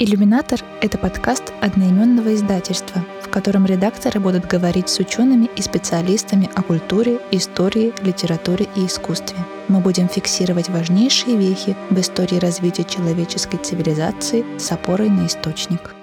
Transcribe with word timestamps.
«Иллюминатор»— 0.00 0.64
это 0.80 0.96
подкаст 0.96 1.52
одноименного 1.60 2.32
издательства, 2.36 3.04
в 3.20 3.28
котором 3.30 3.66
редакторы 3.66 4.20
будут 4.20 4.46
говорить 4.46 4.88
с 4.88 5.00
учеными 5.00 5.50
и 5.56 5.60
специалистами 5.60 6.48
о 6.54 6.62
культуре, 6.62 7.18
истории, 7.32 7.92
литературе 8.04 8.68
и 8.76 8.86
искусстве. 8.86 9.36
Мы 9.66 9.80
будем 9.80 10.08
фиксировать 10.08 10.68
важнейшие 10.68 11.36
вехи 11.36 11.76
в 11.90 11.98
истории 11.98 12.36
развития 12.36 12.84
человеческой 12.84 13.56
цивилизации 13.56 14.44
с 14.56 14.70
опорой 14.70 15.10
на 15.10 15.26
источник. 15.26 15.96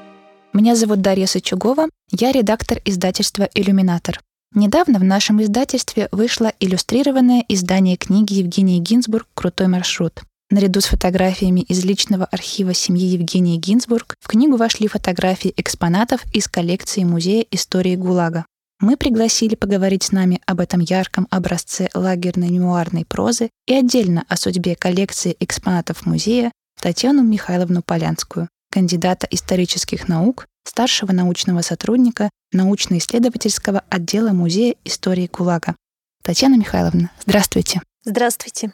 Меня 0.51 0.75
зовут 0.75 0.99
Дарья 0.99 1.25
Сычугова, 1.25 1.87
я 2.11 2.33
редактор 2.33 2.79
издательства 2.83 3.47
«Иллюминатор». 3.53 4.19
Недавно 4.53 4.99
в 4.99 5.05
нашем 5.05 5.41
издательстве 5.41 6.09
вышло 6.11 6.51
иллюстрированное 6.59 7.45
издание 7.47 7.95
книги 7.95 8.33
Евгении 8.33 8.79
Гинзбург 8.79 9.25
«Крутой 9.35 9.67
маршрут». 9.67 10.21
Наряду 10.55 10.79
с 10.79 10.85
фотографиями 10.85 11.59
из 11.59 11.83
личного 11.83 12.23
архива 12.23 12.73
семьи 12.73 13.05
Евгении 13.05 13.57
Гинзбург 13.57 14.15
в 14.21 14.29
книгу 14.29 14.55
вошли 14.55 14.87
фотографии 14.87 15.53
экспонатов 15.57 16.23
из 16.31 16.47
коллекции 16.47 17.03
Музея 17.03 17.45
истории 17.51 17.97
ГУЛАГа. 17.97 18.45
Мы 18.79 18.95
пригласили 18.95 19.55
поговорить 19.55 20.03
с 20.03 20.11
нами 20.13 20.39
об 20.45 20.61
этом 20.61 20.79
ярком 20.79 21.27
образце 21.29 21.89
лагерной 21.93 22.51
мемуарной 22.51 23.03
прозы 23.03 23.49
и 23.67 23.73
отдельно 23.73 24.23
о 24.29 24.37
судьбе 24.37 24.77
коллекции 24.77 25.35
экспонатов 25.41 26.05
музея 26.05 26.53
Татьяну 26.79 27.21
Михайловну 27.21 27.81
Полянскую, 27.81 28.47
кандидата 28.71 29.27
исторических 29.29 30.07
наук, 30.07 30.45
старшего 30.63 31.11
научного 31.11 31.63
сотрудника 31.63 32.29
научно-исследовательского 32.53 33.83
отдела 33.89 34.29
Музея 34.29 34.75
истории 34.85 35.29
ГУЛАГа. 35.29 35.75
Татьяна 36.23 36.55
Михайловна, 36.55 37.11
здравствуйте. 37.25 37.81
Здравствуйте. 38.05 38.71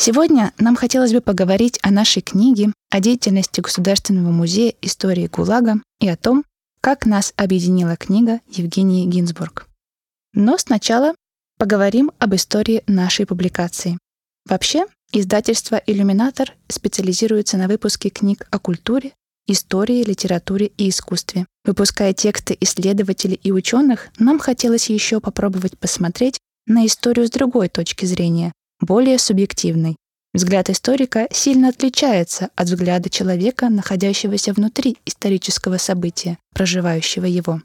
Сегодня 0.00 0.52
нам 0.58 0.76
хотелось 0.76 1.12
бы 1.12 1.20
поговорить 1.20 1.80
о 1.82 1.90
нашей 1.90 2.22
книге, 2.22 2.72
о 2.88 3.00
деятельности 3.00 3.60
Государственного 3.60 4.30
музея 4.30 4.72
истории 4.80 5.26
ГУЛАГа 5.26 5.82
и 6.00 6.08
о 6.08 6.16
том, 6.16 6.44
как 6.80 7.04
нас 7.04 7.34
объединила 7.34 7.96
книга 7.96 8.40
Евгении 8.48 9.06
Гинзбург. 9.06 9.66
Но 10.34 10.56
сначала 10.56 11.16
поговорим 11.58 12.12
об 12.20 12.32
истории 12.36 12.84
нашей 12.86 13.26
публикации. 13.26 13.98
Вообще, 14.48 14.86
издательство 15.12 15.82
«Иллюминатор» 15.84 16.54
специализируется 16.68 17.56
на 17.56 17.66
выпуске 17.66 18.08
книг 18.08 18.46
о 18.52 18.60
культуре, 18.60 19.14
истории, 19.48 20.04
литературе 20.04 20.70
и 20.76 20.90
искусстве. 20.90 21.44
Выпуская 21.64 22.12
тексты 22.12 22.56
исследователей 22.60 23.40
и 23.42 23.50
ученых, 23.50 24.10
нам 24.20 24.38
хотелось 24.38 24.90
еще 24.90 25.18
попробовать 25.18 25.76
посмотреть 25.76 26.38
на 26.66 26.86
историю 26.86 27.26
с 27.26 27.30
другой 27.30 27.68
точки 27.68 28.04
зрения, 28.04 28.52
более 28.80 29.18
субъективной. 29.18 29.96
Взгляд 30.34 30.68
историка 30.70 31.26
сильно 31.32 31.68
отличается 31.68 32.50
от 32.54 32.68
взгляда 32.68 33.08
человека, 33.08 33.70
находящегося 33.70 34.52
внутри 34.52 34.98
исторического 35.06 35.78
события, 35.78 36.38
проживающего 36.54 37.24
его. 37.24 37.62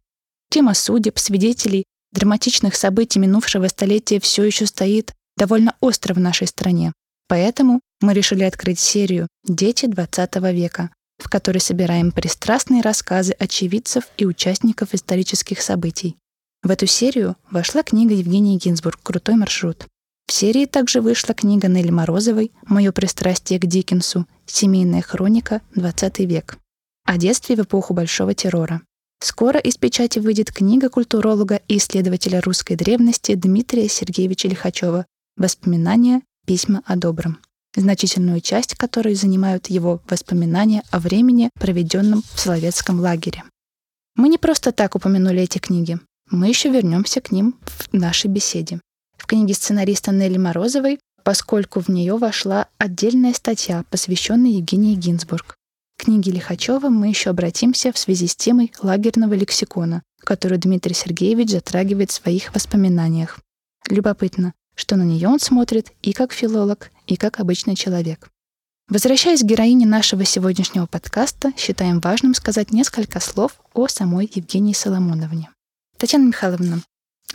Тема 0.49 0.73
судеб, 0.73 1.19
свидетелей, 1.19 1.83
драматичных 2.13 2.75
событий 2.75 3.19
минувшего 3.19 3.67
столетия 3.67 4.19
все 4.19 4.43
еще 4.43 4.65
стоит 4.65 5.13
довольно 5.35 5.75
остро 5.81 6.13
в 6.13 6.19
нашей 6.19 6.47
стране. 6.47 6.93
Поэтому 7.27 7.81
мы 8.01 8.13
решили 8.13 8.43
открыть 8.43 8.79
серию 8.79 9.27
«Дети 9.43 9.85
XX 9.85 10.53
века», 10.53 10.89
в 11.17 11.29
которой 11.29 11.59
собираем 11.59 12.11
пристрастные 12.11 12.81
рассказы 12.81 13.33
очевидцев 13.33 14.05
и 14.17 14.25
участников 14.25 14.93
исторических 14.93 15.61
событий. 15.61 16.17
В 16.61 16.71
эту 16.71 16.85
серию 16.85 17.35
вошла 17.49 17.83
книга 17.83 18.13
Евгении 18.13 18.57
Гинзбург 18.57 18.99
«Крутой 19.03 19.35
маршрут». 19.35 19.85
В 20.27 20.31
серии 20.31 20.65
также 20.65 21.01
вышла 21.01 21.33
книга 21.33 21.67
Нелли 21.67 21.91
Морозовой 21.91 22.51
«Мое 22.65 22.91
пристрастие 22.91 23.59
к 23.59 23.65
Диккенсу. 23.65 24.25
Семейная 24.45 25.01
хроника. 25.01 25.61
20 25.75 26.19
век». 26.19 26.57
О 27.05 27.17
детстве 27.17 27.55
в 27.55 27.59
эпоху 27.59 27.93
Большого 27.93 28.33
террора. 28.33 28.81
Скоро 29.19 29.59
из 29.59 29.77
печати 29.77 30.19
выйдет 30.19 30.51
книга 30.51 30.89
культуролога 30.89 31.61
и 31.67 31.77
исследователя 31.77 32.41
русской 32.41 32.75
древности 32.75 33.35
Дмитрия 33.35 33.87
Сергеевича 33.87 34.47
Лихачева 34.47 35.05
«Воспоминания. 35.37 36.21
Письма 36.45 36.83
о 36.85 36.97
добром», 36.97 37.39
значительную 37.75 38.41
часть 38.41 38.75
которой 38.75 39.15
занимают 39.15 39.67
его 39.67 40.01
воспоминания 40.09 40.83
о 40.91 40.99
времени, 40.99 41.49
проведенном 41.57 42.21
в 42.33 42.39
Соловецком 42.39 42.99
лагере. 42.99 43.43
Мы 44.15 44.27
не 44.27 44.37
просто 44.37 44.71
так 44.73 44.95
упомянули 44.95 45.41
эти 45.41 45.57
книги. 45.57 45.99
Мы 46.29 46.49
еще 46.49 46.69
вернемся 46.69 47.21
к 47.21 47.31
ним 47.31 47.55
в 47.65 47.93
нашей 47.93 48.29
беседе 48.29 48.79
в 49.23 49.25
книге 49.25 49.53
сценариста 49.53 50.11
Нелли 50.11 50.37
Морозовой, 50.37 50.99
поскольку 51.23 51.79
в 51.79 51.87
нее 51.87 52.17
вошла 52.17 52.67
отдельная 52.77 53.31
статья, 53.33 53.85
посвященная 53.89 54.51
Евгении 54.51 54.95
Гинзбург. 54.95 55.55
К 55.97 56.03
книге 56.03 56.33
Лихачева 56.33 56.89
мы 56.89 57.07
еще 57.07 57.29
обратимся 57.29 57.93
в 57.93 57.97
связи 57.97 58.27
с 58.27 58.35
темой 58.35 58.73
лагерного 58.81 59.33
лексикона, 59.33 60.03
которую 60.19 60.59
Дмитрий 60.59 60.93
Сергеевич 60.93 61.51
затрагивает 61.51 62.11
в 62.11 62.15
своих 62.15 62.53
воспоминаниях. 62.53 63.39
Любопытно, 63.89 64.53
что 64.75 64.97
на 64.97 65.03
нее 65.03 65.29
он 65.29 65.39
смотрит 65.39 65.93
и 66.01 66.11
как 66.11 66.33
филолог, 66.33 66.91
и 67.07 67.15
как 67.15 67.39
обычный 67.39 67.75
человек. 67.77 68.27
Возвращаясь 68.89 69.39
к 69.39 69.45
героине 69.45 69.85
нашего 69.85 70.25
сегодняшнего 70.25 70.85
подкаста, 70.85 71.53
считаем 71.55 72.01
важным 72.01 72.33
сказать 72.33 72.73
несколько 72.73 73.21
слов 73.21 73.53
о 73.73 73.87
самой 73.87 74.29
Евгении 74.35 74.73
Соломоновне. 74.73 75.49
Татьяна 75.97 76.25
Михайловна, 76.25 76.81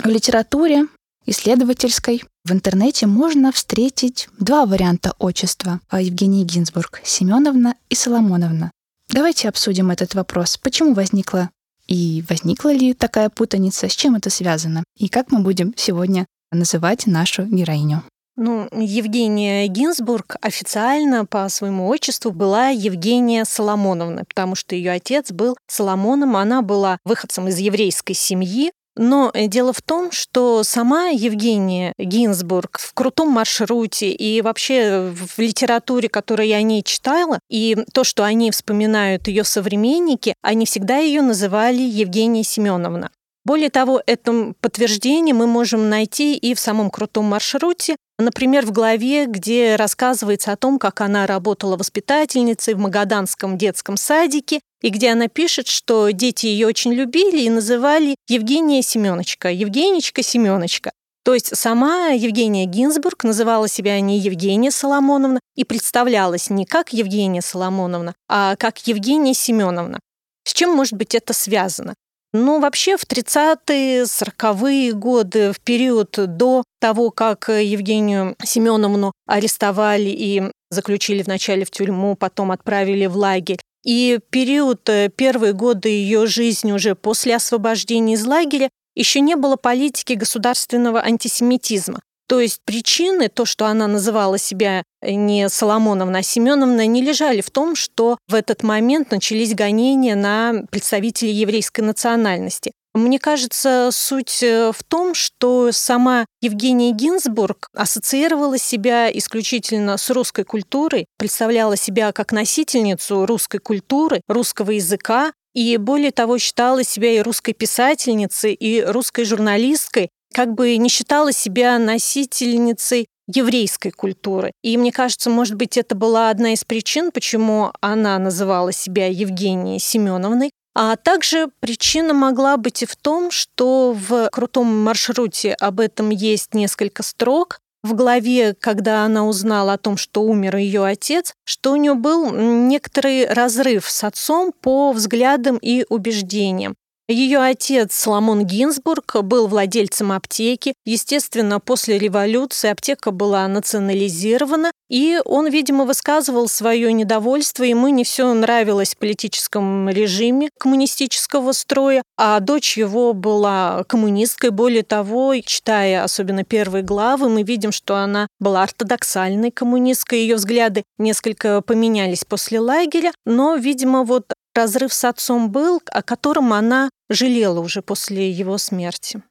в 0.05 0.07
литературе 0.07 0.87
исследовательской. 1.29 2.25
В 2.45 2.53
интернете 2.53 3.07
можно 3.07 3.53
встретить 3.53 4.29
два 4.39 4.67
варианта 4.67 5.15
отчества 5.19 5.81
Евгении 5.93 6.45
Гинзбург– 6.45 7.01
Семеновна 7.05 7.75
и 7.91 7.95
Соломоновна. 7.95 8.71
Давайте 9.11 9.49
обсудим 9.49 9.91
этот 9.91 10.15
вопрос. 10.15 10.57
Почему 10.57 10.95
возникла 10.95 11.51
и 11.87 12.25
возникла 12.29 12.73
ли 12.73 12.95
такая 12.95 13.31
путаница, 13.31 13.89
с 13.89 13.97
чем 13.97 14.15
это 14.15 14.31
связано, 14.31 14.85
и 14.97 15.09
как 15.09 15.33
мы 15.33 15.41
будем 15.41 15.73
сегодня 15.77 16.27
называть 16.53 17.07
нашу 17.07 17.45
героиню. 17.45 18.03
Ну, 18.37 18.69
Евгения 18.73 19.67
Гинзбург 19.67 20.37
официально 20.41 21.27
по 21.27 21.49
своему 21.49 21.89
отчеству 21.89 22.31
была 22.31 22.69
Евгения 22.69 23.45
Соломоновна, 23.45 24.25
потому 24.25 24.55
что 24.55 24.77
ее 24.77 24.93
отец 24.93 25.33
был 25.33 25.57
Соломоном, 25.67 26.37
она 26.37 26.63
была 26.63 26.99
выходцем 27.05 27.49
из 27.49 27.59
еврейской 27.59 28.13
семьи, 28.13 28.71
но 28.99 29.31
э, 29.33 29.47
дело 29.47 29.73
в 29.73 29.81
том, 29.81 30.13
что 30.13 30.63
сама 30.63 31.09
Евгения 31.09 31.93
Гинзбург 31.99 32.79
в 32.81 32.93
крутом 32.95 33.29
маршруте 33.29 34.11
и 34.11 34.43
вообще 34.43 35.13
в 35.13 35.39
литературе, 35.39 36.09
которую 36.09 36.49
я 36.49 36.57
о 36.57 36.63
ней 36.63 36.83
читала, 36.83 37.39
и 37.49 37.77
то, 37.93 38.05
что 38.05 38.25
они 38.25 38.51
вспоминают 38.51 39.29
ее 39.29 39.45
современники, 39.45 40.35
они 40.43 40.67
всегда 40.67 40.99
ее 40.99 41.23
называли 41.23 41.83
Евгения 41.83 42.45
Семеновна. 42.45 43.11
Более 43.45 43.71
того, 43.71 44.03
это 44.07 44.55
подтверждение 44.61 45.35
мы 45.35 45.47
можем 45.47 45.89
найти 45.89 46.37
и 46.37 46.55
в 46.55 46.61
самом 46.61 46.91
крутом 46.91 47.27
маршруте, 47.27 47.97
Например, 48.21 48.67
в 48.67 48.73
главе, 48.73 49.27
где 49.27 49.77
рассказывается 49.77 50.51
о 50.51 50.57
том, 50.57 50.81
как 50.81 51.01
она 51.01 51.25
работала 51.25 51.77
воспитательницей 51.77 52.75
в 52.75 52.79
Магаданском 52.79 53.57
детском 53.57 53.97
садике, 53.97 54.61
и 54.83 54.91
где 54.91 55.13
она 55.13 55.29
пишет, 55.29 55.69
что 55.69 56.11
дети 56.11 56.47
ее 56.47 56.67
очень 56.67 56.93
любили 56.93 57.43
и 57.43 57.51
называли 57.51 58.17
Евгения 58.29 58.83
Семеночка, 58.83 59.51
Евгенечка 59.51 60.23
Семеночка. 60.23 60.91
То 61.25 61.35
есть 61.35 61.57
сама 61.57 62.09
Евгения 62.09 62.65
Гинзбург 62.65 63.23
называла 63.23 63.69
себя 63.69 64.01
не 64.01 64.19
Евгения 64.19 64.73
Соломоновна 64.73 65.39
и 65.55 65.65
представлялась 65.65 66.51
не 66.51 66.65
как 66.65 66.93
Евгения 66.93 67.43
Соломоновна, 67.43 68.15
а 68.29 68.57
как 68.57 68.85
Евгения 68.89 69.35
Семеновна. 69.35 70.01
С 70.45 70.55
чем 70.55 70.75
может 70.75 70.95
быть 70.95 71.15
это 71.15 71.33
связано? 71.33 71.95
Ну, 72.35 72.61
вообще 72.61 72.97
в 72.97 73.05
30-е, 73.05 74.03
40-е 74.03 74.93
годы, 74.93 75.53
в 75.53 75.61
период 75.61 76.11
до 76.17 76.63
того, 76.79 77.11
как 77.11 77.49
Евгению 77.49 78.37
Семеновну 78.45 79.13
арестовали 79.27 80.11
и 80.11 80.43
заключили 80.71 81.23
вначале 81.23 81.65
в 81.65 81.71
тюрьму, 81.71 82.17
потом 82.17 82.51
отправили 82.51 83.07
в 83.07 83.17
лагерь, 83.17 83.61
и 83.85 84.19
период, 84.31 84.87
э, 84.89 85.09
первые 85.09 85.55
годы 85.55 85.89
ее 85.89 86.27
жизни 86.27 86.73
уже 86.73 86.95
после 86.95 87.37
освобождения 87.37 88.15
из 88.15 88.27
лагеря, 88.27 88.69
еще 88.95 89.21
не 89.21 89.37
было 89.37 89.57
политики 89.57 90.13
государственного 90.13 91.01
антисемитизма. 91.01 92.01
То 92.29 92.41
есть 92.41 92.61
причины, 92.65 93.29
то, 93.29 93.47
что 93.47 93.67
она 93.67 93.87
называла 93.87 94.39
себя 94.39 94.83
не 95.03 95.49
Соломоновна, 95.49 96.19
а 96.19 96.23
Семеновна, 96.23 96.87
не 96.87 97.03
лежали 97.03 97.41
в 97.41 97.51
том, 97.51 97.75
что 97.75 98.19
в 98.29 98.35
этот 98.35 98.63
момент 98.63 99.11
начались 99.11 99.55
гонения 99.55 100.15
на 100.15 100.65
представителей 100.71 101.33
еврейской 101.33 101.81
национальности. 101.81 102.73
Мне 102.95 103.19
кажется, 103.19 103.91
суть 103.93 104.43
э, 104.43 104.73
в 104.75 104.83
том, 104.83 105.15
что 105.15 105.71
сама 105.73 106.27
Евгения 106.41 106.91
Гинзбург 106.91 107.69
ассоциировала 107.75 108.59
себя 108.59 109.11
исключительно 109.17 109.97
с 109.97 110.11
русской 110.11 110.45
культурой, 110.45 111.07
представляла 111.17 111.77
себя 111.77 112.13
как 112.13 112.33
носительницу 112.33 113.25
русской 113.25 113.59
культуры, 113.59 114.21
русского 114.27 114.73
языка, 114.73 115.33
и 115.55 115.77
более 115.77 116.13
того 116.13 116.39
считала 116.39 116.83
себя 116.83 117.13
и 117.13 117.21
русской 117.21 117.53
писательницей, 117.53 118.55
и 118.55 118.83
русской 118.83 119.25
журналисткой, 119.25 120.09
как 120.33 120.55
бы 120.55 120.77
не 120.77 120.89
считала 120.89 121.33
себя 121.33 121.79
носительницей 121.79 123.07
еврейской 123.27 123.91
культуры. 123.91 124.53
И 124.63 124.77
мне 124.77 124.91
кажется, 124.91 125.31
может 125.31 125.55
быть, 125.55 125.77
это 125.77 125.95
была 125.95 126.31
одна 126.31 126.55
из 126.55 126.65
причин, 126.65 127.13
почему 127.13 127.73
она 127.81 128.19
называла 128.19 128.73
себя 128.73 129.07
Евгенией 129.07 129.79
Семеновной, 129.79 130.51
а 130.75 130.97
также 130.97 131.49
причина 131.61 132.15
могла 132.15 132.57
быть 132.57 132.83
и 132.83 132.87
в 132.87 132.97
том, 132.97 133.31
что 133.31 133.93
в 133.93 134.29
крутом 134.31 134.67
маршруте 134.83 135.55
об 135.55 135.81
этом 135.81 136.11
есть 136.11 136.55
несколько 136.55 137.03
строк, 137.03 137.61
в 137.83 137.95
главе, 137.95 138.55
когда 138.55 139.05
она 139.05 139.27
узнала 139.27 139.75
о 139.75 139.79
том, 139.79 139.97
что 139.97 140.23
умер 140.23 140.57
ее 140.57 140.85
отец, 140.85 141.33
что 141.45 141.73
у 141.73 141.77
нее 141.77 141.95
был 141.95 142.33
некоторый 142.33 143.27
разрыв 143.27 143.89
с 143.89 144.05
отцом 144.05 144.53
по 144.53 144.93
взглядам 144.93 145.59
и 145.59 145.85
убеждениям. 145.89 146.75
Ее 147.11 147.39
отец 147.39 147.95
Соломон 147.95 148.45
Гинзбург 148.45 149.23
был 149.23 149.47
владельцем 149.47 150.13
аптеки. 150.13 150.75
Естественно, 150.85 151.59
после 151.59 151.99
революции 151.99 152.69
аптека 152.69 153.13
была 153.13 153.49
национализирована, 153.49 154.73
и 154.91 155.19
он, 155.25 155.47
видимо, 155.49 155.87
высказывал 155.87 156.49
свое 156.49 156.93
недовольство. 156.93 157.65
Ему 157.65 157.89
не 157.89 158.05
все 158.05 158.31
нравилось 158.35 158.95
в 158.95 158.99
политическом 158.99 159.89
режиме 159.89 160.51
коммунистического 160.59 161.53
строя, 161.53 162.03
а 162.19 162.41
дочь 162.41 162.77
его 162.77 163.15
была 163.15 163.85
коммунисткой. 163.89 164.51
Более 164.51 164.83
того, 164.83 165.35
читая 165.43 166.05
особенно 166.05 166.45
первые 166.45 166.83
главы, 166.83 167.31
мы 167.31 167.43
видим, 167.43 167.73
что 167.73 167.97
она 167.97 168.27
была 168.39 168.65
ортодоксальной 168.65 169.51
коммунисткой. 169.51 170.21
Ее 170.21 170.37
взгляды 170.37 170.85
несколько 170.99 171.63
поменялись 171.63 172.25
после 172.25 172.61
лагеря, 172.61 173.13
но, 173.25 173.55
видимо, 173.55 174.05
вот 174.05 174.35
разрыв 174.55 174.93
с 174.93 175.05
отцом 175.05 175.51
был, 175.51 175.81
о 175.91 176.03
котором 176.03 176.53
она 176.53 176.91
жалела 177.09 177.61
уже 177.61 177.83
после 177.83 178.31
его 178.31 178.59
смерти. 178.59 179.23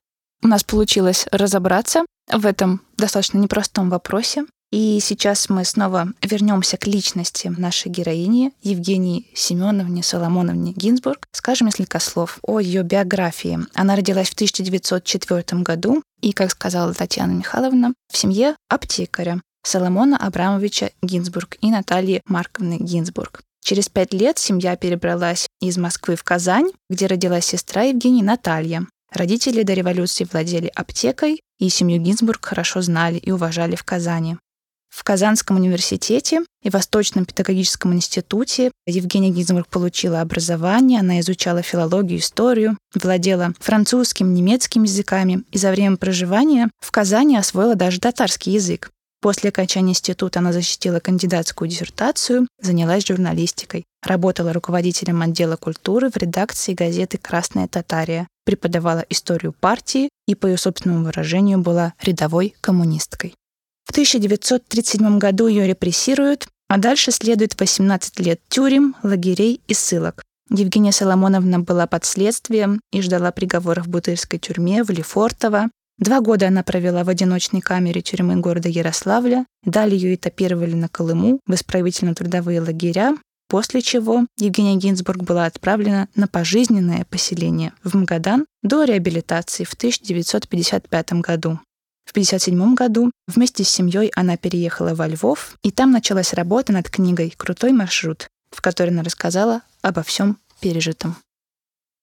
У 0.43 0.47
нас 0.47 0.63
получилось 0.63 1.27
разобраться 1.31 2.05
в 2.31 2.45
этом 2.45 2.81
достаточно 2.97 3.37
непростом 3.37 3.89
вопросе. 3.89 4.45
И 4.69 4.99
сейчас 5.01 5.47
мы 5.47 5.63
снова 5.63 6.09
вернемся 6.21 6.75
к 6.75 6.87
личности 6.87 7.47
нашей 7.47 7.89
героини 7.89 8.51
Евгении 8.61 9.27
Семеновне 9.33 10.03
Соломоновне 10.03 10.73
Гинзбург. 10.73 11.25
Скажем 11.31 11.67
несколько 11.67 11.99
слов 11.99 12.39
о 12.41 12.59
ее 12.59 12.83
биографии. 12.83 13.59
Она 13.73 13.95
родилась 13.95 14.29
в 14.29 14.33
1904 14.33 15.61
году 15.61 16.03
и, 16.21 16.33
как 16.33 16.51
сказала 16.51 16.93
Татьяна 16.93 17.31
Михайловна, 17.31 17.93
в 18.11 18.17
семье 18.17 18.57
аптекаря 18.67 19.41
Соломона 19.63 20.17
Абрамовича 20.17 20.91
Гинзбург 21.01 21.55
и 21.61 21.71
Натальи 21.71 22.21
Марковны 22.25 22.77
Гинзбург. 22.77 23.43
Через 23.67 23.89
пять 23.89 24.13
лет 24.13 24.37
семья 24.39 24.77
перебралась 24.77 25.45
из 25.59 25.77
Москвы 25.77 26.15
в 26.15 26.23
Казань, 26.23 26.71
где 26.89 27.05
родилась 27.05 27.47
сестра 27.47 27.81
Евгении 27.81 28.23
Наталья. 28.23 28.87
Родители 29.11 29.63
до 29.63 29.73
революции 29.73 30.25
владели 30.31 30.71
аптекой, 30.73 31.41
и 31.59 31.67
семью 31.67 32.01
Гинзбург 32.01 32.45
хорошо 32.45 32.81
знали 32.81 33.17
и 33.17 33.29
уважали 33.29 33.75
в 33.75 33.83
Казани. 33.83 34.37
В 34.87 35.03
Казанском 35.03 35.57
университете 35.57 36.45
и 36.63 36.69
Восточном 36.69 37.25
педагогическом 37.25 37.93
институте 37.93 38.71
Евгения 38.85 39.31
Гинзбург 39.31 39.67
получила 39.67 40.21
образование, 40.21 41.01
она 41.01 41.19
изучала 41.19 41.61
филологию, 41.61 42.19
историю, 42.19 42.77
владела 42.95 43.53
французским, 43.59 44.33
немецким 44.33 44.83
языками 44.83 45.43
и 45.51 45.57
за 45.57 45.71
время 45.71 45.97
проживания 45.97 46.69
в 46.79 46.89
Казани 46.91 47.35
освоила 47.35 47.75
даже 47.75 47.99
татарский 47.99 48.53
язык. 48.53 48.91
После 49.19 49.49
окончания 49.49 49.91
института 49.91 50.39
она 50.39 50.53
защитила 50.53 50.99
кандидатскую 50.99 51.67
диссертацию, 51.67 52.47
занялась 52.61 53.05
журналистикой. 53.07 53.85
Работала 54.03 54.53
руководителем 54.53 55.21
отдела 55.21 55.55
культуры 55.55 56.11
в 56.11 56.17
редакции 56.17 56.73
газеты 56.73 57.17
«Красная 57.17 57.67
Татария», 57.67 58.27
преподавала 58.45 59.03
историю 59.09 59.53
партии 59.53 60.09
и, 60.27 60.35
по 60.35 60.45
ее 60.45 60.57
собственному 60.57 61.05
выражению, 61.05 61.59
была 61.59 61.93
рядовой 62.01 62.55
коммунисткой. 62.61 63.33
В 63.85 63.91
1937 63.91 65.17
году 65.17 65.47
ее 65.47 65.65
репрессируют, 65.65 66.47
а 66.67 66.77
дальше 66.77 67.11
следует 67.11 67.59
18 67.59 68.19
лет 68.19 68.39
тюрем, 68.49 68.95
лагерей 69.01 69.61
и 69.67 69.73
ссылок. 69.73 70.23
Евгения 70.49 70.91
Соломоновна 70.91 71.59
была 71.59 71.87
под 71.87 72.05
следствием 72.05 72.79
и 72.91 73.01
ждала 73.01 73.31
приговора 73.31 73.81
в 73.81 73.87
Бутырской 73.87 74.39
тюрьме 74.39 74.83
в 74.83 74.89
Лефортово, 74.89 75.69
Два 75.97 76.21
года 76.21 76.47
она 76.47 76.61
провела 76.61 77.03
в 77.03 77.09
одиночной 77.09 77.61
камере 77.61 78.01
тюрьмы 78.01 78.35
города 78.35 78.69
Ярославля, 78.69 79.45
далее 79.63 79.99
ее 79.99 80.15
этапировали 80.15 80.75
на 80.75 80.89
Колыму 80.89 81.39
в 81.47 81.53
исправительно-трудовые 81.53 82.61
лагеря, 82.61 83.17
после 83.47 83.81
чего 83.81 84.27
Евгения 84.37 84.75
Гинзбург 84.75 85.23
была 85.23 85.45
отправлена 85.45 86.07
на 86.13 86.27
пожизненное 86.27 87.05
поселение 87.05 87.73
в 87.83 87.95
Магадан 87.95 88.45
до 88.61 88.83
реабилитации 88.83 89.63
в 89.63 89.73
1955 89.73 91.13
году. 91.13 91.59
В 92.05 92.11
1957 92.11 92.75
году 92.75 93.11
вместе 93.27 93.63
с 93.63 93.69
семьей 93.69 94.11
она 94.15 94.37
переехала 94.37 94.93
во 94.93 95.07
Львов, 95.07 95.57
и 95.63 95.71
там 95.71 95.91
началась 95.91 96.33
работа 96.33 96.71
над 96.73 96.89
книгой 96.89 97.33
«Крутой 97.35 97.71
маршрут», 97.71 98.27
в 98.51 98.61
которой 98.61 98.89
она 98.89 99.03
рассказала 99.03 99.61
обо 99.81 100.03
всем 100.03 100.37
пережитом. 100.61 101.17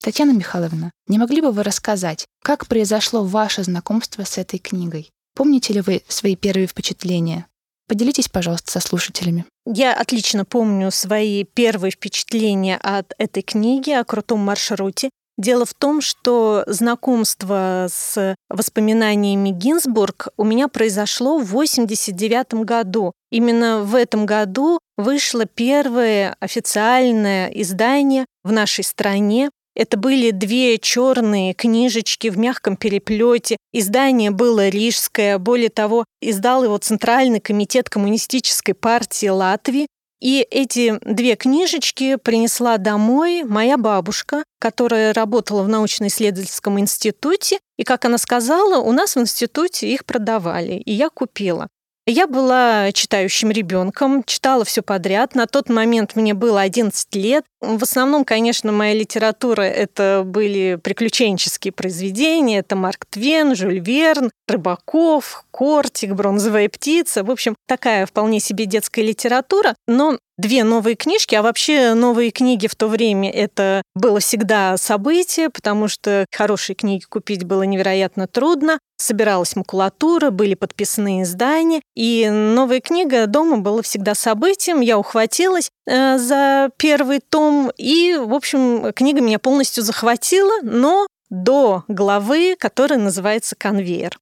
Татьяна 0.03 0.31
Михайловна, 0.33 0.91
не 1.07 1.17
могли 1.17 1.41
бы 1.41 1.51
вы 1.51 1.63
рассказать, 1.63 2.27
как 2.45 2.67
произошло 2.67 3.23
ваше 3.23 3.63
знакомство 3.63 4.23
с 4.23 4.37
этой 4.37 4.59
книгой? 4.59 5.09
Помните 5.35 5.73
ли 5.73 5.81
вы 5.81 6.03
свои 6.07 6.35
первые 6.35 6.67
впечатления? 6.67 7.47
Поделитесь, 7.87 8.29
пожалуйста, 8.29 8.71
со 8.71 8.79
слушателями. 8.79 9.45
Я 9.65 9.95
отлично 9.95 10.45
помню 10.45 10.91
свои 10.91 11.43
первые 11.43 11.89
впечатления 11.89 12.77
от 12.77 13.13
этой 13.17 13.41
книги 13.41 13.89
о 13.89 14.03
крутом 14.03 14.41
маршруте. 14.41 15.09
Дело 15.39 15.65
в 15.65 15.73
том, 15.73 16.01
что 16.01 16.63
знакомство 16.67 17.87
с 17.89 18.35
воспоминаниями 18.47 19.49
Гинзбург 19.49 20.27
у 20.37 20.43
меня 20.43 20.67
произошло 20.67 21.39
в 21.39 21.49
1989 21.49 22.63
году. 22.63 23.11
Именно 23.31 23.81
в 23.81 23.95
этом 23.95 24.27
году 24.27 24.77
вышло 24.97 25.45
первое 25.45 26.37
официальное 26.39 27.47
издание 27.47 28.25
в 28.43 28.51
нашей 28.51 28.83
стране 28.83 29.49
это 29.75 29.97
были 29.97 30.31
две 30.31 30.77
черные 30.77 31.53
книжечки 31.53 32.29
в 32.29 32.37
мягком 32.37 32.77
переплете. 32.77 33.57
Издание 33.73 34.31
было 34.31 34.69
рижское. 34.69 35.37
Более 35.37 35.69
того, 35.69 36.05
издал 36.21 36.63
его 36.63 36.77
Центральный 36.77 37.41
комитет 37.41 37.89
Коммунистической 37.89 38.73
партии 38.73 39.27
Латвии. 39.27 39.87
И 40.21 40.47
эти 40.49 40.97
две 41.01 41.35
книжечки 41.35 42.15
принесла 42.15 42.77
домой 42.77 43.43
моя 43.43 43.77
бабушка, 43.77 44.43
которая 44.59 45.13
работала 45.13 45.61
в 45.61 45.67
научно-исследовательском 45.67 46.79
институте. 46.79 47.59
И, 47.77 47.83
как 47.83 48.05
она 48.05 48.17
сказала, 48.17 48.79
у 48.79 48.93
нас 48.93 49.15
в 49.15 49.19
институте 49.19 49.87
их 49.87 50.05
продавали, 50.05 50.75
и 50.75 50.93
я 50.93 51.09
купила. 51.09 51.67
Я 52.07 52.27
была 52.27 52.91
читающим 52.91 53.49
ребенком, 53.49 54.23
читала 54.23 54.63
все 54.63 54.83
подряд. 54.83 55.33
На 55.33 55.47
тот 55.47 55.69
момент 55.69 56.15
мне 56.15 56.35
было 56.35 56.61
11 56.61 57.15
лет. 57.15 57.43
В 57.65 57.83
основном, 57.83 58.25
конечно, 58.25 58.71
моя 58.71 58.93
литература— 58.93 59.61
это 59.63 60.23
были 60.25 60.79
приключенческие 60.81 61.71
произведения. 61.71 62.59
Это 62.59 62.75
Марк 62.75 63.05
Твен, 63.09 63.55
Жюль 63.55 63.79
Верн, 63.79 64.29
Рыбаков, 64.47 65.43
Кортик, 65.51 66.13
Бронзовая 66.13 66.69
птица. 66.69 67.23
В 67.23 67.31
общем, 67.31 67.55
такая 67.67 68.05
вполне 68.05 68.39
себе 68.39 68.65
детская 68.65 69.01
литература. 69.01 69.75
Но 69.87 70.17
две 70.37 70.63
новые 70.63 70.95
книжки, 70.95 71.35
а 71.35 71.41
вообще 71.41 71.93
новые 71.93 72.31
книги 72.31 72.67
в 72.67 72.75
то 72.75 72.87
время 72.87 73.31
это 73.31 73.81
было 73.95 74.19
всегда 74.19 74.77
событие, 74.77 75.49
потому 75.49 75.87
что 75.87 76.25
хорошие 76.31 76.75
книги 76.75 77.03
купить 77.03 77.43
было 77.43 77.63
невероятно 77.63 78.27
трудно. 78.27 78.79
Собиралась 78.97 79.55
макулатура, 79.55 80.29
были 80.29 80.53
подписные 80.53 81.23
издания, 81.23 81.81
и 81.95 82.29
новая 82.29 82.79
книга 82.79 83.27
дома 83.27 83.57
была 83.57 83.81
всегда 83.81 84.15
событием. 84.15 84.79
Я 84.79 84.97
ухватилась 84.97 85.69
э, 85.85 86.17
за 86.17 86.69
первый 86.77 87.19
том, 87.19 87.54
и, 87.77 88.15
в 88.15 88.33
общем, 88.33 88.91
книга 88.93 89.21
меня 89.21 89.39
полностью 89.39 89.83
захватила, 89.83 90.61
но 90.61 91.07
до 91.29 91.83
главы, 91.87 92.55
которая 92.57 92.99
называется 92.99 93.55
«Конвейер». 93.55 94.17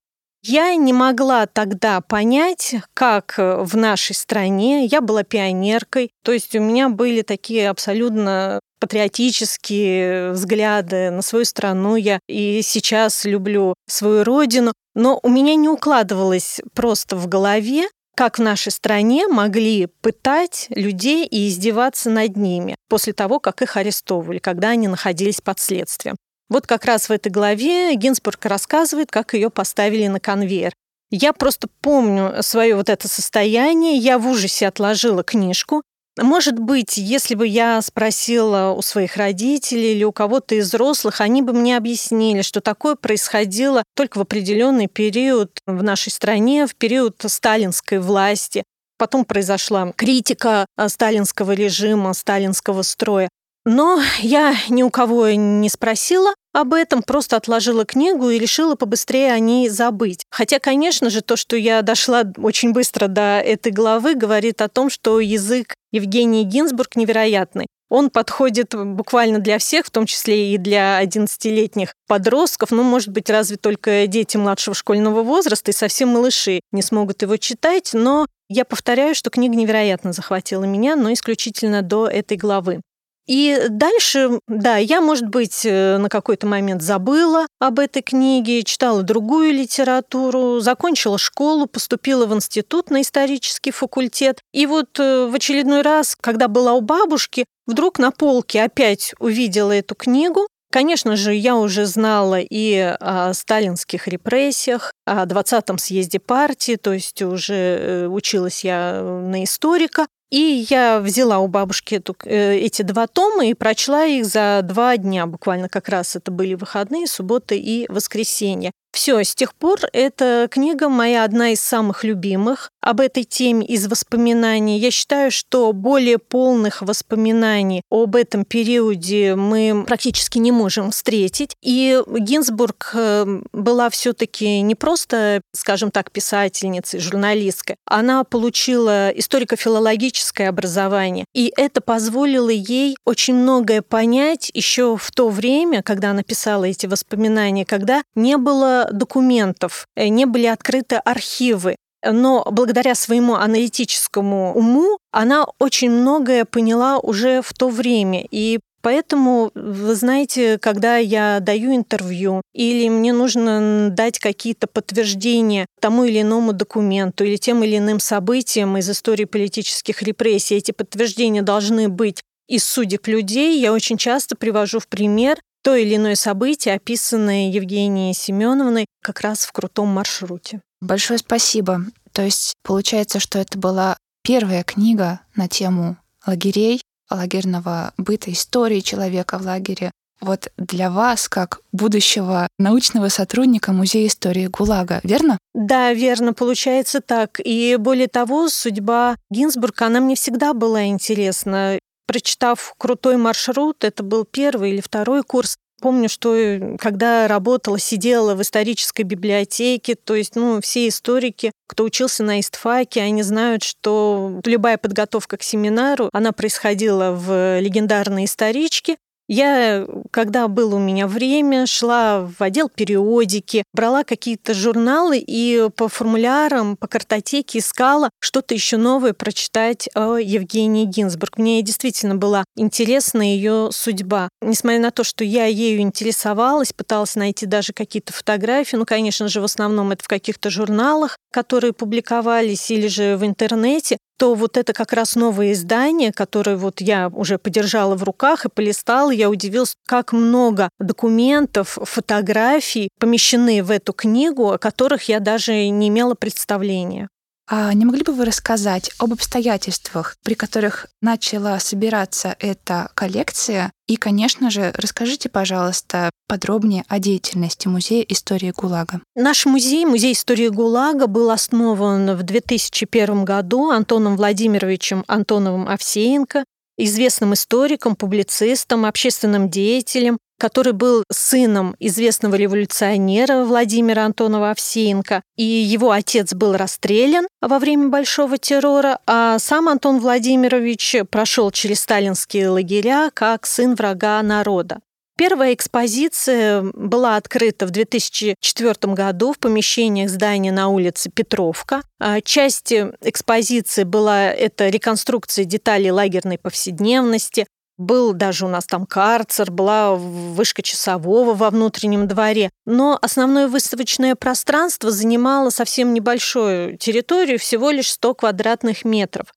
Я 0.46 0.75
не 0.75 0.92
могла 0.92 1.46
тогда 1.46 2.02
понять, 2.02 2.75
как 2.94 3.36
в 3.38 3.78
нашей 3.78 4.13
стране, 4.13 4.86
я 4.86 5.00
была 5.00 5.24
пионеркой, 5.24 6.12
то 6.22 6.34
есть 6.34 6.54
у 6.54 6.60
меня 6.60 6.90
были 6.90 7.22
такие 7.22 7.70
абсолютно 7.70 8.60
патриотические 8.84 10.32
взгляды 10.32 11.10
на 11.10 11.22
свою 11.22 11.46
страну. 11.46 11.96
Я 11.96 12.20
и 12.28 12.62
сейчас 12.62 13.24
люблю 13.24 13.75
свою 13.88 14.25
родину. 14.25 14.74
Но 14.94 15.22
у 15.24 15.30
меня 15.30 15.56
не 15.56 15.70
укладывалось 15.70 16.60
просто 16.74 17.16
в 17.16 17.30
голове, 17.30 17.88
как 18.15 18.38
в 18.38 18.41
нашей 18.41 18.72
стране 18.72 19.27
могли 19.27 19.88
пытать 20.01 20.67
людей 20.70 21.25
и 21.25 21.48
издеваться 21.48 22.10
над 22.10 22.38
ними 22.38 22.75
после 22.89 23.13
того, 23.13 23.39
как 23.39 23.62
их 23.62 23.77
арестовывали, 23.77 24.39
когда 24.39 24.70
они 24.70 24.88
находились 24.88 25.41
под 25.41 25.60
следствием. 25.60 26.15
Вот 26.50 26.67
как 26.67 26.86
раз 26.86 27.10
в 27.10 27.12
этой 27.12 27.32
главе 27.32 27.96
Гинзбург 27.96 28.46
рассказывает, 28.46 29.10
как 29.10 29.34
ее 29.34 29.50
поставили 29.50 30.08
на 30.08 30.20
конвейер. 30.20 30.74
Я 31.10 31.32
просто 31.34 31.67
помню 31.82 32.41
свое 32.41 32.75
вот 32.75 32.89
это 32.89 33.08
состояние. 33.08 33.98
Я 33.98 34.17
в 34.17 34.27
ужасе 34.27 34.67
отложила 34.67 35.24
книжку. 35.24 35.84
Может 36.22 36.60
быть, 36.60 36.98
если 36.98 37.34
бы 37.34 37.48
я 37.48 37.82
спросила 37.82 38.74
у 38.77 38.84
своих 38.84 39.17
родителей 39.17 39.93
или 39.93 40.03
у 40.03 40.12
кого-то 40.12 40.53
из 40.53 40.67
взрослых, 40.67 41.22
они 41.22 41.41
бы 41.41 41.53
мне 41.53 41.75
объяснили, 41.75 42.43
что 42.43 42.62
такое 42.62 42.96
происходило 42.96 43.84
только 43.96 44.20
в 44.20 44.22
определенный 44.22 44.88
период 44.88 45.60
в 45.65 45.82
нашей 45.82 46.12
стране, 46.12 46.67
в 46.67 46.75
период 46.75 47.15
сталинской 47.25 47.98
власти. 47.98 48.63
Потом 49.00 49.25
произошла 49.25 49.91
критика 49.91 50.67
э, 50.77 50.88
сталинского 50.88 51.53
режима, 51.53 52.13
сталинского 52.13 52.84
строя. 52.84 53.27
Но 53.65 54.01
я 54.20 54.55
ни 54.70 54.84
у 54.84 54.89
кого 54.89 55.29
не 55.29 55.70
спросила 55.70 56.34
об 56.53 56.74
этом, 56.74 57.01
просто 57.01 57.38
отложила 57.38 57.86
книгу 57.86 58.29
и 58.29 58.38
решила 58.38 58.75
побыстрее 58.75 59.32
о 59.32 59.39
ней 59.39 59.70
забыть. 59.70 60.24
Хотя, 60.29 60.60
конечно 60.60 61.10
же, 61.10 61.22
то, 61.22 61.36
что 61.38 61.55
я 61.55 61.82
дошла 61.82 62.24
очень 62.38 62.74
быстро 62.74 63.08
до 63.08 63.39
этой 63.39 63.72
главы, 63.72 64.15
говорит 64.15 64.62
о 64.62 64.67
том, 64.67 64.89
что 64.89 65.20
язык 65.20 65.75
Евгении 65.91 66.43
Гинзбург 66.43 66.96
невероятный. 66.96 67.67
Он 67.89 68.10
подходит 68.10 68.74
буквально 68.74 69.38
для 69.39 69.60
всех, 69.60 69.86
в 69.86 69.91
том 69.91 70.08
числе 70.08 70.53
и 70.53 70.58
для 70.58 71.01
11-летних 71.03 71.93
подростков. 72.08 72.72
Ну, 72.72 72.82
может 72.82 73.10
быть, 73.10 73.29
разве 73.29 73.55
только 73.55 74.08
дети 74.08 74.36
младшего 74.36 74.74
школьного 74.74 75.22
возраста 75.22 75.72
и 75.72 75.75
совсем 75.75 76.10
малыши 76.10 76.62
не 76.72 76.82
смогут 76.82 77.22
его 77.22 77.38
читать, 77.38 77.91
но 77.93 78.25
я 78.50 78.65
повторяю, 78.65 79.13
что 79.13 79.29
книга 79.29 79.55
невероятно 79.55 80.12
захватила 80.12 80.63
меня, 80.63 80.96
но 80.96 81.13
исключительно 81.13 81.84
до 81.84 82.08
этой 82.08 82.36
главы. 82.36 82.82
И 83.25 83.68
дальше, 83.70 84.39
да, 84.48 84.77
я, 84.77 85.00
может 85.00 85.27
быть, 85.27 85.65
э, 85.65 85.98
на 85.98 86.10
какой-то 86.10 86.46
момент 86.46 86.82
забыла 86.82 87.48
об 87.60 87.80
этой 87.80 88.01
книге, 88.01 88.63
читала 88.63 89.01
другую 89.01 89.53
литературу, 89.53 90.60
закончила 90.60 91.18
школу, 91.18 91.65
поступила 91.65 92.25
в 92.25 92.34
институт 92.34 92.89
на 92.89 93.01
исторический 93.01 93.72
факультет. 93.72 94.39
И 94.51 94.65
вот 94.65 95.00
э, 95.00 95.27
в 95.27 95.36
очередной 95.36 95.84
раз, 95.84 96.18
когда 96.20 96.50
была 96.50 96.74
у 96.74 96.82
бабушки, 96.82 97.46
вдруг 97.65 97.98
на 97.98 98.12
полке 98.12 98.62
опять 98.62 99.13
увидела 99.20 99.72
эту 99.72 99.96
книгу, 99.96 100.48
Конечно 100.74 101.15
же, 101.15 101.36
я 101.36 101.56
уже 101.56 101.86
знала 101.86 102.39
и 102.39 102.96
о 103.00 103.32
сталинских 103.36 104.08
репрессиях, 104.08 104.92
о 105.06 105.27
20-м 105.27 105.77
съезде 105.77 106.18
партии, 106.20 106.77
то 106.77 106.94
есть 106.94 107.22
уже 107.22 107.53
э, 107.53 108.08
училась 108.08 108.63
я 108.63 109.03
на 109.03 109.44
историка. 109.44 110.08
И 110.34 110.66
я 110.68 111.00
взяла 111.00 111.38
у 111.38 111.48
бабушки 111.48 111.94
эту, 111.94 112.16
э, 112.25 112.56
эти 112.56 112.82
два 112.82 113.06
тома 113.06 113.46
и 113.46 113.54
прочла 113.54 114.06
их 114.06 114.25
за 114.25 114.62
два 114.63 114.98
дня. 114.98 115.28
Буквально 115.28 115.70
как 115.70 115.90
раз 115.90 116.16
это 116.16 116.32
были 116.32 116.56
выходные, 116.56 117.06
суббота 117.06 117.54
и 117.54 117.86
воскресенье. 117.88 118.72
Все, 118.94 119.24
с 119.24 119.34
тех 119.34 119.56
пор 119.56 119.80
эта 119.92 120.48
книга 120.52 120.88
моя 120.88 121.24
одна 121.24 121.50
из 121.50 121.62
самых 121.62 122.04
любимых 122.04 122.70
об 122.80 123.00
этой 123.00 123.24
теме 123.24 123.66
из 123.66 123.88
воспоминаний. 123.88 124.78
Я 124.78 124.92
считаю, 124.92 125.32
что 125.32 125.74
более 125.74 126.20
полных 126.20 126.84
воспоминаний 126.84 127.82
об 127.90 128.16
этом 128.16 128.46
периоде 128.46 129.34
мы 129.36 129.84
практически 129.88 130.38
не 130.38 130.52
можем 130.52 130.92
встретить. 130.92 131.56
И 131.63 132.04
Гинзбург 132.08 132.92
э, 132.94 133.42
была 133.52 133.90
все-таки 133.90 134.62
не 134.62 134.75
просто, 134.75 135.42
скажем 135.54 135.90
так, 135.90 136.12
писательницей, 136.12 137.00
журналисткой. 137.00 137.78
Она 137.86 138.24
получила 138.24 139.10
историко-филологическое 139.10 140.23
образование. 140.50 141.25
И 141.34 141.51
это 141.56 141.82
позволило 141.82 142.50
ей 142.50 142.96
очень 143.06 143.36
многое 143.36 143.82
понять 143.82 144.51
еще 144.53 144.98
в 144.98 145.12
то 145.12 145.30
время, 145.30 145.84
когда 145.84 146.12
она 146.12 146.24
писала 146.24 146.65
эти 146.65 146.86
воспоминания, 146.86 147.65
когда 147.65 148.03
не 148.15 148.38
было 148.38 148.89
документов, 148.92 149.88
э, 149.96 150.08
не 150.08 150.25
были 150.25 150.46
открыты 150.46 150.96
архивы. 150.98 151.75
Но 152.06 152.46
благодаря 152.51 152.96
своему 152.96 153.36
аналитическому 153.36 154.53
уму 154.56 154.98
она 155.12 155.46
очень 155.60 155.89
многое 155.89 156.46
поняла 156.46 157.00
уже 157.00 157.42
в 157.42 157.53
то 157.53 157.70
время. 157.70 158.25
И 158.30 158.60
Поэтому, 158.84 159.50
вы 159.56 159.96
знаете, 159.96 160.58
когда 160.60 160.98
я 160.98 161.40
даю 161.40 161.74
интервью 161.74 162.42
или 162.54 162.90
мне 162.90 163.13
нужно 163.13 163.90
дать 163.90 164.20
какие-то 164.20 164.68
подтверждения 164.68 165.66
тому 165.80 166.04
или 166.04 166.22
иному 166.22 166.52
документу 166.52 167.24
или 167.24 167.38
тем 167.38 167.63
или 167.63 167.78
иным 167.78 168.02
событиям 168.02 168.78
из 168.78 168.90
истории 168.90 169.24
политических 169.24 170.02
репрессий, 170.02 170.56
эти 170.56 170.72
подтверждения 170.72 171.42
должны 171.42 171.88
быть 171.88 172.22
из 172.50 172.66
судеб 172.66 173.08
людей, 173.08 173.58
я 173.62 173.72
очень 173.72 173.98
часто 173.98 174.36
привожу 174.36 174.80
в 174.80 174.90
пример 174.90 175.40
то 175.63 175.75
или 175.75 175.96
иное 175.96 176.16
событие, 176.16 176.75
описанное 176.75 177.50
Евгенией 177.50 178.13
Семеновной 178.13 178.86
как 179.02 179.22
раз 179.22 179.46
в 179.46 179.54
крутом 179.54 179.88
маршруте. 179.88 180.60
Большое 180.82 181.20
спасибо. 181.20 181.86
То 182.12 182.22
есть 182.22 182.54
получается, 182.63 183.22
что 183.22 183.40
это 183.40 183.58
была 183.58 183.96
первая 184.24 184.63
книга 184.63 185.22
на 185.36 185.48
тему 185.48 185.96
лагерей, 186.28 186.82
лагерного 187.10 187.93
быта, 187.98 188.31
истории 188.31 188.79
человека 188.79 189.38
в 189.38 189.43
лагере. 189.43 189.91
Вот 190.22 190.51
для 190.57 190.89
вас, 190.89 191.27
как 191.27 191.60
будущего 191.74 192.48
научного 192.57 193.10
сотрудника 193.10 193.74
Музея 193.74 194.07
истории 194.07 194.48
ГУЛАГа, 194.48 195.01
верно? 195.03 195.38
Да, 195.53 195.91
верно, 195.93 196.33
получается 196.33 197.01
так. 197.01 197.41
И 197.43 197.75
более 197.77 198.07
того, 198.07 198.48
судьба 198.48 199.17
Гинзбурга, 199.29 199.88
она 199.88 200.00
мне 200.00 200.15
всегда 200.15 200.53
была 200.53 200.86
интересна 200.86 201.77
прочитав 202.05 202.75
крутой 202.77 203.17
маршрут, 203.17 203.83
это 203.83 204.03
был 204.03 204.25
первый 204.25 204.72
или 204.72 204.81
второй 204.81 205.24
курс, 205.24 205.57
помню, 205.84 206.08
что 206.08 206.34
э, 206.34 206.78
когда 206.78 207.28
работала, 207.28 207.78
сидела 207.78 208.36
в 208.36 208.42
исторической 208.42 209.02
библиотеке, 209.02 209.96
то 209.96 210.16
есть, 210.16 210.38
ну, 210.38 210.62
все 210.62 210.88
историки, 210.88 211.52
кто 211.68 211.84
учился 211.84 212.24
на 212.24 212.40
истфаке, 212.40 213.02
они 213.02 213.22
знают, 213.22 213.63
что 213.63 214.40
любая 214.46 214.78
подготовка 214.78 215.36
к 215.36 215.44
семинару, 215.44 216.10
она 216.13 216.32
происходила 216.32 217.12
в 217.12 217.60
легендарной 217.60 218.25
историчке, 218.25 218.96
я, 219.27 219.88
когда 220.12 220.48
было 220.48 220.75
у 220.75 220.80
меня 220.80 221.08
время, 221.08 221.65
шла 221.65 222.22
в 222.22 222.42
отдел 222.42 222.70
периодики, 222.70 223.63
брала 223.74 224.03
какие-то 224.03 224.53
журналы 224.53 225.18
и 225.18 225.70
по 225.75 225.88
формулярам, 225.88 226.75
по 226.77 226.88
картотеке 226.88 227.60
искала 227.60 228.10
что-то 228.20 228.53
еще 228.53 228.77
новое 228.77 229.13
прочитать 229.13 229.89
о 229.96 230.18
Евгении 230.18 230.86
Гинзбург. 230.86 231.38
Мне 231.38 231.62
действительно 231.62 232.15
была 232.15 232.44
интересна 232.56 233.22
ее 233.22 233.70
судьба. 233.72 234.30
Несмотря 234.42 234.80
на 234.80 234.92
то, 234.92 235.03
что 235.03 235.24
я 235.24 235.46
ею 235.46 235.82
интересовалась, 235.82 236.74
пыталась 236.74 237.15
найти 237.15 237.46
даже 237.46 237.74
какие-то 237.74 238.13
фотографии, 238.13 238.75
ну, 238.75 238.86
конечно 238.86 239.27
же, 239.27 239.42
в 239.42 239.46
основном 239.46 239.92
это 239.92 240.03
в 240.03 240.08
каких-то 240.08 240.50
журналах, 240.50 241.18
которые 241.32 241.74
публиковались 241.74 242.70
или 242.72 242.88
же 242.88 243.18
в 243.18 243.25
интернете, 243.25 243.98
то 244.17 244.36
вот 244.36 244.58
это 244.58 244.74
как 244.74 244.93
раз 244.93 245.15
новое 245.15 245.53
издание, 245.53 246.12
которое 246.12 246.55
вот 246.55 246.82
я 246.82 247.10
уже 247.10 247.38
подержала 247.38 247.96
в 247.96 248.03
руках 248.03 248.46
и 248.46 248.50
полистала, 248.50 249.12
я 249.12 249.29
удивилась, 249.29 249.75
как 249.86 250.13
много 250.13 250.70
документов, 250.79 251.77
фотографий 251.82 252.89
помещены 253.00 253.63
в 253.63 253.72
эту 253.72 253.93
книгу, 253.93 254.51
о 254.51 254.58
которых 254.58 255.10
я 255.10 255.20
даже 255.20 255.67
не 255.70 255.89
имела 255.89 256.15
представления. 256.15 257.10
А 257.50 257.74
не 257.74 257.84
могли 257.84 258.04
бы 258.04 258.14
вы 258.14 258.26
рассказать 258.26 258.92
об 259.00 259.12
обстоятельствах, 259.12 260.16
при 260.24 260.34
которых 260.34 260.88
начала 261.02 261.60
собираться 261.60 262.36
эта 262.40 262.90
коллекция? 262.94 263.72
И, 263.88 263.98
конечно 263.98 264.50
же, 264.50 264.74
расскажите, 264.78 265.28
пожалуйста, 265.28 266.10
подробнее 266.28 266.86
о 266.88 267.00
деятельности 267.00 267.68
Музея 267.68 268.04
истории 268.04 268.54
ГУЛАГа. 268.56 269.02
Наш 269.16 269.46
музей, 269.46 269.86
Музей 269.86 270.14
истории 270.14 270.48
ГУЛАГа, 270.48 271.08
был 271.08 271.32
основан 271.32 272.16
в 272.16 272.24
2001 272.24 273.26
году 273.26 273.72
Антоном 273.72 274.16
Владимировичем 274.16 275.04
Антоновым 275.08 275.68
Овсеенко, 275.68 276.46
известным 276.78 277.34
историком, 277.34 277.96
публицистом, 277.96 278.86
общественным 278.86 279.50
деятелем, 279.50 280.18
который 280.44 280.74
был 280.74 281.06
сыном 281.10 281.74
известного 281.80 282.36
революционера 282.36 283.46
Владимира 283.46 284.04
Антонова 284.04 284.52
Овсеенко. 284.52 285.22
И 285.38 285.44
его 285.46 285.92
отец 285.92 286.34
был 286.34 286.58
расстрелян 286.58 287.28
во 287.42 287.60
время 287.60 287.88
Большого 287.88 288.38
террора, 288.38 289.00
а 289.08 289.40
сам 289.40 289.70
Антон 289.70 290.02
Владимирович 290.02 290.98
прошел 291.10 291.50
через 291.52 291.80
сталинские 291.80 292.50
лагеря 292.50 293.10
как 293.14 293.46
сын 293.46 293.74
врага 293.76 294.22
народа. 294.22 294.80
Первая 295.16 295.54
экспозиция 295.54 296.62
была 296.74 297.16
открыта 297.16 297.66
в 297.66 297.70
2004 297.70 298.94
году 298.94 299.32
в 299.32 299.40
помещениях 299.40 300.10
здания 300.10 300.52
на 300.52 300.68
улице 300.68 301.10
Петровка. 301.10 301.84
А 302.02 302.20
часть 302.20 302.74
экспозиции 302.74 303.84
была 303.84 304.26
это 304.26 304.68
реконструкция 304.68 305.46
деталей 305.46 305.92
лагерной 305.92 306.38
повседневности, 306.38 307.46
был 307.77 308.13
даже 308.13 308.46
у 308.46 308.50
нас 308.50 308.65
там 308.65 308.86
карцер, 308.86 309.51
была 309.51 309.96
вышка 309.96 310.62
часового 310.62 311.34
во 311.34 311.50
внутреннем 311.50 312.08
дворе. 312.08 312.50
Но 312.65 312.98
основное 313.01 313.48
выставочное 313.48 314.15
пространство 314.15 314.92
занимало 314.92 315.50
совсем 315.50 315.94
небольшую 315.94 316.77
территорию, 316.77 317.39
всего 317.39 317.72
лишь 317.72 317.92
100 317.92 318.15
квадратных 318.15 318.86
метров. 318.86 319.27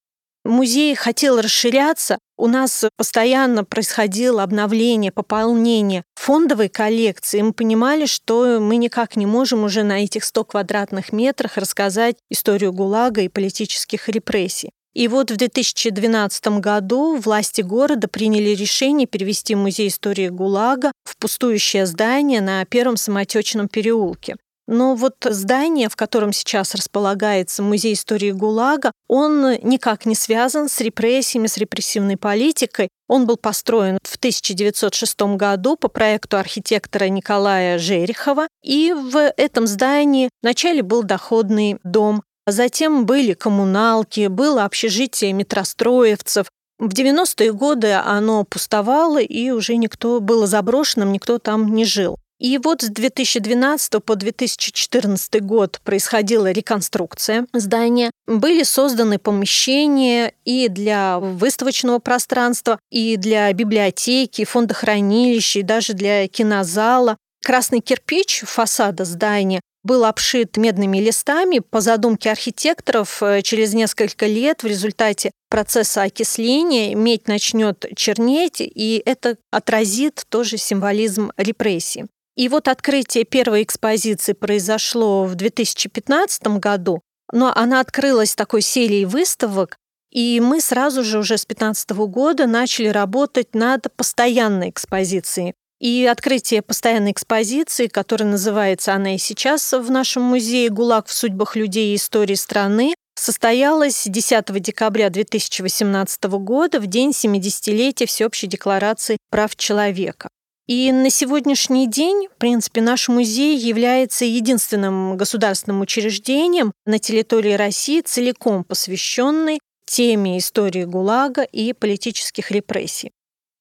Музей 0.46 0.94
хотел 0.94 1.40
расширяться. 1.40 2.18
У 2.38 2.46
нас 2.46 2.84
постоянно 2.96 3.64
происходило 3.64 4.42
обновление, 4.42 5.10
пополнение 5.10 6.04
фондовой 6.14 6.68
коллекции. 6.68 7.40
Мы 7.42 7.52
понимали, 7.52 8.06
что 8.06 8.58
мы 8.60 8.76
никак 8.76 9.16
не 9.16 9.26
можем 9.26 9.64
уже 9.64 9.82
на 9.82 10.04
этих 10.04 10.24
100 10.24 10.44
квадратных 10.44 11.12
метрах 11.12 11.56
рассказать 11.56 12.16
историю 12.30 12.72
ГУЛАГа 12.72 13.22
и 13.22 13.28
политических 13.28 14.08
репрессий. 14.08 14.70
И 14.96 15.08
вот 15.08 15.30
в 15.30 15.36
2012 15.36 16.46
году 16.58 17.16
власти 17.16 17.60
города 17.60 18.08
приняли 18.08 18.54
решение 18.54 19.06
перевести 19.06 19.54
музей 19.54 19.88
истории 19.88 20.28
ГУЛАГа 20.28 20.90
в 21.04 21.18
пустующее 21.18 21.84
здание 21.84 22.40
на 22.40 22.64
Первом 22.64 22.96
самотечном 22.96 23.68
переулке. 23.68 24.36
Но 24.66 24.94
вот 24.94 25.16
здание, 25.22 25.90
в 25.90 25.96
котором 25.96 26.32
сейчас 26.32 26.74
располагается 26.74 27.62
Музей 27.62 27.92
истории 27.92 28.32
ГУЛАГа, 28.32 28.90
он 29.06 29.58
никак 29.62 30.06
не 30.06 30.14
связан 30.14 30.70
с 30.70 30.80
репрессиями, 30.80 31.46
с 31.46 31.58
репрессивной 31.58 32.16
политикой. 32.16 32.88
Он 33.06 33.26
был 33.26 33.36
построен 33.36 33.98
в 34.02 34.16
1906 34.16 35.20
году 35.36 35.76
по 35.76 35.88
проекту 35.88 36.38
архитектора 36.38 37.04
Николая 37.04 37.78
Жерехова. 37.78 38.48
И 38.64 38.92
в 38.92 39.32
этом 39.36 39.66
здании 39.66 40.30
вначале 40.42 40.82
был 40.82 41.04
доходный 41.04 41.78
дом, 41.84 42.22
затем 42.46 43.06
были 43.06 43.34
коммуналки, 43.34 44.28
было 44.28 44.64
общежитие 44.64 45.32
метростроевцев, 45.32 46.46
в 46.78 46.88
90-е 46.88 47.52
годы 47.52 47.92
оно 47.92 48.44
пустовало, 48.44 49.18
и 49.18 49.50
уже 49.50 49.76
никто 49.76 50.20
было 50.20 50.46
заброшенным, 50.46 51.10
никто 51.10 51.38
там 51.38 51.74
не 51.74 51.86
жил. 51.86 52.18
И 52.38 52.58
вот 52.58 52.82
с 52.82 52.88
2012 52.88 54.04
по 54.04 54.14
2014 54.14 55.42
год 55.42 55.80
происходила 55.82 56.50
реконструкция 56.50 57.46
здания. 57.54 58.10
Были 58.26 58.62
созданы 58.62 59.18
помещения 59.18 60.34
и 60.44 60.68
для 60.68 61.18
выставочного 61.18 61.98
пространства, 61.98 62.78
и 62.90 63.16
для 63.16 63.50
библиотеки, 63.54 64.44
фондохранилища, 64.44 65.60
и 65.60 65.62
даже 65.62 65.94
для 65.94 66.28
кинозала. 66.28 67.16
Красный 67.46 67.78
кирпич 67.78 68.42
фасада 68.44 69.04
здания 69.04 69.60
был 69.84 70.04
обшит 70.04 70.56
медными 70.56 70.98
листами. 70.98 71.60
По 71.60 71.80
задумке 71.80 72.32
архитекторов, 72.32 73.22
э, 73.22 73.40
через 73.42 73.72
несколько 73.72 74.26
лет 74.26 74.64
в 74.64 74.66
результате 74.66 75.30
процесса 75.48 76.02
окисления 76.02 76.96
медь 76.96 77.28
начнет 77.28 77.86
чернеть, 77.94 78.56
и 78.58 79.00
это 79.06 79.36
отразит 79.52 80.24
тоже 80.28 80.56
символизм 80.56 81.30
репрессий. 81.36 82.06
И 82.34 82.48
вот 82.48 82.66
открытие 82.66 83.22
первой 83.22 83.62
экспозиции 83.62 84.32
произошло 84.32 85.22
в 85.22 85.36
2015 85.36 86.58
году, 86.58 87.00
но 87.32 87.52
она 87.54 87.78
открылась 87.78 88.34
такой 88.34 88.60
серией 88.60 89.04
выставок, 89.04 89.76
и 90.10 90.40
мы 90.40 90.60
сразу 90.60 91.04
же 91.04 91.20
уже 91.20 91.38
с 91.38 91.46
2015 91.46 91.90
года 92.08 92.48
начали 92.48 92.88
работать 92.88 93.54
над 93.54 93.86
постоянной 93.94 94.70
экспозицией. 94.70 95.54
И 95.78 96.06
открытие 96.06 96.62
постоянной 96.62 97.12
экспозиции, 97.12 97.86
которая 97.86 98.28
называется 98.28 98.94
она 98.94 99.14
и 99.14 99.18
сейчас 99.18 99.72
в 99.72 99.90
нашем 99.90 100.22
музее 100.22 100.70
«ГУЛАГ 100.70 101.06
в 101.08 101.12
судьбах 101.12 101.54
людей 101.54 101.92
и 101.92 101.96
истории 101.96 102.34
страны», 102.34 102.94
состоялось 103.14 104.04
10 104.06 104.60
декабря 104.60 105.10
2018 105.10 106.24
года 106.24 106.80
в 106.80 106.86
день 106.86 107.10
70-летия 107.10 108.06
Всеобщей 108.06 108.46
декларации 108.46 109.18
прав 109.30 109.54
человека. 109.56 110.28
И 110.66 110.90
на 110.90 111.10
сегодняшний 111.10 111.86
день, 111.86 112.26
в 112.26 112.38
принципе, 112.38 112.80
наш 112.80 113.08
музей 113.08 113.56
является 113.56 114.24
единственным 114.24 115.16
государственным 115.16 115.80
учреждением 115.80 116.72
на 116.86 116.98
территории 116.98 117.52
России, 117.52 118.00
целиком 118.00 118.64
посвященный 118.64 119.60
теме 119.86 120.38
истории 120.38 120.84
ГУЛАГа 120.84 121.42
и 121.42 121.72
политических 121.72 122.50
репрессий. 122.50 123.12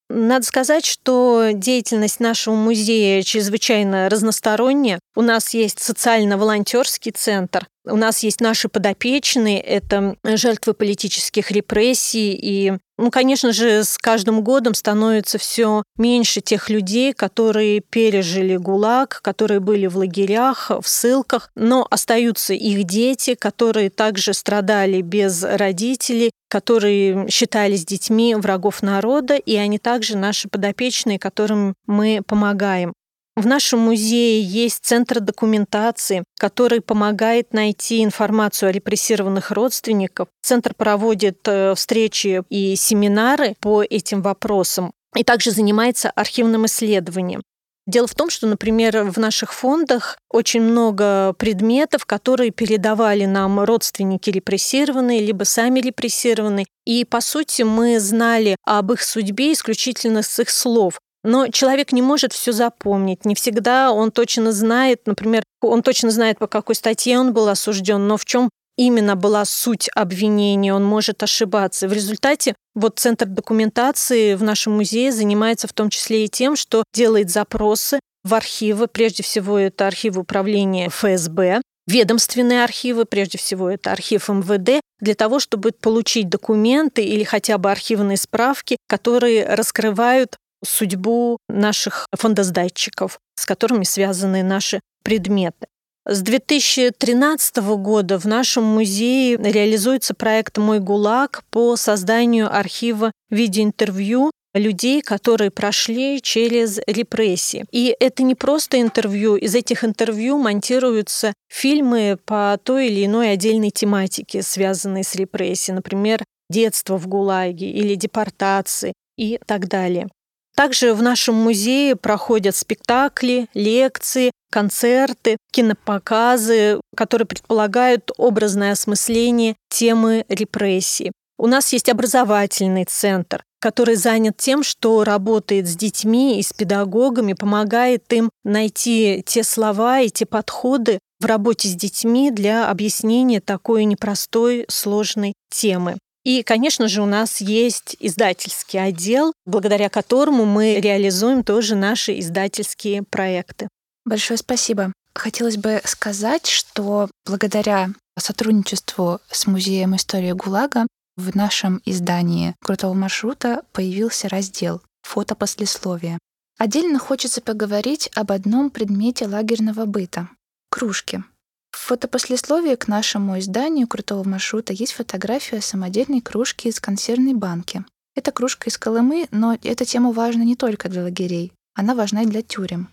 Надо 0.10 0.46
сказать, 0.46 0.86
что 0.86 1.50
деятельность 1.54 2.20
нашего 2.20 2.56
музея 2.56 3.24
чрезвычайно 3.24 4.08
разносторонняя. 4.10 5.00
У 5.16 5.22
нас 5.22 5.54
есть 5.54 5.80
социально-волонтерский 5.80 7.12
центр, 7.12 7.68
у 7.88 7.98
нас 7.98 8.24
есть 8.24 8.42
наши 8.42 8.68
подопечные, 8.68 9.62
это 9.62 10.16
жертвы 10.24 10.74
политических 10.74 11.52
репрессий. 11.52 12.34
И, 12.34 12.74
ну, 12.98 13.12
конечно 13.12 13.54
же, 13.54 13.84
с 13.84 13.98
каждым 13.98 14.42
годом 14.44 14.74
становится 14.74 15.38
все 15.38 15.84
меньше 15.98 16.42
тех 16.42 16.70
людей, 16.70 17.14
которые 17.14 17.82
пережили 17.82 18.58
ГУЛАГ, 18.58 19.22
которые 19.22 19.60
были 19.60 19.88
в 19.88 19.98
лагерях, 19.98 20.72
в 20.72 20.88
ссылках, 20.88 21.52
но 21.56 21.86
остаются 21.90 22.54
их 22.54 22.84
дети, 22.86 23.36
которые 23.36 23.90
также 23.90 24.34
страдали 24.34 25.02
без 25.02 25.44
родителей, 25.44 26.32
которые 26.50 27.30
считались 27.30 27.86
детьми 27.86 28.34
врагов 28.36 28.82
народа, 28.82 29.36
и 29.36 29.56
они 29.56 29.78
также 29.78 30.18
наши 30.18 30.50
подопечные, 30.50 31.20
которым 31.20 31.76
мы 31.86 32.22
помогаем. 32.26 32.94
В 33.36 33.46
нашем 33.46 33.80
музее 33.80 34.42
есть 34.42 34.86
центр 34.86 35.20
документации, 35.20 36.24
который 36.40 36.80
помогает 36.80 37.54
найти 37.54 38.02
информацию 38.02 38.70
о 38.70 38.72
репрессированных 38.72 39.52
родственников. 39.52 40.30
Центр 40.42 40.74
проводит 40.74 41.46
э, 41.46 41.76
встречи 41.76 42.44
и 42.50 42.78
семинары 42.78 43.56
по 43.60 43.84
этим 43.84 44.22
вопросам 44.22 44.94
и 45.18 45.26
также 45.26 45.52
занимается 45.52 46.12
архивным 46.12 46.66
исследованием. 46.66 47.42
Дело 47.88 48.08
в 48.08 48.16
том, 48.16 48.32
что, 48.32 48.48
например, 48.48 49.04
в 49.04 49.20
наших 49.20 49.54
фондах 49.54 50.18
очень 50.32 50.62
много 50.62 51.34
предметов, 51.34 52.06
которые 52.06 52.50
передавали 52.50 53.26
нам 53.26 53.60
родственники 53.60 54.32
репрессированные, 54.32 55.20
либо 55.20 55.44
сами 55.44 55.82
репрессированные. 55.82 56.66
И, 56.86 57.06
по 57.06 57.22
сути, 57.22 57.62
мы 57.62 58.00
знали 58.00 58.56
об 58.64 58.92
их 58.92 59.04
судьбе 59.04 59.54
исключительно 59.54 60.24
с 60.24 60.40
их 60.40 60.50
слов. 60.50 61.00
Но 61.26 61.48
человек 61.48 61.92
не 61.92 62.04
может 62.04 62.34
все 62.34 62.52
запомнить. 62.52 63.26
Не 63.26 63.34
всегда 63.34 63.92
он 63.92 64.12
точно 64.12 64.52
знает, 64.52 65.02
например, 65.08 65.44
он 65.60 65.82
точно 65.82 66.12
знает, 66.12 66.38
по 66.38 66.46
какой 66.46 66.76
статье 66.76 67.18
он 67.20 67.34
был 67.34 67.50
осужден, 67.50 68.08
но 68.08 68.16
в 68.18 68.26
чем 68.26 68.50
именно 68.78 69.16
была 69.16 69.44
суть 69.46 69.90
обвинения, 69.96 70.74
он 70.74 70.84
может 70.84 71.24
ошибаться. 71.24 71.88
В 71.88 71.94
результате 71.94 72.54
вот 72.76 73.00
Центр 73.00 73.26
документации 73.26 74.36
в 74.36 74.44
нашем 74.44 74.74
музее 74.74 75.12
занимается 75.12 75.68
в 75.68 75.74
том 75.74 75.90
числе 75.90 76.26
и 76.26 76.30
тем, 76.30 76.56
что 76.56 76.84
делает 76.94 77.32
запросы 77.32 78.00
в 78.24 78.34
архивы, 78.36 78.88
прежде 78.88 79.24
всего 79.24 79.58
это 79.58 79.88
архивы 79.88 80.22
управления 80.22 80.90
ФСБ, 80.90 81.62
ведомственные 81.88 82.64
архивы, 82.64 83.06
прежде 83.06 83.38
всего 83.38 83.70
это 83.70 83.92
архив 83.92 84.30
МВД, 84.30 84.82
для 85.00 85.16
того, 85.16 85.40
чтобы 85.40 85.72
получить 85.72 86.30
документы 86.30 87.04
или 87.04 87.24
хотя 87.24 87.58
бы 87.58 87.72
архивные 87.72 88.18
справки, 88.18 88.78
которые 88.88 89.46
раскрывают 89.48 90.38
судьбу 90.66 91.38
наших 91.48 92.08
фондосдатчиков, 92.14 93.20
с 93.36 93.46
которыми 93.46 93.84
связаны 93.84 94.44
наши 94.44 94.82
предметы. 95.04 95.68
С 96.08 96.22
2013 96.22 97.58
года 97.78 98.20
в 98.20 98.26
нашем 98.26 98.64
музее 98.64 99.38
реализуется 99.38 100.14
проект 100.14 100.58
«Мой 100.60 100.80
ГУЛАГ» 100.80 101.44
по 101.50 101.76
созданию 101.78 102.56
архива 102.56 103.12
видеоинтервью 103.32 104.30
людей, 104.54 105.02
которые 105.02 105.52
прошли 105.52 106.22
через 106.22 106.80
репрессии. 106.88 107.66
И 107.72 107.96
это 108.00 108.22
не 108.22 108.36
просто 108.36 108.80
интервью. 108.82 109.36
Из 109.36 109.56
этих 109.56 109.84
интервью 109.84 110.38
монтируются 110.38 111.34
фильмы 111.50 112.18
по 112.24 112.58
той 112.64 112.88
или 112.88 113.06
иной 113.06 113.32
отдельной 113.32 113.72
тематике, 113.72 114.44
связанной 114.44 115.04
с 115.04 115.16
репрессией. 115.16 115.76
Например, 115.76 116.24
детство 116.50 116.98
в 116.98 117.08
ГУЛАГе 117.08 117.70
или 117.70 117.96
депортации 117.96 118.94
и 119.18 119.40
так 119.46 119.68
далее. 119.68 120.08
Также 120.56 120.94
в 120.94 121.02
нашем 121.02 121.36
музее 121.36 121.98
проходят 121.98 122.56
спектакли, 122.56 123.48
лекции, 123.54 124.32
концерты, 124.50 125.38
кинопоказы, 125.52 126.80
которые 126.96 127.28
предполагают 127.28 128.12
образное 128.18 128.72
осмысление 128.72 129.56
темы 129.70 130.26
репрессий. 130.30 131.12
У 131.38 131.48
нас 131.48 131.74
есть 131.74 131.90
образовательный 131.90 132.86
центр, 132.86 133.44
который 133.60 133.96
занят 133.96 134.38
тем, 134.38 134.64
что 134.64 135.04
работает 135.04 135.68
с 135.68 135.76
детьми 135.76 136.40
и 136.40 136.44
с 136.44 136.54
педагогами, 136.54 137.34
помогает 137.34 138.12
им 138.14 138.30
найти 138.46 139.22
те 139.26 139.44
слова 139.44 140.00
и 140.00 140.10
те 140.10 140.26
подходы 140.26 141.00
в 141.20 141.26
работе 141.26 141.68
с 141.68 141.76
детьми 141.76 142.32
для 142.32 142.70
объяснения 142.70 143.42
такой 143.42 143.84
непростой, 143.84 144.66
сложной 144.70 145.34
темы. 145.50 145.98
И, 146.26 146.42
конечно 146.42 146.88
же, 146.88 147.04
у 147.04 147.06
нас 147.06 147.40
есть 147.40 147.96
издательский 148.00 148.84
отдел, 148.84 149.32
благодаря 149.46 149.90
которому 149.90 150.46
мы 150.46 150.80
реализуем 150.82 151.44
тоже 151.44 151.76
наши 151.76 152.20
издательские 152.20 153.04
проекты. 153.04 153.70
Большое 154.06 154.38
спасибо. 154.38 154.92
Хотелось 155.14 155.58
бы 155.58 155.82
сказать, 155.86 156.48
что 156.48 157.10
благодаря 157.26 157.90
сотрудничеству 158.18 159.20
с 159.30 159.46
Музеем 159.46 159.96
истории 159.96 160.32
ГУЛАГа 160.32 160.88
в 161.16 161.36
нашем 161.36 161.82
издании 161.86 162.56
«Крутого 162.62 162.94
маршрута» 162.94 163.62
появился 163.72 164.28
раздел 164.28 164.82
«Фото 165.04 165.36
послесловия». 165.36 166.18
Отдельно 166.58 166.98
хочется 166.98 167.40
поговорить 167.42 168.10
об 168.16 168.32
одном 168.32 168.72
предмете 168.72 169.28
лагерного 169.28 169.86
быта— 169.86 170.30
кружки— 170.70 171.24
в 171.76 171.88
фотопослесловии 171.88 172.76
к 172.76 172.88
нашему 172.88 173.38
изданию 173.38 173.88
«Крутого 173.88 174.28
маршрута» 174.28 174.72
есть 174.72 174.94
фотография 174.94 175.60
самодельной 175.60 176.22
кружки 176.22 176.70
из 176.70 176.80
консервной 176.80 177.34
банки. 177.34 177.84
Это 178.16 178.32
кружка 178.32 178.70
из 178.70 178.78
Колымы, 178.78 179.28
но 179.32 179.58
эта 179.62 179.84
тема 179.84 180.14
важна 180.14 180.46
не 180.46 180.56
только 180.56 180.88
для 180.88 181.04
лагерей. 181.04 181.52
Она 181.74 181.94
важна 181.94 182.24
и 182.24 182.28
для 182.28 182.42
тюрем. 182.42 182.90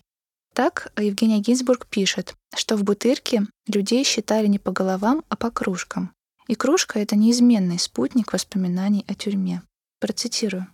Так 0.53 0.91
Евгения 0.97 1.39
Гинзбург 1.39 1.87
пишет, 1.87 2.35
что 2.55 2.75
в 2.75 2.83
Бутырке 2.83 3.47
людей 3.67 4.03
считали 4.03 4.47
не 4.47 4.59
по 4.59 4.71
головам, 4.71 5.23
а 5.29 5.37
по 5.37 5.49
кружкам. 5.49 6.13
И 6.47 6.55
кружка— 6.55 6.99
это 7.01 7.15
неизменный 7.15 7.79
спутник 7.79 8.33
воспоминаний 8.33 9.05
о 9.07 9.15
тюрьме. 9.15 9.63
Процитирую. 10.01 10.67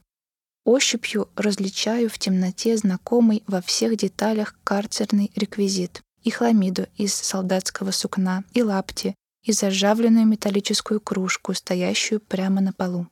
Ощупью 0.65 1.30
различаю 1.36 2.10
в 2.10 2.17
темноте 2.17 2.76
знакомый 2.76 3.43
во 3.45 3.62
всех 3.62 3.95
деталях 3.95 4.56
карцерный 4.63 5.32
реквизит. 5.36 6.02
И 6.30 6.32
хламиду 6.32 6.86
из 6.96 7.15
солдатского 7.15 7.89
сукна, 7.89 8.44
и 8.54 8.62
лапти, 8.62 9.15
и 9.42 9.52
зажавленную 9.52 10.28
металлическую 10.28 11.02
кружку, 11.02 11.56
стоящую 11.56 12.20
прямо 12.20 12.62
на 12.62 12.72
полу. 12.72 13.08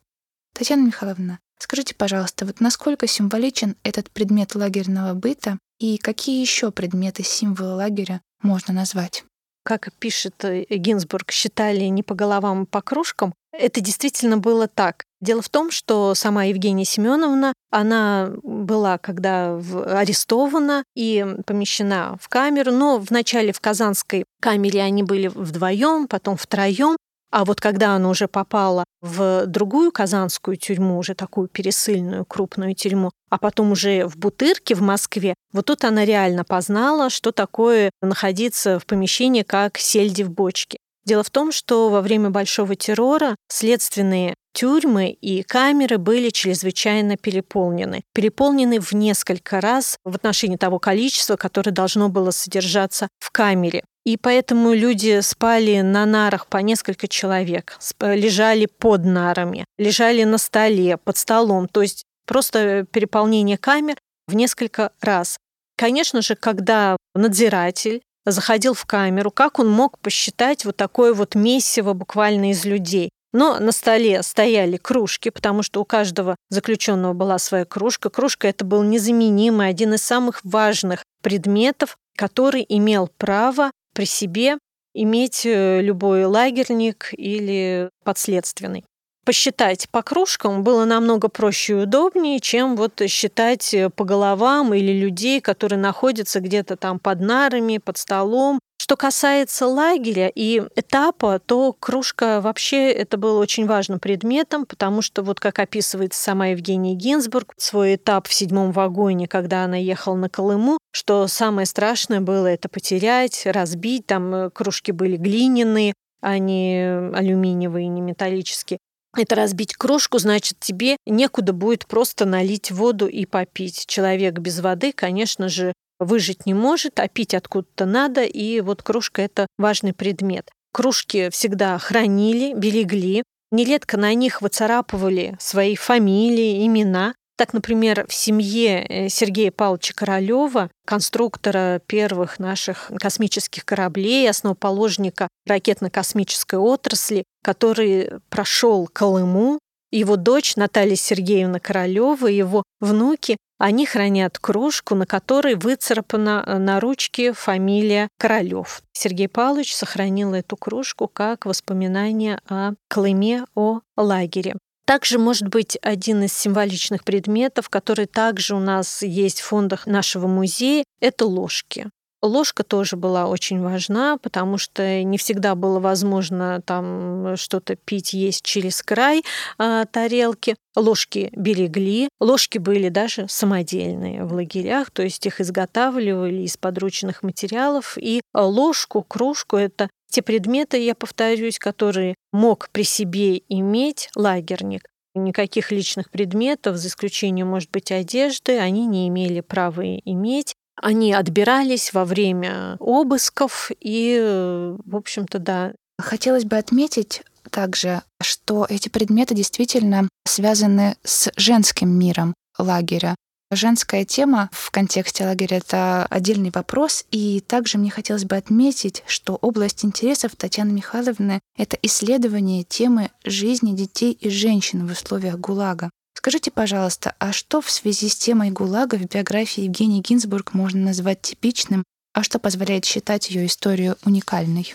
Татьяна 0.53 0.86
Михайловна, 0.86 1.39
скажите, 1.58 1.95
пожалуйста, 1.95 2.45
вот 2.45 2.60
насколько 2.60 3.08
символичен 3.08 3.75
этот 3.82 4.12
предмет 4.12 4.53
лагерного 4.53 5.15
быта 5.15 5.58
и 5.80 5.97
какие 5.97 6.39
еще 6.39 6.69
предметы 6.69 7.23
символа 7.23 7.73
лагеря 7.73 8.21
можно 8.43 8.71
назвать? 8.71 9.25
Как 9.63 9.91
пишет 9.93 10.45
э, 10.45 10.65
Гинзбург, 10.69 11.32
считали 11.32 11.86
не 11.86 12.03
по 12.03 12.13
головам, 12.13 12.62
а 12.62 12.65
по 12.67 12.84
кружкам. 12.84 13.34
Это 13.51 13.82
действительно 13.82 14.38
было 14.38 14.67
так. 14.67 15.06
Дело 15.19 15.41
в 15.41 15.49
том, 15.49 15.71
что 15.71 16.13
сама 16.13 16.43
Евгения 16.43 16.86
Семеновна, 16.86 17.53
она 17.71 18.32
была 18.43 18.97
когда 18.99 19.56
арестована 19.56 20.84
и 20.95 21.25
помещена 21.45 22.17
в 22.21 22.30
камеру, 22.30 22.71
но 22.71 22.99
вначале 22.99 23.51
в 23.51 23.60
Казанской 23.60 24.25
камере 24.39 24.82
они 24.82 25.01
были 25.01 25.27
вдвоем, 25.27 26.08
потом 26.08 26.38
втроем, 26.38 26.97
а 27.30 27.43
вот 27.45 27.60
когда 27.60 27.95
она 27.95 28.10
уже 28.10 28.27
попала 28.27 28.86
в 29.01 29.45
другую 29.47 29.91
казанскую 29.91 30.56
тюрьму, 30.56 30.97
уже 30.97 31.13
такую 31.13 31.49
пересыльную 31.49 32.23
крупную 32.25 32.73
тюрьму, 32.73 33.12
а 33.30 33.38
потом 33.38 33.71
уже 33.71 34.06
в 34.08 34.17
Бутырке 34.17 34.75
в 34.75 34.82
Москве, 34.82 35.34
вот 35.51 35.65
тут 35.65 35.84
она 35.84 36.06
реально 36.06 36.43
познала, 36.43 37.10
что 37.10 37.32
такое 37.32 37.91
находиться 38.01 38.80
в 38.80 38.86
помещении 38.86 39.43
как 39.43 39.77
сельди 39.77 40.23
в 40.23 40.32
бочке. 40.32 40.77
Дело 41.06 41.23
в 41.23 41.30
том, 41.30 41.51
что 41.51 41.89
во 41.89 42.01
время 42.01 42.30
Большого 42.30 42.75
террора 42.75 43.36
следственные 43.49 44.36
тюрьмы 44.57 45.11
и 45.11 45.43
камеры 45.43 45.99
были 45.99 46.31
чрезвычайно 46.31 47.15
переполнены. 47.15 48.01
Переполнены 48.15 48.79
в 48.79 48.91
несколько 48.93 49.61
раз 49.61 49.97
в 50.03 50.15
отношении 50.15 50.57
того 50.57 50.79
количества, 50.79 51.35
которое 51.35 51.69
должно 51.69 52.09
было 52.09 52.31
содержаться 52.31 53.07
в 53.19 53.29
камере. 53.29 53.83
И 54.03 54.17
поэтому 54.17 54.73
люди 54.73 55.19
спали 55.21 55.81
на 55.81 56.07
нарах 56.07 56.47
по 56.47 56.57
несколько 56.57 57.07
человек, 57.07 57.77
лежали 58.01 58.65
под 58.65 59.05
нарами, 59.05 59.63
лежали 59.77 60.23
на 60.23 60.39
столе, 60.39 60.97
под 60.97 61.17
столом. 61.17 61.67
То 61.67 61.83
есть 61.83 62.03
просто 62.25 62.83
переполнение 62.91 63.59
камер 63.59 63.97
в 64.27 64.33
несколько 64.33 64.91
раз. 65.01 65.37
Конечно 65.77 66.23
же, 66.23 66.35
когда 66.35 66.97
надзиратель 67.13 68.01
заходил 68.25 68.73
в 68.73 68.87
камеру, 68.87 69.29
как 69.29 69.59
он 69.59 69.69
мог 69.69 69.99
посчитать 69.99 70.65
вот 70.65 70.77
такое 70.77 71.13
вот 71.13 71.35
месиво 71.35 71.93
буквально 71.93 72.49
из 72.49 72.65
людей? 72.65 73.11
Но 73.33 73.59
на 73.59 73.71
столе 73.71 74.23
стояли 74.23 74.77
кружки, 74.77 75.29
потому 75.29 75.63
что 75.63 75.81
у 75.81 75.85
каждого 75.85 76.35
заключенного 76.49 77.13
была 77.13 77.37
своя 77.39 77.65
кружка. 77.65 78.09
Кружка 78.09 78.47
это 78.47 78.65
был 78.65 78.83
незаменимый, 78.83 79.67
один 79.67 79.93
из 79.93 80.01
самых 80.01 80.39
важных 80.43 81.03
предметов, 81.21 81.97
который 82.15 82.65
имел 82.67 83.09
право 83.17 83.71
при 83.93 84.05
себе 84.05 84.57
иметь 84.93 85.45
э, 85.45 85.81
любой 85.81 86.25
лагерник 86.25 87.09
или 87.11 87.89
подследственный. 88.03 88.83
Посчитать 89.25 89.89
по 89.89 90.01
кружкам 90.01 90.63
было 90.63 90.85
намного 90.85 91.27
проще 91.27 91.73
и 91.73 91.75
удобнее, 91.83 92.39
чем 92.39 92.77
вот 92.77 93.01
считать 93.07 93.73
э, 93.73 93.89
по 93.89 94.05
головам 94.05 94.73
или 94.73 94.93
людей, 94.93 95.41
которые 95.41 95.77
находятся 95.79 96.39
где-то 96.39 96.77
там 96.77 96.97
под 96.97 97.19
нарами, 97.19 97.77
под 97.77 97.97
столом, 97.97 98.59
что 98.77 98.95
касается 98.95 99.67
лагеря 99.67 100.31
и 100.33 100.61
этапа, 100.75 101.39
то 101.39 101.73
кружка 101.73 102.41
вообще 102.41 102.91
это 102.91 103.17
был 103.17 103.37
очень 103.37 103.65
важным 103.65 103.99
предметом, 103.99 104.65
потому 104.65 105.01
что 105.01 105.23
вот 105.23 105.39
как 105.39 105.59
описывает 105.59 106.13
сама 106.13 106.47
Евгения 106.47 106.93
Гинзбург, 106.93 107.53
свой 107.57 107.95
этап 107.95 108.27
в 108.27 108.33
седьмом 108.33 108.71
вагоне, 108.71 109.27
когда 109.27 109.63
она 109.63 109.77
ехала 109.77 110.15
на 110.15 110.29
Колыму, 110.29 110.77
что 110.91 111.27
самое 111.27 111.65
страшное 111.65 112.21
было 112.21 112.47
это 112.47 112.69
потерять, 112.69 113.45
разбить, 113.45 114.05
там 114.05 114.33
э, 114.33 114.49
кружки 114.51 114.91
были 114.91 115.17
глиняные, 115.17 115.93
а 116.21 116.37
не 116.37 117.11
алюминиевые, 117.13 117.87
не 117.87 118.01
металлические 118.01 118.79
это 119.15 119.35
разбить 119.35 119.75
кружку, 119.75 120.19
значит, 120.19 120.59
тебе 120.59 120.97
некуда 121.05 121.53
будет 121.53 121.87
просто 121.87 122.25
налить 122.25 122.71
воду 122.71 123.07
и 123.07 123.25
попить. 123.25 123.85
Человек 123.87 124.39
без 124.39 124.59
воды, 124.59 124.91
конечно 124.91 125.49
же, 125.49 125.73
выжить 125.99 126.45
не 126.45 126.53
может, 126.53 126.99
а 126.99 127.07
пить 127.07 127.33
откуда-то 127.33 127.86
надо, 127.86 128.23
и 128.23 128.62
вот 128.62 128.83
кружка— 128.83 129.21
это 129.23 129.47
важный 129.57 129.93
предмет. 129.93 130.51
Кружки 130.73 131.29
всегда 131.29 131.77
хранили, 131.77 132.53
берегли, 132.53 133.23
нередко 133.51 133.97
на 133.97 134.13
них 134.13 134.41
выцарапывали 134.41 135.36
свои 135.39 135.75
фамилии, 135.75 136.65
имена. 136.65 137.13
Так, 137.38 137.53
например, 137.53 138.07
в 138.07 138.13
семье 138.13 138.83
э, 138.83 139.10
Сергея 139.10 139.51
Павловича 139.51 139.93
Королева, 139.95 140.71
конструктора 140.86 141.79
первых 141.86 142.39
наших 142.39 142.91
космических 142.99 143.63
кораблей, 143.63 144.27
основоположника 144.27 145.27
ракетно-космической 145.45 146.57
отрасли, 146.57 147.23
который 147.43 148.10
прошел 148.29 148.89
Колыму, 148.91 149.60
его 149.97 150.15
дочь 150.15 150.55
Наталья 150.55 150.95
Сергеевна 150.95 151.60
Королева, 151.60 152.27
его 152.27 152.63
внуки 152.79 153.38
они 153.60 153.86
хранят 153.88 154.38
кружку, 154.38 154.93
на 154.93 155.05
которой 155.05 155.55
выцарапана 155.55 156.43
э, 156.45 156.57
на 156.57 156.79
ручке 156.79 157.33
фамилия 157.33 158.07
Королёв. 158.19 158.81
Сергей 158.93 159.27
Павлович 159.27 159.75
сохранил 159.75 160.33
эту 160.33 160.55
кружку 160.55 161.07
как 161.07 161.45
воспоминание 161.45 162.39
о 162.47 162.73
Клыме, 162.88 163.45
о 163.55 163.79
лагере. 163.95 164.55
Также 164.86 165.19
может 165.19 165.49
быть 165.49 165.77
один 165.81 166.23
из 166.23 166.33
символичных 166.33 167.03
предметов, 167.03 167.67
который 167.67 168.05
также 168.05 168.55
у 168.55 168.60
нас 168.60 169.01
есть 169.01 169.41
в 169.41 169.45
фондах 169.45 169.86
нашего 169.86 170.27
музея, 170.27 170.86
это 171.01 171.25
ложки. 171.25 171.89
Ложка 172.23 172.63
тоже 172.63 172.95
была 172.95 173.27
очень 173.27 173.62
важна, 173.62 174.17
потому 174.17 174.58
что 174.58 175.03
не 175.03 175.19
всегда 175.19 175.53
было 175.53 175.80
возможно 175.80 176.62
там 176.65 177.38
что-то 177.38 177.75
пить, 177.75 178.13
есть 178.13 178.43
через 178.43 178.82
край 178.82 179.23
э, 179.60 179.86
тарелки. 179.91 180.56
Ложки 180.75 181.30
берегли, 181.36 182.10
ложки 182.19 182.58
были 182.58 182.89
даже 182.89 183.27
самодельные 183.27 184.25
в 184.25 184.34
лагерях, 184.34 184.89
то 184.91 185.03
есть 185.03 185.25
их 185.25 185.41
изготавливали 185.41 186.41
из 186.41 186.58
подручных 186.58 187.21
материалов. 187.21 187.97
И 187.99 188.21
ложку, 188.34 189.03
кружку— 189.03 189.56
это 189.58 189.89
те 190.10 190.21
предметы, 190.21 190.77
я 190.77 190.95
повторюсь, 190.95 191.60
которые 191.60 192.15
мог 192.32 192.69
при 192.71 192.84
себе 192.84 193.41
иметь 193.49 194.10
лагерник. 194.15 194.88
Никаких 195.15 195.71
личных 195.71 196.12
предметов, 196.12 196.77
за 196.77 196.88
исключением, 196.88 197.47
может 197.47 197.71
быть, 197.71 197.91
одежды, 197.91 198.58
они 198.58 198.86
не 198.86 199.08
имели 199.08 199.41
права 199.41 199.97
иметь. 199.97 200.56
Они 200.81 201.13
отбирались 201.13 201.93
во 201.93 202.05
время 202.05 202.77
обысков 202.79 203.71
и, 203.79 204.75
в 204.85 204.95
общем-то, 204.95 205.39
да. 205.39 205.73
Хотелось 205.99 206.45
бы 206.45 206.57
отметить 206.57 207.23
также, 207.49 208.03
что 208.21 208.65
эти 208.69 208.89
предметы 208.89 209.33
действительно 209.33 210.07
связаны 210.25 210.95
с 211.03 211.31
женским 211.35 211.89
миром 211.89 212.33
лагеря. 212.57 213.15
Женская 213.49 214.03
тема 214.03 214.49
в 214.51 214.71
контексте 214.71 215.25
лагеря— 215.25 215.57
это 215.65 216.05
отдельный 216.09 216.51
вопрос, 216.53 217.05
и 217.11 217.39
также 217.39 217.77
мне 217.77 217.89
хотелось 217.89 218.25
бы 218.25 218.35
отметить, 218.35 219.03
что 219.07 219.35
область 219.35 219.85
интересов 219.85 220.35
Татьяны 220.35 220.73
Михайловны— 220.73 221.39
это 221.57 221.77
исследование 221.81 222.63
темы 222.63 223.09
жизни 223.23 223.73
детей 223.73 224.11
и 224.11 224.29
женщин 224.29 224.85
в 224.85 224.91
условиях 224.91 225.39
ГУЛАГа. 225.39 225.89
Скажите, 226.17 226.49
пожалуйста, 226.49 227.13
а 227.19 227.32
что 227.32 227.62
в 227.62 227.69
связи 227.69 228.10
с 228.10 228.15
темой 228.15 228.49
ГУЛАГа 228.49 228.95
в 228.95 229.06
биографии 229.06 229.65
Евгении 229.65 230.01
Гинзбург 230.01 230.56
можно 230.56 230.86
назвать 230.86 231.21
типичным, 231.21 231.84
а 232.12 232.23
что 232.23 232.39
позволяет 232.39 232.86
считать 232.86 233.30
ее 233.30 233.45
историю 233.45 233.97
уникальной? 234.03 234.73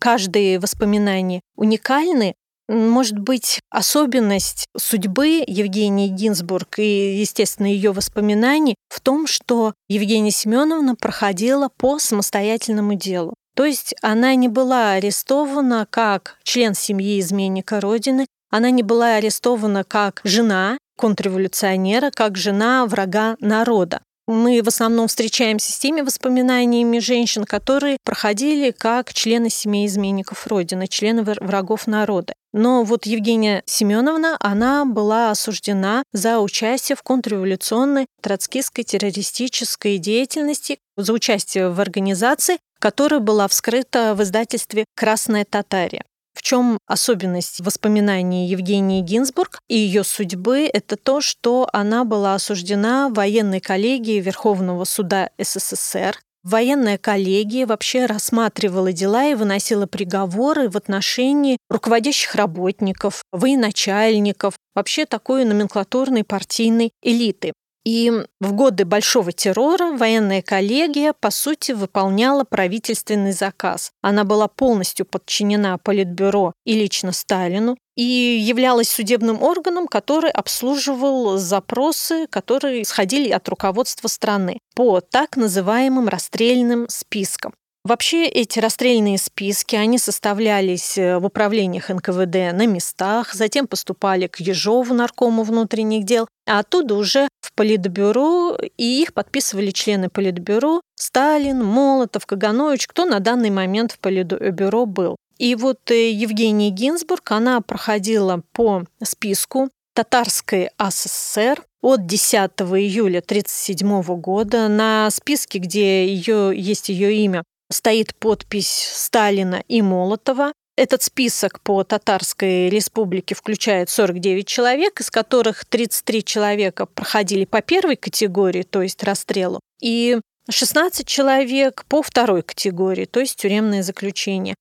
Каждые 0.00 0.58
воспоминания 0.58 1.42
уникальны, 1.54 2.32
может 2.66 3.18
быть, 3.18 3.60
особенность 3.68 4.68
судьбы 4.74 5.44
Евгении 5.46 6.08
Гинзбург 6.08 6.78
и, 6.78 7.20
естественно, 7.20 7.66
ее 7.66 7.92
воспоминаний 7.92 8.74
в 8.88 9.00
том, 9.02 9.26
что 9.26 9.74
Евгения 9.90 10.30
Семеновна 10.30 10.96
проходила 10.96 11.68
по 11.76 11.98
самостоятельному 11.98 12.94
делу. 12.94 13.34
То 13.54 13.66
есть 13.66 13.94
она 14.00 14.34
не 14.34 14.48
была 14.48 14.92
арестована 14.92 15.86
как 15.90 16.38
член 16.42 16.72
семьи 16.72 17.20
изменника 17.20 17.82
Родины, 17.82 18.24
она 18.50 18.70
не 18.70 18.82
была 18.82 19.14
арестована 19.14 19.84
как 19.84 20.20
жена 20.24 20.78
контрреволюционера, 20.96 22.10
как 22.10 22.36
жена 22.36 22.84
врага 22.86 23.36
народа. 23.40 24.00
Мы 24.26 24.62
в 24.62 24.68
основном 24.68 25.08
встречаемся 25.08 25.72
с 25.72 25.78
теми 25.78 26.02
воспоминаниями 26.02 27.00
женщин, 27.00 27.44
которые 27.44 27.96
проходили 28.04 28.70
как 28.70 29.12
члены 29.12 29.50
семей 29.50 29.88
изменников 29.88 30.46
Родины, 30.46 30.86
члены 30.86 31.22
врагов 31.22 31.88
народа. 31.88 32.32
Но 32.52 32.84
вот 32.84 33.06
Евгения 33.06 33.64
Семеновна, 33.66 34.36
она 34.38 34.84
была 34.84 35.30
осуждена 35.30 36.04
за 36.12 36.38
участие 36.38 36.94
в 36.94 37.02
контрреволюционной 37.02 38.06
троцкистской 38.22 38.84
террористической 38.84 39.98
деятельности, 39.98 40.78
за 40.96 41.12
участие 41.12 41.70
в 41.70 41.80
организации, 41.80 42.58
которая 42.78 43.20
была 43.20 43.48
вскрыта 43.48 44.14
в 44.14 44.22
издательстве 44.22 44.84
«Красная 44.94 45.44
Татария». 45.44 46.04
В 46.40 46.42
чем 46.42 46.78
особенность 46.86 47.60
воспоминаний 47.60 48.48
Евгении 48.48 49.02
Гинзбург 49.02 49.60
и 49.68 49.76
ее 49.76 50.04
судьбы? 50.04 50.70
Это 50.72 50.96
то, 50.96 51.20
что 51.20 51.68
она 51.70 52.06
была 52.06 52.34
осуждена 52.34 53.10
военной 53.10 53.60
коллегией 53.60 54.20
Верховного 54.20 54.84
суда 54.84 55.28
СССР 55.38 56.16
Военная 56.42 56.96
коллегия 56.96 57.66
вообще 57.66 58.06
рассматривала 58.06 58.90
дела 58.92 59.26
и 59.26 59.34
выносила 59.34 59.84
приговоры 59.84 60.70
в 60.70 60.76
отношении 60.78 61.58
руководящих 61.68 62.34
работников, 62.34 63.22
военачальников, 63.30 64.54
вообще 64.74 65.04
такой 65.04 65.44
номенклатурной 65.44 66.24
партийной 66.24 66.92
элиты. 67.02 67.52
И 67.84 68.12
в 68.40 68.52
годы 68.52 68.84
Большого 68.84 69.32
террора 69.32 69.92
военная 69.92 70.42
коллегия, 70.42 71.14
по 71.18 71.30
сути, 71.30 71.72
выполняла 71.72 72.44
правительственный 72.44 73.32
заказ. 73.32 73.92
Она 74.02 74.24
была 74.24 74.48
полностью 74.48 75.06
подчинена 75.06 75.78
Политбюро 75.78 76.52
и 76.64 76.74
лично 76.74 77.12
Сталину 77.12 77.76
и 77.96 78.02
являлась 78.02 78.90
судебным 78.90 79.42
органом, 79.42 79.86
который 79.86 80.30
обслуживал 80.30 81.38
запросы, 81.38 82.26
которые 82.28 82.82
исходили 82.82 83.30
от 83.30 83.48
руководства 83.48 84.08
страны 84.08 84.58
по 84.74 85.00
так 85.00 85.36
называемым 85.36 86.08
расстрельным 86.08 86.86
спискам. 86.88 87.52
Вообще 87.82 88.26
эти 88.26 88.58
расстрельные 88.58 89.16
списки, 89.16 89.74
они 89.74 89.96
составлялись 89.96 90.98
э, 90.98 91.18
в 91.18 91.24
управлениях 91.24 91.88
НКВД 91.88 92.52
на 92.52 92.66
местах, 92.66 93.32
затем 93.32 93.66
поступали 93.66 94.26
к 94.26 94.38
Ежову, 94.38 94.92
наркому 94.92 95.44
внутренних 95.44 96.04
дел, 96.04 96.28
а 96.46 96.58
оттуда 96.58 96.94
уже 96.94 97.28
в 97.40 97.54
Политбюро, 97.54 98.58
и 98.76 99.02
их 99.02 99.14
подписывали 99.14 99.70
члены 99.70 100.10
Политбюро 100.10 100.82
Сталин, 100.94 101.64
Молотов, 101.64 102.26
Каганович, 102.26 102.86
кто 102.86 103.06
на 103.06 103.18
данный 103.18 103.50
момент 103.50 103.92
в 103.92 103.98
Политбюро 103.98 104.84
был. 104.84 105.16
И 105.38 105.54
вот 105.54 105.90
э, 105.90 106.10
Евгения 106.10 106.68
Гинзбург, 106.68 107.32
она 107.32 107.62
проходила 107.62 108.42
по 108.52 108.84
списку 109.02 109.70
Татарской 109.94 110.68
АССР 110.76 111.64
от 111.80 112.06
10 112.06 112.34
июля 112.34 113.20
1937 113.20 114.02
года. 114.20 114.68
На 114.68 115.10
списке, 115.10 115.58
где 115.58 116.06
ее, 116.06 116.52
есть 116.54 116.90
ее 116.90 117.14
имя, 117.24 117.42
стоит 117.70 118.14
подпись 118.14 118.90
Сталина 118.92 119.62
и 119.68 119.82
Молотова. 119.82 120.52
Этот 120.76 121.02
список 121.02 121.60
по 121.60 121.84
Татарской 121.84 122.68
республике 122.70 123.34
включает 123.34 123.90
49 123.90 124.46
человек, 124.46 125.00
из 125.00 125.10
которых 125.10 125.64
33 125.64 126.24
человека 126.24 126.86
проходили 126.86 127.44
по 127.44 127.60
первой 127.60 127.96
категории, 127.96 128.62
то 128.62 128.80
есть 128.82 129.02
расстрелу, 129.02 129.60
и 129.82 130.18
16 130.48 131.06
человек 131.06 131.84
по 131.88 132.02
второй 132.02 132.42
категории, 132.42 133.04
то 133.04 133.20
есть 133.20 133.36
тюремное 133.36 133.82
заключение. 133.82 134.54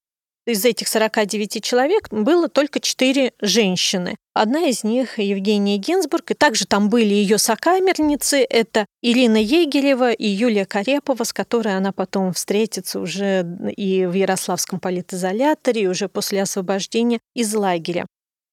Из 0.50 0.66
этих 0.66 0.88
49 0.88 1.64
человек 1.64 2.08
было 2.10 2.50
только 2.50 2.80
4 2.80 3.34
женщины. 3.40 4.16
Одна 4.34 4.68
из 4.68 4.84
них 4.84 5.20
Евгения 5.20 5.78
Гинзбург, 5.78 6.32
и 6.32 6.34
также 6.34 6.66
там 6.66 6.90
были 6.90 7.14
ее 7.14 7.38
сокамерницы, 7.38 8.48
это 8.50 8.88
Ирина 9.04 9.38
Егелева 9.38 10.12
и 10.12 10.28
Юлия 10.28 10.66
Карепова, 10.66 11.24
с 11.24 11.34
которой 11.34 11.78
она 11.78 11.92
потом 11.92 12.34
встретится 12.34 13.00
уже 13.00 13.46
и 13.78 14.08
в 14.08 14.14
Ярославском 14.14 14.80
политизоляторе, 14.80 15.84
и 15.84 15.88
уже 15.88 16.10
после 16.10 16.42
освобождения 16.42 17.20
из 17.36 17.54
лагеря. 17.54 18.08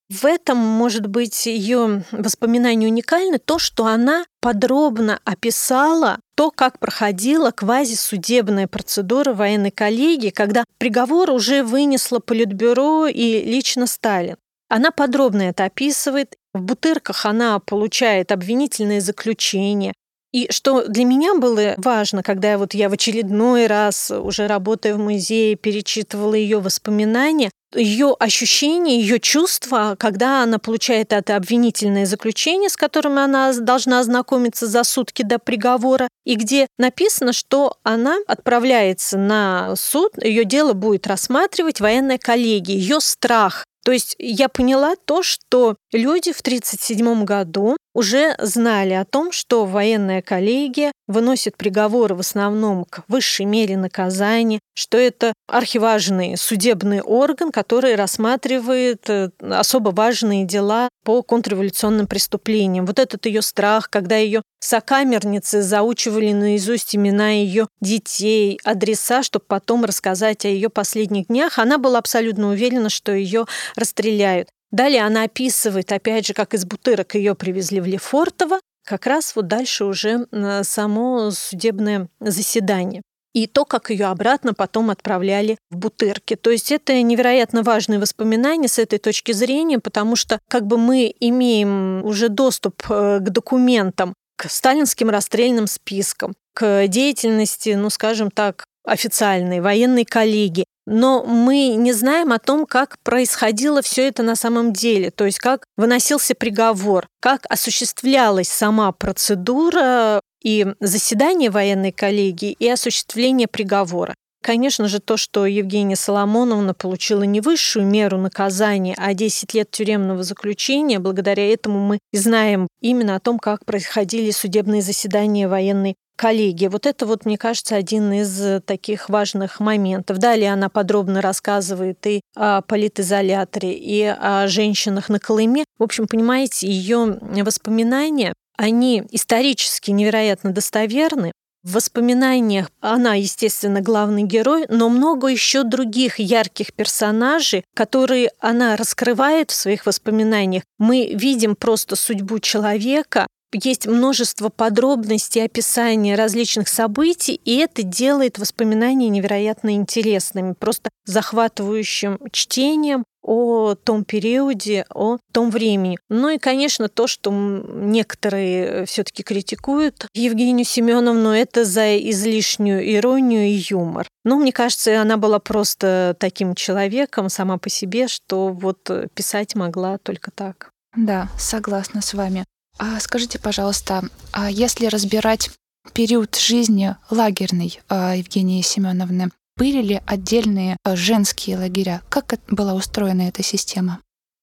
В 0.09 0.25
этом, 0.25 0.57
может 0.59 1.09
быть, 1.09 1.47
ее 1.47 2.05
воспоминание 2.13 2.89
уникально 2.89 3.41
то, 3.41 3.59
что 3.59 3.87
она 3.87 4.25
подробно 4.41 5.19
описала 5.25 6.21
то, 6.37 6.53
как 6.53 6.79
проходила 6.79 7.51
квазисудебная 7.51 8.69
процедура 8.69 9.35
военной 9.35 9.73
коллегии, 9.73 10.31
когда 10.31 10.65
приговор 10.79 11.31
уже 11.31 11.65
вынесло 11.65 12.21
Политбюро 12.21 13.09
и 13.09 13.43
лично 13.43 13.89
Сталин. 13.89 14.37
Она 14.69 14.93
подробно 14.93 15.43
это 15.43 15.65
описывает. 15.65 16.37
В 16.55 16.63
Бутырках 16.63 17.27
она 17.27 17.59
получает 17.59 18.31
обвинительное 18.31 19.01
заключение, 19.01 19.93
и 20.37 20.51
что 20.51 20.87
для 20.87 21.05
меня 21.05 21.35
было 21.35 21.75
важно, 21.79 22.23
когда 22.23 22.59
вот 22.59 22.75
я 22.75 22.91
в 22.91 22.93
очередной 22.93 23.67
раз, 23.67 24.11
уже 24.11 24.47
работая 24.47 24.95
в 24.95 24.99
музее, 24.99 25.57
перечитывала 25.57 26.35
ее 26.35 26.61
воспоминания, 26.61 27.51
ее 27.77 28.15
ощущения, 28.19 29.01
ее 29.01 29.21
чувства, 29.21 29.97
когда 29.99 30.43
она 30.43 30.59
получает 30.59 31.13
это 31.13 31.37
обвинительное 31.37 32.07
заключение, 32.07 32.71
с 32.71 32.77
которым 32.77 33.19
она 33.19 33.53
должна 33.53 34.01
ознакомиться 34.01 34.67
за 34.67 34.85
сутки 34.85 35.23
до 35.23 35.39
приговора, 35.39 36.09
и 36.25 36.35
где 36.37 36.67
написано, 36.79 37.33
что 37.33 37.77
она 37.83 38.17
отправляется 38.27 39.19
на 39.19 39.75
суд, 39.77 40.13
ее 40.23 40.45
дело 40.45 40.73
будет 40.73 41.07
рассматривать 41.07 41.81
военная 41.81 42.19
коллегия, 42.19 42.75
ее 42.75 43.01
страх. 43.01 43.65
То 43.87 43.93
есть 43.93 44.17
я 44.19 44.49
поняла 44.49 44.97
то, 44.97 45.23
что 45.23 45.77
люди 45.93 46.33
в 46.33 46.41
1937 46.41 47.25
году 47.25 47.77
уже 47.97 48.37
знали 48.39 48.93
о 48.93 49.07
том, 49.07 49.33
что 49.33 49.65
военная 49.65 50.21
коллегия 50.21 50.93
выносит 51.07 51.57
приговоры 51.57 52.15
в 52.15 52.21
основном 52.21 52.85
к 52.85 53.05
высшей 53.09 53.47
мере 53.47 53.79
наказания, 53.79 54.61
что 54.75 54.99
это 54.99 55.33
архиважный 55.49 56.37
судебный 56.37 57.01
орган, 57.01 57.51
который 57.51 57.95
рассматривает 57.95 59.09
э, 59.09 59.31
особо 59.41 59.91
важные 59.91 60.45
дела 60.45 60.91
по 61.05 61.23
контрреволюционным 61.23 62.07
преступлениям. 62.07 62.85
Вот 62.85 62.99
этот 62.99 63.25
ее 63.25 63.41
страх, 63.41 63.89
когда 63.89 64.17
ее 64.17 64.43
сокамерницы 64.61 65.63
заучивали 65.63 66.33
наизусть 66.33 66.95
имена 66.95 67.31
ее 67.31 67.67
детей, 67.81 68.61
адреса, 68.63 69.23
чтобы 69.23 69.47
потом 69.49 69.87
рассказать 69.87 70.45
о 70.45 70.49
ее 70.49 70.69
последних 70.69 71.29
днях, 71.29 71.59
она 71.59 71.79
была 71.79 71.99
абсолютно 71.99 72.51
уверена, 72.51 72.91
что 72.91 73.13
ее 73.13 73.47
расстреляют. 73.75 74.51
Далее 74.71 75.05
она 75.05 75.25
описывает, 75.25 75.93
опять 75.93 76.27
же, 76.27 76.35
как 76.35 76.55
из 76.55 76.65
Бутырок 76.65 77.15
ее 77.15 77.35
привезли 77.35 77.81
в 77.81 77.87
Лефортово, 77.87 78.61
как 78.85 79.07
раз 79.07 79.35
вот 79.35 79.49
дальше 79.49 79.85
уже 79.85 80.27
само 80.63 81.31
судебное 81.31 82.09
заседание 82.21 83.03
и 83.37 83.47
то, 83.47 83.67
как 83.67 83.91
ее 83.91 84.07
обратно 84.07 84.55
потом 84.55 84.89
отправляли 84.89 85.59
в 85.71 85.77
Бутырки. 85.77 86.37
То 86.37 86.51
есть 86.51 86.73
это 86.73 87.03
невероятно 87.03 87.63
важные 87.63 87.99
воспоминания 87.99 88.67
с 88.67 88.79
этой 88.79 88.99
точки 88.99 89.33
зрения, 89.33 89.79
потому 89.79 90.17
что 90.17 90.39
как 90.49 90.67
бы 90.67 90.79
мы 90.79 91.15
имеем 91.21 92.03
уже 92.03 92.31
доступ 92.31 92.83
э, 92.89 93.19
к 93.21 93.29
документам, 93.29 94.15
к 94.39 94.49
сталинским 94.49 95.11
расстрельным 95.11 95.67
спискам, 95.67 96.33
к 96.55 96.87
деятельности, 96.87 97.75
ну, 97.75 97.91
скажем 97.91 98.31
так, 98.31 98.65
официальной 98.87 99.61
военной 99.61 100.07
коллегии. 100.07 100.65
Но 100.87 101.25
мы 101.25 101.71
не 101.71 101.93
знаем 101.93 102.33
о 102.33 102.39
том, 102.39 102.65
как 102.65 102.99
происходило 103.03 103.83
все 103.83 104.07
это 104.07 104.23
на 104.23 104.37
самом 104.37 104.73
деле, 104.73 105.11
то 105.11 105.25
есть 105.25 105.39
как 105.39 105.67
выносился 105.77 106.35
приговор, 106.35 107.09
как 107.21 107.45
осуществлялась 107.49 108.49
сама 108.49 108.93
процедура 108.93 110.21
и 110.43 110.65
заседание 110.79 111.51
военной 111.51 111.91
коллегии, 111.91 112.53
и 112.53 112.69
осуществление 112.69 113.49
приговора. 113.49 114.15
Конечно 114.43 114.87
же, 114.87 115.01
то, 115.01 115.17
что 115.17 115.45
Евгения 115.45 115.97
Соломоновна 115.97 116.73
получила 116.73 117.25
не 117.25 117.41
высшую 117.41 117.87
меру 117.87 118.19
наказания, 118.19 118.95
а 118.97 119.13
10 119.13 119.55
лет 119.55 119.71
тюремного 119.71 120.23
заключения, 120.23 121.01
благодаря 121.01 121.53
этому 121.53 121.81
мы 121.81 121.99
знаем 122.13 122.69
именно 122.81 123.17
о 123.17 123.21
том, 123.21 123.39
как 123.39 123.65
происходили 123.65 124.31
судебные 124.31 124.83
заседания 124.83 125.49
военной 125.49 125.97
коллегии. 126.17 126.69
Вот 126.69 126.87
это 126.87 127.07
вот, 127.07 127.27
мне 127.27 127.37
кажется, 127.37 127.77
один 127.77 128.13
из 128.13 128.63
таких 128.63 129.11
важных 129.11 129.61
моментов. 129.61 130.19
Далее 130.19 130.53
она 130.53 130.69
подробно 130.71 131.21
рассказывает 131.21 132.07
и 132.07 132.21
о 132.35 132.63
политизоляторе, 132.63 133.75
и 133.75 134.03
о 134.05 134.47
женщинах 134.49 135.09
на 135.09 135.19
Колыме. 135.19 135.65
В 135.79 135.83
общем, 135.83 136.07
понимаете, 136.07 136.69
ее 136.69 137.19
воспоминания 137.43 138.33
они 138.57 139.03
исторически 139.11 139.91
невероятно 139.91 140.53
достоверны. 140.53 141.33
В 141.67 141.73
воспоминаниях 141.73 142.71
она, 142.81 143.17
естественно, 143.17 143.81
главный 143.81 144.23
герой, 144.23 144.67
но 144.69 144.89
много 144.89 145.27
еще 145.27 145.65
других 145.65 146.21
ярких 146.21 146.73
персонажей, 146.73 147.65
которые 147.75 148.31
она 148.39 148.77
раскрывает 148.77 149.51
в 149.51 149.57
своих 149.57 149.85
воспоминаниях. 149.85 150.63
Мы 150.79 151.11
видим 151.13 151.57
просто 151.57 151.97
судьбу 151.97 152.39
человека, 152.39 153.27
есть 153.53 153.87
множество 153.87 154.49
подробностей 154.49 155.45
описания 155.45 156.15
различных 156.15 156.69
событий, 156.69 157.41
и 157.45 157.57
это 157.57 157.83
делает 157.83 158.39
воспоминания 158.39 159.09
невероятно 159.09 159.75
интересными, 159.75 160.53
просто 160.53 160.91
захватывающим 161.05 162.19
чтением, 162.31 163.05
о 163.27 163.75
том 163.75 164.05
периоде, 164.05 164.87
о 164.95 165.19
том 165.33 165.51
времени. 165.51 165.99
Ну 166.09 166.31
и, 166.31 166.39
конечно, 166.39 166.89
то, 166.89 167.09
что 167.09 167.33
некоторые 167.33 168.87
все 168.87 169.03
таки 169.03 169.25
критикуют 169.25 170.07
Евгению 170.15 170.65
Семеновну, 170.65 171.31
это 171.31 171.65
за 171.65 171.99
излишнюю 171.99 172.89
иронию 172.95 173.47
и 173.49 173.65
юмор. 173.69 174.07
Но 174.25 174.37
мне 174.37 174.53
кажется, 174.53 175.03
она 175.03 175.17
была 175.17 175.41
просто 175.41 176.17
таким 176.21 176.55
человеком 176.55 177.29
сама 177.29 177.59
по 177.59 177.69
себе, 177.69 178.07
что 178.07 178.49
вот 178.49 178.91
писать 179.15 179.57
могла 179.57 179.99
только 179.99 180.31
так. 180.31 180.71
Да, 180.97 181.29
согласна 181.37 182.03
с 182.03 182.15
вами. 182.15 182.45
А 182.79 183.01
скажите, 183.01 183.39
пожалуйста, 183.39 184.05
а 184.33 184.51
если 184.51 184.87
разбирать 184.87 185.51
период 185.93 186.37
жизни 186.37 186.97
лагерной 187.11 187.81
а, 187.89 188.15
Евгении 188.15 188.63
Семеновны, 188.63 189.31
Были 189.59 189.81
ли 189.81 190.03
отдельные 190.07 190.77
э, 190.85 190.97
женские 190.97 191.57
лагеря? 191.57 192.03
Как 192.11 192.35
была 192.49 192.75
устроена 192.75 193.23
эта 193.23 193.43
система? 193.43 194.01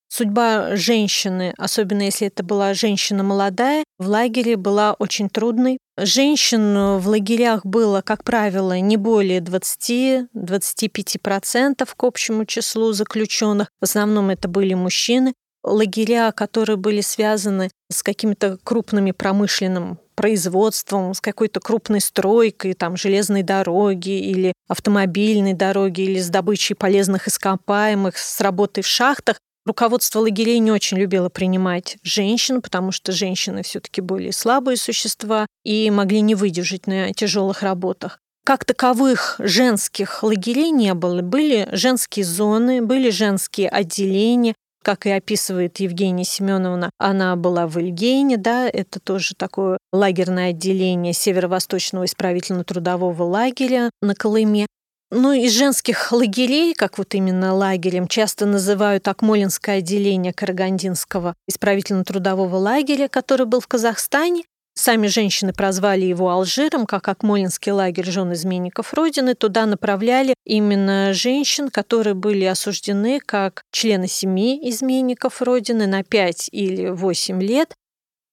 Судьба 0.10 0.76
женщины, 0.76 1.54
особенно 1.58 2.02
если 2.04 2.28
это 2.28 2.44
была 2.44 2.74
женщина 2.74 3.24
молодая, 3.24 3.86
в 3.98 4.08
лагере 4.08 4.58
была 4.58 4.94
очень 4.94 5.30
трудной. 5.30 5.78
Женщин 5.98 6.98
в 6.98 7.08
лагерях 7.08 7.66
было, 7.66 8.02
как 8.02 8.24
правило, 8.24 8.78
не 8.80 8.98
более 8.98 9.40
20-25% 9.40 11.90
к 11.96 12.04
общему 12.04 12.46
числу 12.46 12.92
заключенных. 12.94 13.70
В 13.82 13.86
основном 13.86 14.30
это 14.30 14.48
были 14.48 14.76
мужчины. 14.76 15.34
Лагеря, 15.64 16.32
которые 16.32 16.78
были 16.78 17.02
связаны 17.02 17.72
с 17.92 18.04
какими-то 18.04 18.60
крупными 18.64 19.12
промышленным 19.12 19.98
производством, 20.14 21.14
с 21.14 21.22
какой-то 21.22 21.60
крупной 21.60 22.02
стройкой, 22.02 22.74
там, 22.74 22.98
железной 22.98 23.44
дороги 23.44 24.20
или 24.20 24.54
автомобильной 24.68 25.54
дороги, 25.54 26.02
или 26.02 26.20
с 26.20 26.30
добычей 26.30 26.76
полезных 26.76 27.28
ископаемых, 27.28 28.18
с 28.18 28.42
работой 28.42 28.84
в 28.84 28.88
шахтах, 28.88 29.38
Руководство 29.66 30.20
лагерей 30.20 30.60
не 30.60 30.72
очень 30.72 30.98
любило 30.98 31.30
принимать 31.30 31.96
женщин, 32.04 32.62
потому 32.62 32.92
что 32.92 33.14
женщины 33.14 33.64
все-таки 33.64 34.02
более 34.02 34.34
слабые 34.34 34.76
существа 34.76 35.48
и 35.64 35.90
могли 35.90 36.20
не 36.20 36.36
выдержать 36.36 36.86
на 36.86 37.14
тяжелых 37.14 37.64
работах. 37.64 38.20
Как 38.46 38.66
таковых 38.66 39.36
женских 39.40 40.22
лагерей 40.22 40.70
не 40.72 40.94
было. 40.94 41.22
Были 41.22 41.70
женские 41.72 42.26
зоны, 42.26 42.82
были 42.82 43.10
женские 43.10 43.70
отделения, 43.70 44.54
как 44.84 45.08
и 45.08 45.10
описывает 45.10 45.80
Евгения 45.80 46.24
Семеновна, 46.26 46.92
она 47.00 47.36
была 47.36 47.66
в 47.66 47.80
Ильгейне, 47.80 48.38
да, 48.38 48.70
это 48.72 49.00
тоже 49.00 49.34
такое 49.36 49.80
лагерное 49.92 50.52
отделение 50.52 51.14
Северо-Восточного 51.14 52.06
исправительно-трудового 52.06 53.24
лагеря 53.24 53.90
на 54.02 54.14
Колыме. 54.14 54.68
Ну, 55.16 55.32
из 55.32 55.52
женских 55.52 56.12
лагерей, 56.12 56.74
как 56.74 56.98
вот 56.98 57.14
именно 57.14 57.54
лагерем, 57.54 58.08
часто 58.08 58.46
называют 58.46 59.08
Акмолинское 59.08 59.78
отделение 59.78 60.34
Карагандинского 60.34 61.36
исправительно-трудового 61.48 62.56
лагеря, 62.56 63.08
который 63.08 63.46
был 63.46 63.60
в 63.60 63.68
Казахстане. 63.68 64.44
Сами 64.76 65.06
женщины 65.06 65.54
прозвали 65.54 66.06
его 66.06 66.30
Алжиром, 66.32 66.88
как 66.88 67.08
Акмолинский 67.08 67.72
лагерь 67.72 68.10
жен 68.10 68.34
изменников 68.34 68.94
Родины. 68.94 69.36
Туда 69.36 69.68
направляли 69.68 70.34
именно 70.46 71.14
женщин, 71.14 71.70
которые 71.70 72.16
были 72.16 72.46
осуждены 72.46 73.20
как 73.20 73.62
члены 73.72 74.08
семьи 74.08 74.60
изменников 74.70 75.42
Родины 75.44 75.86
на 75.86 76.04
5 76.04 76.50
или 76.52 76.90
8 76.90 77.42
лет. 77.42 77.76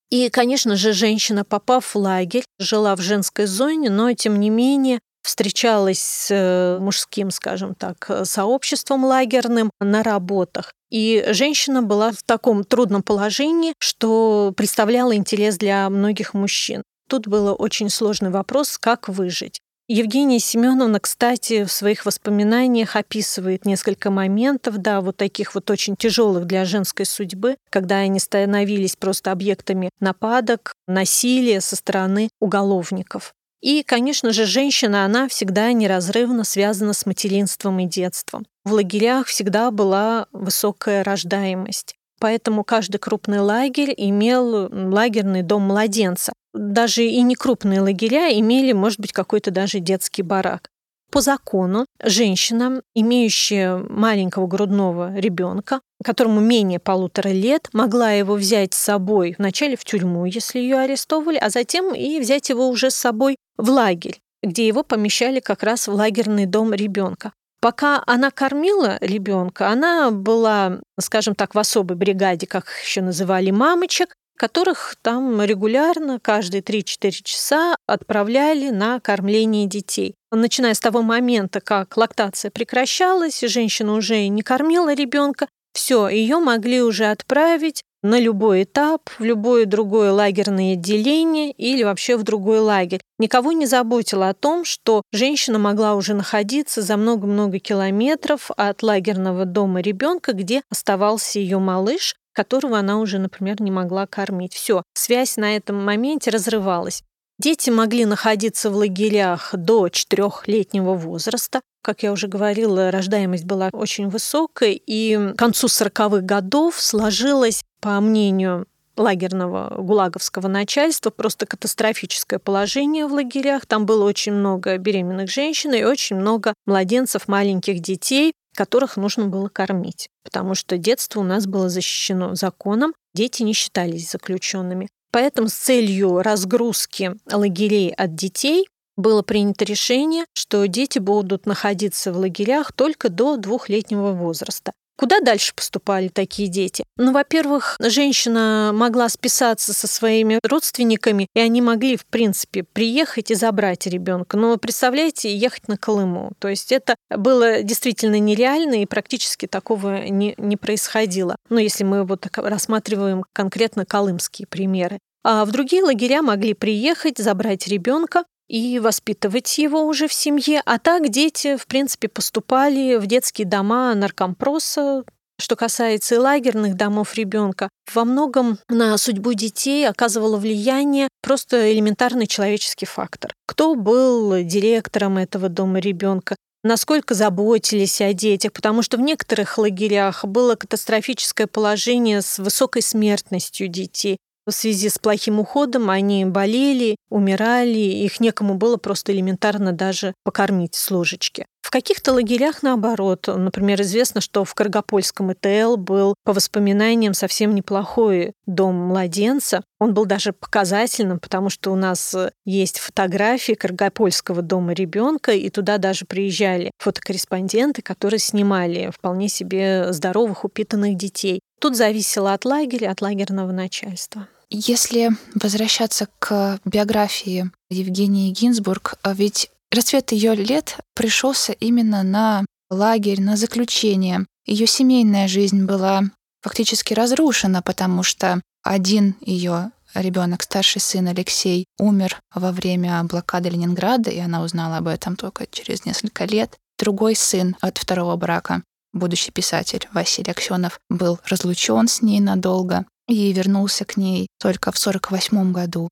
И, 0.09 0.29
конечно 0.29 0.75
же, 0.75 0.93
женщина, 0.93 1.45
попав 1.45 1.85
в 1.85 1.95
лагерь, 1.95 2.43
жила 2.59 2.95
в 2.95 3.01
женской 3.01 3.45
зоне, 3.45 3.89
но, 3.89 4.11
тем 4.13 4.39
не 4.39 4.49
менее, 4.49 4.99
встречалась 5.23 6.01
с 6.01 6.31
э, 6.31 6.79
мужским, 6.79 7.31
скажем 7.31 7.75
так, 7.75 8.09
э, 8.09 8.25
сообществом 8.25 9.05
лагерным 9.05 9.71
на 9.79 10.03
работах. 10.03 10.73
И 10.91 11.23
женщина 11.29 11.81
была 11.81 12.11
в 12.11 12.21
таком 12.23 12.63
трудном 12.65 13.01
положении, 13.01 13.73
что 13.79 14.53
представляла 14.55 15.15
интерес 15.15 15.57
для 15.57 15.89
многих 15.89 16.33
мужчин. 16.33 16.83
Тут 17.09 17.27
был 17.27 17.55
очень 17.57 17.89
сложный 17.89 18.29
вопрос, 18.29 18.77
как 18.77 19.07
выжить. 19.07 19.59
Евгения 19.87 20.39
Семеновна, 20.39 21.01
кстати, 21.01 21.65
в 21.65 21.71
своих 21.71 22.05
воспоминаниях 22.05 22.95
описывает 22.95 23.65
несколько 23.65 24.09
моментов, 24.09 24.77
да, 24.77 25.01
вот 25.01 25.17
таких 25.17 25.53
вот 25.53 25.69
очень 25.69 25.97
тяжелых 25.97 26.45
для 26.45 26.63
женской 26.63 27.05
судьбы, 27.05 27.57
когда 27.69 27.97
они 27.97 28.19
становились 28.19 28.95
просто 28.95 29.33
объектами 29.33 29.89
нападок, 29.99 30.73
насилия 30.87 31.59
со 31.59 31.75
стороны 31.75 32.29
уголовников. 32.39 33.33
И, 33.61 33.83
конечно 33.83 34.33
же, 34.33 34.45
женщина, 34.45 35.05
она 35.05 35.27
всегда 35.27 35.71
неразрывно 35.71 36.43
связана 36.43 36.93
с 36.93 37.05
материнством 37.05 37.79
и 37.79 37.85
детством. 37.85 38.45
В 38.65 38.73
лагерях 38.73 39.27
всегда 39.27 39.69
была 39.71 40.27
высокая 40.31 41.03
рождаемость. 41.03 41.95
Поэтому 42.19 42.63
каждый 42.63 42.97
крупный 42.97 43.39
лагерь 43.39 43.93
имел 43.95 44.69
лагерный 44.71 45.41
дом 45.41 45.63
младенца. 45.63 46.33
Даже 46.53 47.03
и 47.03 47.21
не 47.21 47.35
лагеря 47.79 48.31
имели, 48.37 48.73
может 48.73 48.99
быть, 48.99 49.13
какой-то 49.13 49.51
даже 49.51 49.79
детский 49.79 50.21
барак. 50.21 50.69
По 51.11 51.19
закону 51.19 51.85
женщина, 52.01 52.81
имеющая 52.95 53.75
маленького 53.75 54.47
грудного 54.47 55.13
ребенка, 55.13 55.81
которому 56.01 56.39
менее 56.39 56.79
полутора 56.79 57.27
лет, 57.29 57.67
могла 57.73 58.11
его 58.11 58.35
взять 58.35 58.73
с 58.73 58.77
собой 58.77 59.35
вначале 59.37 59.75
в 59.75 59.83
тюрьму, 59.83 60.23
если 60.23 60.59
ее 60.59 60.77
арестовывали, 60.77 61.35
а 61.35 61.49
затем 61.49 61.93
и 61.93 62.17
взять 62.21 62.49
его 62.49 62.69
уже 62.69 62.89
с 62.89 62.95
собой 62.95 63.35
в 63.57 63.69
лагерь, 63.69 64.21
где 64.41 64.65
его 64.65 64.83
помещали 64.83 65.41
как 65.41 65.63
раз 65.63 65.89
в 65.89 65.93
лагерный 65.93 66.45
дом 66.45 66.73
ребенка. 66.73 67.33
Пока 67.59 68.01
она 68.07 68.31
кормила 68.31 68.97
ребенка, 69.01 69.67
она 69.67 70.11
была, 70.11 70.79
скажем 70.97 71.35
так, 71.35 71.53
в 71.53 71.59
особой 71.59 71.97
бригаде, 71.97 72.47
как 72.47 72.63
их 72.63 72.83
еще 72.83 73.01
называли, 73.01 73.51
мамочек, 73.51 74.15
которых 74.37 74.95
там 75.01 75.43
регулярно 75.43 76.19
каждые 76.21 76.61
3-4 76.61 77.11
часа 77.21 77.75
отправляли 77.85 78.69
на 78.69 79.01
кормление 79.01 79.67
детей. 79.67 80.15
Начиная 80.31 80.73
с 80.73 80.79
того 80.79 81.01
момента, 81.01 81.59
как 81.59 81.97
лактация 81.97 82.51
прекращалась, 82.51 83.41
женщина 83.41 83.93
уже 83.93 84.27
не 84.27 84.43
кормила 84.43 84.93
ребенка, 84.93 85.47
все, 85.73 86.07
ее 86.07 86.39
могли 86.39 86.81
уже 86.81 87.05
отправить 87.05 87.83
на 88.03 88.19
любой 88.19 88.63
этап, 88.63 89.09
в 89.19 89.23
любое 89.23 89.65
другое 89.65 90.11
лагерное 90.11 90.73
отделение 90.73 91.51
или 91.51 91.83
вообще 91.83 92.17
в 92.17 92.23
другой 92.23 92.59
лагерь. 92.59 93.01
Никого 93.19 93.51
не 93.51 93.65
заботило 93.65 94.29
о 94.29 94.33
том, 94.33 94.65
что 94.65 95.03
женщина 95.11 95.59
могла 95.59 95.95
уже 95.95 96.13
находиться 96.13 96.81
за 96.81 96.97
много-много 96.97 97.59
километров 97.59 98.51
от 98.57 98.81
лагерного 98.83 99.45
дома 99.45 99.81
ребенка, 99.81 100.33
где 100.33 100.63
оставался 100.69 101.39
ее 101.39 101.59
малыш, 101.59 102.15
которого 102.33 102.79
она 102.79 102.99
уже, 102.99 103.19
например, 103.19 103.61
не 103.61 103.71
могла 103.71 104.07
кормить. 104.07 104.53
Все, 104.53 104.83
связь 104.93 105.37
на 105.37 105.55
этом 105.55 105.83
моменте 105.83 106.31
разрывалась. 106.31 107.03
Дети 107.41 107.71
могли 107.71 108.05
находиться 108.05 108.69
в 108.69 108.75
лагерях 108.75 109.55
до 109.57 109.89
четырехлетнего 109.89 110.93
возраста. 110.93 111.61
Как 111.81 112.03
я 112.03 112.11
уже 112.11 112.27
говорила, 112.27 112.91
рождаемость 112.91 113.45
была 113.45 113.71
очень 113.73 114.09
высокой, 114.09 114.79
и 114.85 115.17
к 115.33 115.39
концу 115.39 115.65
40-х 115.65 116.19
годов 116.19 116.79
сложилась, 116.79 117.63
по 117.79 117.99
мнению 117.99 118.67
лагерного 118.95 119.73
гулаговского 119.75 120.47
начальства 120.47 121.09
просто 121.09 121.47
катастрофическое 121.47 122.37
положение 122.37 123.07
в 123.07 123.13
лагерях. 123.13 123.65
Там 123.65 123.87
было 123.87 124.03
очень 124.03 124.33
много 124.33 124.77
беременных 124.77 125.27
женщин 125.27 125.73
и 125.73 125.83
очень 125.83 126.17
много 126.17 126.53
младенцев, 126.67 127.27
маленьких 127.27 127.79
детей 127.79 128.33
которых 128.53 128.97
нужно 128.97 129.27
было 129.27 129.47
кормить, 129.47 130.09
потому 130.25 130.55
что 130.55 130.77
детство 130.77 131.21
у 131.21 131.23
нас 131.23 131.47
было 131.47 131.69
защищено 131.69 132.35
законом, 132.35 132.93
дети 133.15 133.43
не 133.43 133.53
считались 133.53 134.11
заключенными. 134.11 134.89
Поэтому 135.11 135.49
с 135.49 135.53
целью 135.53 136.21
разгрузки 136.21 137.13
лагерей 137.31 137.93
от 137.93 138.15
детей 138.15 138.67
было 138.95 139.21
принято 139.21 139.65
решение, 139.65 140.25
что 140.33 140.65
дети 140.67 140.99
будут 140.99 141.45
находиться 141.45 142.13
в 142.13 142.17
лагерях 142.17 142.71
только 142.71 143.09
до 143.09 143.37
двухлетнего 143.37 144.11
возраста. 144.11 144.73
Куда 144.97 145.19
дальше 145.19 145.53
поступали 145.55 146.09
такие 146.09 146.47
дети? 146.47 146.83
Ну, 146.97 147.11
во-первых, 147.11 147.75
женщина 147.79 148.71
могла 148.73 149.09
списаться 149.09 149.73
со 149.73 149.87
своими 149.87 150.39
родственниками, 150.43 151.27
и 151.33 151.39
они 151.39 151.61
могли, 151.61 151.97
в 151.97 152.05
принципе, 152.05 152.63
приехать 152.63 153.31
и 153.31 153.35
забрать 153.35 153.87
ребенка. 153.87 154.37
Но 154.37 154.57
представляете, 154.57 155.35
ехать 155.35 155.67
на 155.67 155.77
Колыму. 155.77 156.31
То 156.39 156.47
есть 156.47 156.71
это 156.71 156.95
было 157.09 157.63
действительно 157.63 158.19
нереально, 158.19 158.81
и 158.81 158.85
практически 158.85 159.47
такого 159.47 160.03
не, 160.07 160.35
не 160.37 160.57
происходило. 160.57 161.35
Ну, 161.49 161.57
если 161.57 161.83
мы 161.83 162.03
вот 162.03 162.27
рассматриваем 162.35 163.23
конкретно 163.33 163.85
колымские 163.85 164.47
примеры. 164.47 164.99
А 165.23 165.45
в 165.45 165.51
другие 165.51 165.83
лагеря 165.83 166.21
могли 166.21 166.53
приехать, 166.53 167.17
забрать 167.17 167.67
ребенка, 167.67 168.23
и 168.51 168.79
воспитывать 168.79 169.57
его 169.57 169.85
уже 169.85 170.09
в 170.09 170.13
семье. 170.13 170.61
А 170.65 170.77
так 170.77 171.07
дети, 171.07 171.55
в 171.55 171.67
принципе, 171.67 172.09
поступали 172.09 172.97
в 172.97 173.07
детские 173.07 173.47
дома 173.47 173.95
наркомпроса, 173.95 175.05
что 175.39 175.55
касается 175.55 176.15
и 176.15 176.17
лагерных 176.17 176.75
домов 176.75 177.15
ребенка, 177.15 177.69
во 177.93 178.03
многом 178.03 178.59
на 178.67 178.97
судьбу 178.97 179.33
детей 179.33 179.87
оказывало 179.87 180.35
влияние 180.35 181.07
просто 181.21 181.71
элементарный 181.71 182.27
человеческий 182.27 182.85
фактор. 182.85 183.33
Кто 183.47 183.75
был 183.75 184.43
директором 184.43 185.17
этого 185.17 185.47
дома 185.47 185.79
ребенка, 185.79 186.35
насколько 186.63 187.13
заботились 187.13 188.01
о 188.01 188.11
детях, 188.11 188.51
потому 188.51 188.81
что 188.81 188.97
в 188.97 189.01
некоторых 189.01 189.57
лагерях 189.57 190.25
было 190.25 190.55
катастрофическое 190.55 191.47
положение 191.47 192.21
с 192.21 192.37
высокой 192.37 192.81
смертностью 192.81 193.69
детей. 193.69 194.17
В 194.45 194.51
связи 194.51 194.89
с 194.89 194.97
плохим 194.97 195.39
уходом 195.39 195.89
они 195.89 196.25
болели, 196.25 196.95
умирали, 197.09 197.77
их 197.77 198.19
некому 198.19 198.55
было 198.55 198.77
просто 198.77 199.11
элементарно 199.11 199.71
даже 199.71 200.13
покормить 200.23 200.75
с 200.75 200.89
ложечки. 200.91 201.45
В 201.61 201.69
каких-то 201.69 202.13
лагерях 202.13 202.63
наоборот. 202.63 203.27
Например, 203.27 203.81
известно, 203.81 204.19
что 204.19 204.43
в 204.43 204.53
Каргопольском 204.55 205.31
ИТЛ 205.31 205.77
был, 205.77 206.15
по 206.23 206.33
воспоминаниям, 206.33 207.13
совсем 207.13 207.53
неплохой 207.53 208.33
дом 208.45 208.75
младенца. 208.75 209.63
Он 209.79 209.93
был 209.93 210.05
даже 210.05 210.33
показательным, 210.33 211.19
потому 211.19 211.49
что 211.49 211.71
у 211.71 211.75
нас 211.75 212.15
есть 212.45 212.79
фотографии 212.79 213.53
Каргопольского 213.53 214.41
дома 214.41 214.73
ребенка, 214.73 215.31
и 215.31 215.49
туда 215.49 215.77
даже 215.77 216.05
приезжали 216.05 216.71
фотокорреспонденты, 216.79 217.81
которые 217.81 218.19
снимали 218.19 218.91
вполне 218.93 219.29
себе 219.29 219.93
здоровых, 219.93 220.43
упитанных 220.43 220.97
детей. 220.97 221.41
Тут 221.61 221.75
зависело 221.77 222.33
от 222.33 222.43
лагеря, 222.43 222.89
от 222.89 223.01
лагерного 223.01 223.51
начальства. 223.51 224.27
Если 224.49 225.11
возвращаться 225.35 226.07
к 226.17 226.59
биографии 226.65 227.51
Евгении 227.69 228.31
Гинзбург, 228.31 228.95
а 229.03 229.13
ведь 229.13 229.51
расцвет 229.71 230.11
ее 230.11 230.33
лет 230.33 230.77
пришелся 230.95 231.53
именно 231.53 232.01
на 232.01 232.45
лагерь, 232.71 233.21
на 233.21 233.37
заключение. 233.37 234.25
Ее 234.47 234.65
семейная 234.65 235.27
жизнь 235.27 235.65
была 235.65 236.01
фактически 236.41 236.95
разрушена, 236.95 237.61
потому 237.61 238.01
что 238.01 238.41
один 238.63 239.15
ее 239.21 239.69
ребенок, 239.93 240.41
старший 240.41 240.81
сын 240.81 241.09
Алексей, 241.09 241.65
умер 241.77 242.19
во 242.33 242.51
время 242.51 243.03
блокады 243.03 243.49
Ленинграда, 243.49 244.09
и 244.09 244.17
она 244.17 244.41
узнала 244.41 244.77
об 244.77 244.87
этом 244.87 245.15
только 245.15 245.45
через 245.45 245.85
несколько 245.85 246.25
лет. 246.25 246.57
Другой 246.79 247.15
сын 247.15 247.55
от 247.61 247.77
второго 247.77 248.15
брака 248.15 248.63
будущий 248.93 249.31
писатель 249.31 249.87
Василий 249.93 250.31
Аксенов 250.31 250.79
был 250.89 251.19
разлучен 251.25 251.87
с 251.87 252.01
ней 252.01 252.19
надолго 252.19 252.85
и 253.07 253.31
вернулся 253.33 253.85
к 253.85 253.97
ней 253.97 254.27
только 254.39 254.71
в 254.71 254.77
1948 254.77 255.51
году. 255.51 255.89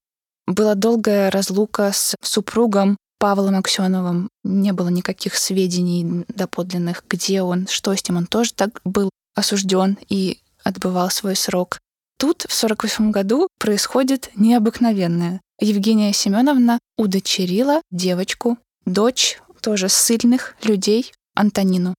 Была 0.48 0.76
долгая 0.76 1.30
разлука 1.30 1.92
с 1.94 2.16
супругом 2.22 2.98
Павлом 3.20 3.56
Аксеновым. 3.58 4.30
Не 4.44 4.72
было 4.72 4.88
никаких 4.88 5.36
сведений 5.36 6.26
доподлинных, 6.30 7.04
где 7.08 7.42
он, 7.42 7.68
что 7.68 7.94
с 7.94 8.08
ним. 8.08 8.18
Он 8.18 8.26
тоже 8.26 8.54
так 8.54 8.80
был 8.86 9.10
осужден 9.36 9.98
и 10.08 10.40
отбывал 10.64 11.10
свой 11.10 11.36
срок. 11.36 11.80
Тут 12.18 12.42
в 12.44 12.64
1948 12.64 13.12
году 13.12 13.48
происходит 13.60 14.30
необыкновенное. 14.36 15.42
Евгения 15.60 16.14
Семеновна 16.14 16.80
удочерила 16.98 17.82
девочку, 17.92 18.58
дочь 18.86 19.40
тоже 19.62 19.90
сильных 19.90 20.56
людей, 20.64 21.12
Антонину. 21.36 21.96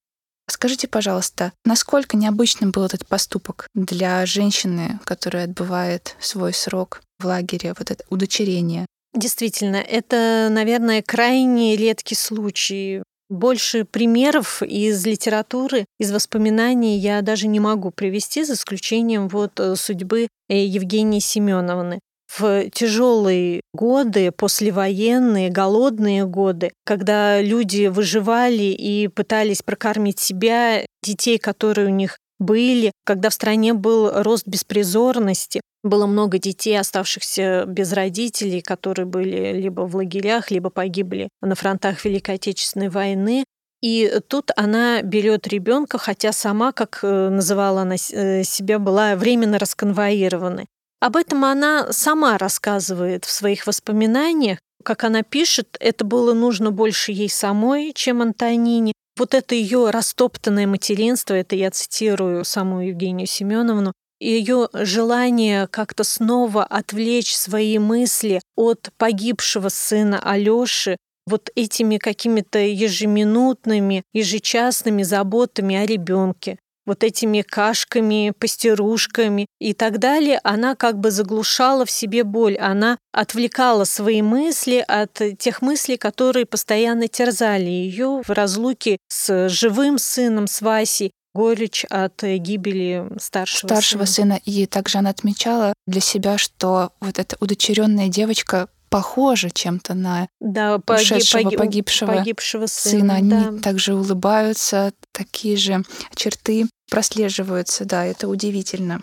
Скажите, 0.50 0.88
пожалуйста, 0.88 1.52
насколько 1.64 2.16
необычным 2.16 2.72
был 2.72 2.84
этот 2.84 3.06
поступок 3.06 3.68
для 3.74 4.26
женщины, 4.26 4.98
которая 5.04 5.44
отбывает 5.44 6.16
свой 6.18 6.52
срок 6.52 7.02
в 7.20 7.24
лагере, 7.24 7.72
вот 7.78 7.90
это 7.92 8.04
удочерение? 8.10 8.84
Действительно, 9.14 9.76
это, 9.76 10.48
наверное, 10.50 11.02
крайне 11.02 11.76
редкий 11.76 12.16
случай. 12.16 13.02
Больше 13.28 13.84
примеров 13.84 14.60
из 14.60 15.06
литературы, 15.06 15.84
из 16.00 16.10
воспоминаний 16.10 16.98
я 16.98 17.22
даже 17.22 17.46
не 17.46 17.60
могу 17.60 17.92
привести, 17.92 18.42
за 18.42 18.54
исключением 18.54 19.28
вот 19.28 19.60
э, 19.60 19.76
судьбы 19.76 20.26
э, 20.48 20.64
Евгении 20.64 21.20
Семеновны 21.20 22.00
в 22.38 22.70
тяжелые 22.70 23.62
годы, 23.72 24.30
послевоенные, 24.30 25.50
голодные 25.50 26.26
годы, 26.26 26.72
когда 26.84 27.40
люди 27.40 27.86
выживали 27.86 28.64
и 28.64 29.08
пытались 29.08 29.62
прокормить 29.62 30.20
себя, 30.20 30.84
детей, 31.02 31.38
которые 31.38 31.88
у 31.88 31.94
них 31.94 32.18
были, 32.38 32.92
когда 33.04 33.30
в 33.30 33.34
стране 33.34 33.74
был 33.74 34.10
рост 34.22 34.46
беспризорности, 34.46 35.60
было 35.82 36.06
много 36.06 36.38
детей, 36.38 36.78
оставшихся 36.78 37.64
без 37.66 37.92
родителей, 37.92 38.60
которые 38.60 39.06
были 39.06 39.52
либо 39.52 39.82
в 39.82 39.96
лагерях, 39.96 40.50
либо 40.50 40.70
погибли 40.70 41.28
на 41.40 41.54
фронтах 41.54 42.04
Великой 42.04 42.36
Отечественной 42.36 42.90
войны. 42.90 43.44
И 43.82 44.20
тут 44.28 44.50
она 44.56 45.00
берет 45.00 45.48
ребенка, 45.48 45.96
хотя 45.96 46.32
сама, 46.32 46.72
как 46.72 47.00
э, 47.02 47.28
называла 47.30 47.82
она 47.82 47.94
э, 47.94 48.42
себя, 48.42 48.78
была 48.78 49.16
временно 49.16 49.58
расконвоирована. 49.58 50.66
Об 51.00 51.16
этом 51.16 51.44
она 51.46 51.92
сама 51.92 52.36
рассказывает 52.36 53.24
в 53.24 53.30
своих 53.30 53.66
воспоминаниях. 53.66 54.58
Как 54.84 55.04
она 55.04 55.22
пишет, 55.22 55.76
это 55.80 56.04
было 56.04 56.34
нужно 56.34 56.70
больше 56.70 57.12
ей 57.12 57.30
самой, 57.30 57.92
чем 57.94 58.22
Антонине. 58.22 58.92
Вот 59.18 59.34
это 59.34 59.54
ее 59.54 59.90
растоптанное 59.90 60.66
материнство, 60.66 61.34
это 61.34 61.56
я 61.56 61.70
цитирую 61.70 62.44
саму 62.44 62.80
Евгению 62.80 63.26
Семеновну, 63.26 63.92
ее 64.20 64.68
желание 64.74 65.66
как-то 65.66 66.04
снова 66.04 66.64
отвлечь 66.64 67.34
свои 67.34 67.78
мысли 67.78 68.40
от 68.54 68.90
погибшего 68.98 69.70
сына 69.70 70.20
Алёши 70.22 70.96
вот 71.26 71.50
этими 71.54 71.96
какими-то 71.96 72.58
ежеминутными, 72.58 74.02
ежечасными 74.12 75.02
заботами 75.02 75.76
о 75.76 75.86
ребенке 75.86 76.58
вот 76.90 77.04
этими 77.04 77.42
кашками, 77.42 78.32
пастерушками 78.36 79.46
и 79.60 79.74
так 79.74 80.00
далее, 80.00 80.40
она 80.42 80.74
как 80.74 80.98
бы 80.98 81.12
заглушала 81.12 81.84
в 81.84 81.90
себе 81.90 82.24
боль, 82.24 82.56
она 82.56 82.98
отвлекала 83.12 83.84
свои 83.84 84.22
мысли 84.22 84.84
от 84.88 85.22
тех 85.38 85.62
мыслей, 85.62 85.98
которые 85.98 86.46
постоянно 86.46 87.06
терзали 87.06 87.70
ее 87.70 88.22
в 88.26 88.30
разлуке 88.30 88.98
с 89.06 89.48
живым 89.48 89.98
сыном, 89.98 90.48
с 90.48 90.60
Васей, 90.62 91.12
горечь 91.32 91.84
от 91.84 92.24
гибели 92.24 93.06
старшего, 93.20 93.68
старшего 93.68 94.04
сына. 94.04 94.34
сына. 94.34 94.40
И 94.44 94.66
также 94.66 94.98
она 94.98 95.10
отмечала 95.10 95.74
для 95.86 96.00
себя, 96.00 96.38
что 96.38 96.90
вот 97.00 97.20
эта 97.20 97.36
удочеренная 97.38 98.08
девочка 98.08 98.68
похожа 98.90 99.50
чем-то 99.50 99.94
на 99.94 100.28
да, 100.40 100.80
ушедшего, 100.86 101.42
погиб, 101.44 101.58
погибшего, 101.58 102.12
погибшего 102.12 102.66
сына. 102.66 103.16
сына. 103.16 103.46
Они 103.46 103.60
также 103.60 103.94
улыбаются, 103.94 104.92
такие 105.12 105.56
же 105.56 105.84
черты 106.14 106.66
прослеживаются, 106.90 107.84
да, 107.84 108.04
это 108.04 108.28
удивительно. 108.28 109.02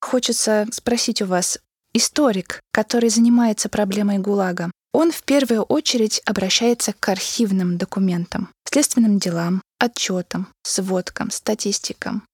Хочется 0.00 0.66
спросить 0.72 1.22
у 1.22 1.26
вас, 1.26 1.58
историк, 1.94 2.60
который 2.72 3.08
занимается 3.08 3.68
проблемой 3.68 4.18
ГУЛАГа, 4.18 4.70
он 4.92 5.12
в 5.12 5.22
первую 5.22 5.62
очередь 5.62 6.20
обращается 6.24 6.92
к 6.92 7.08
архивным 7.08 7.78
документам, 7.78 8.50
следственным 8.64 9.18
делам, 9.18 9.62
отчетам, 9.78 10.48
сводкам, 10.62 11.30
статистикам. 11.30 12.24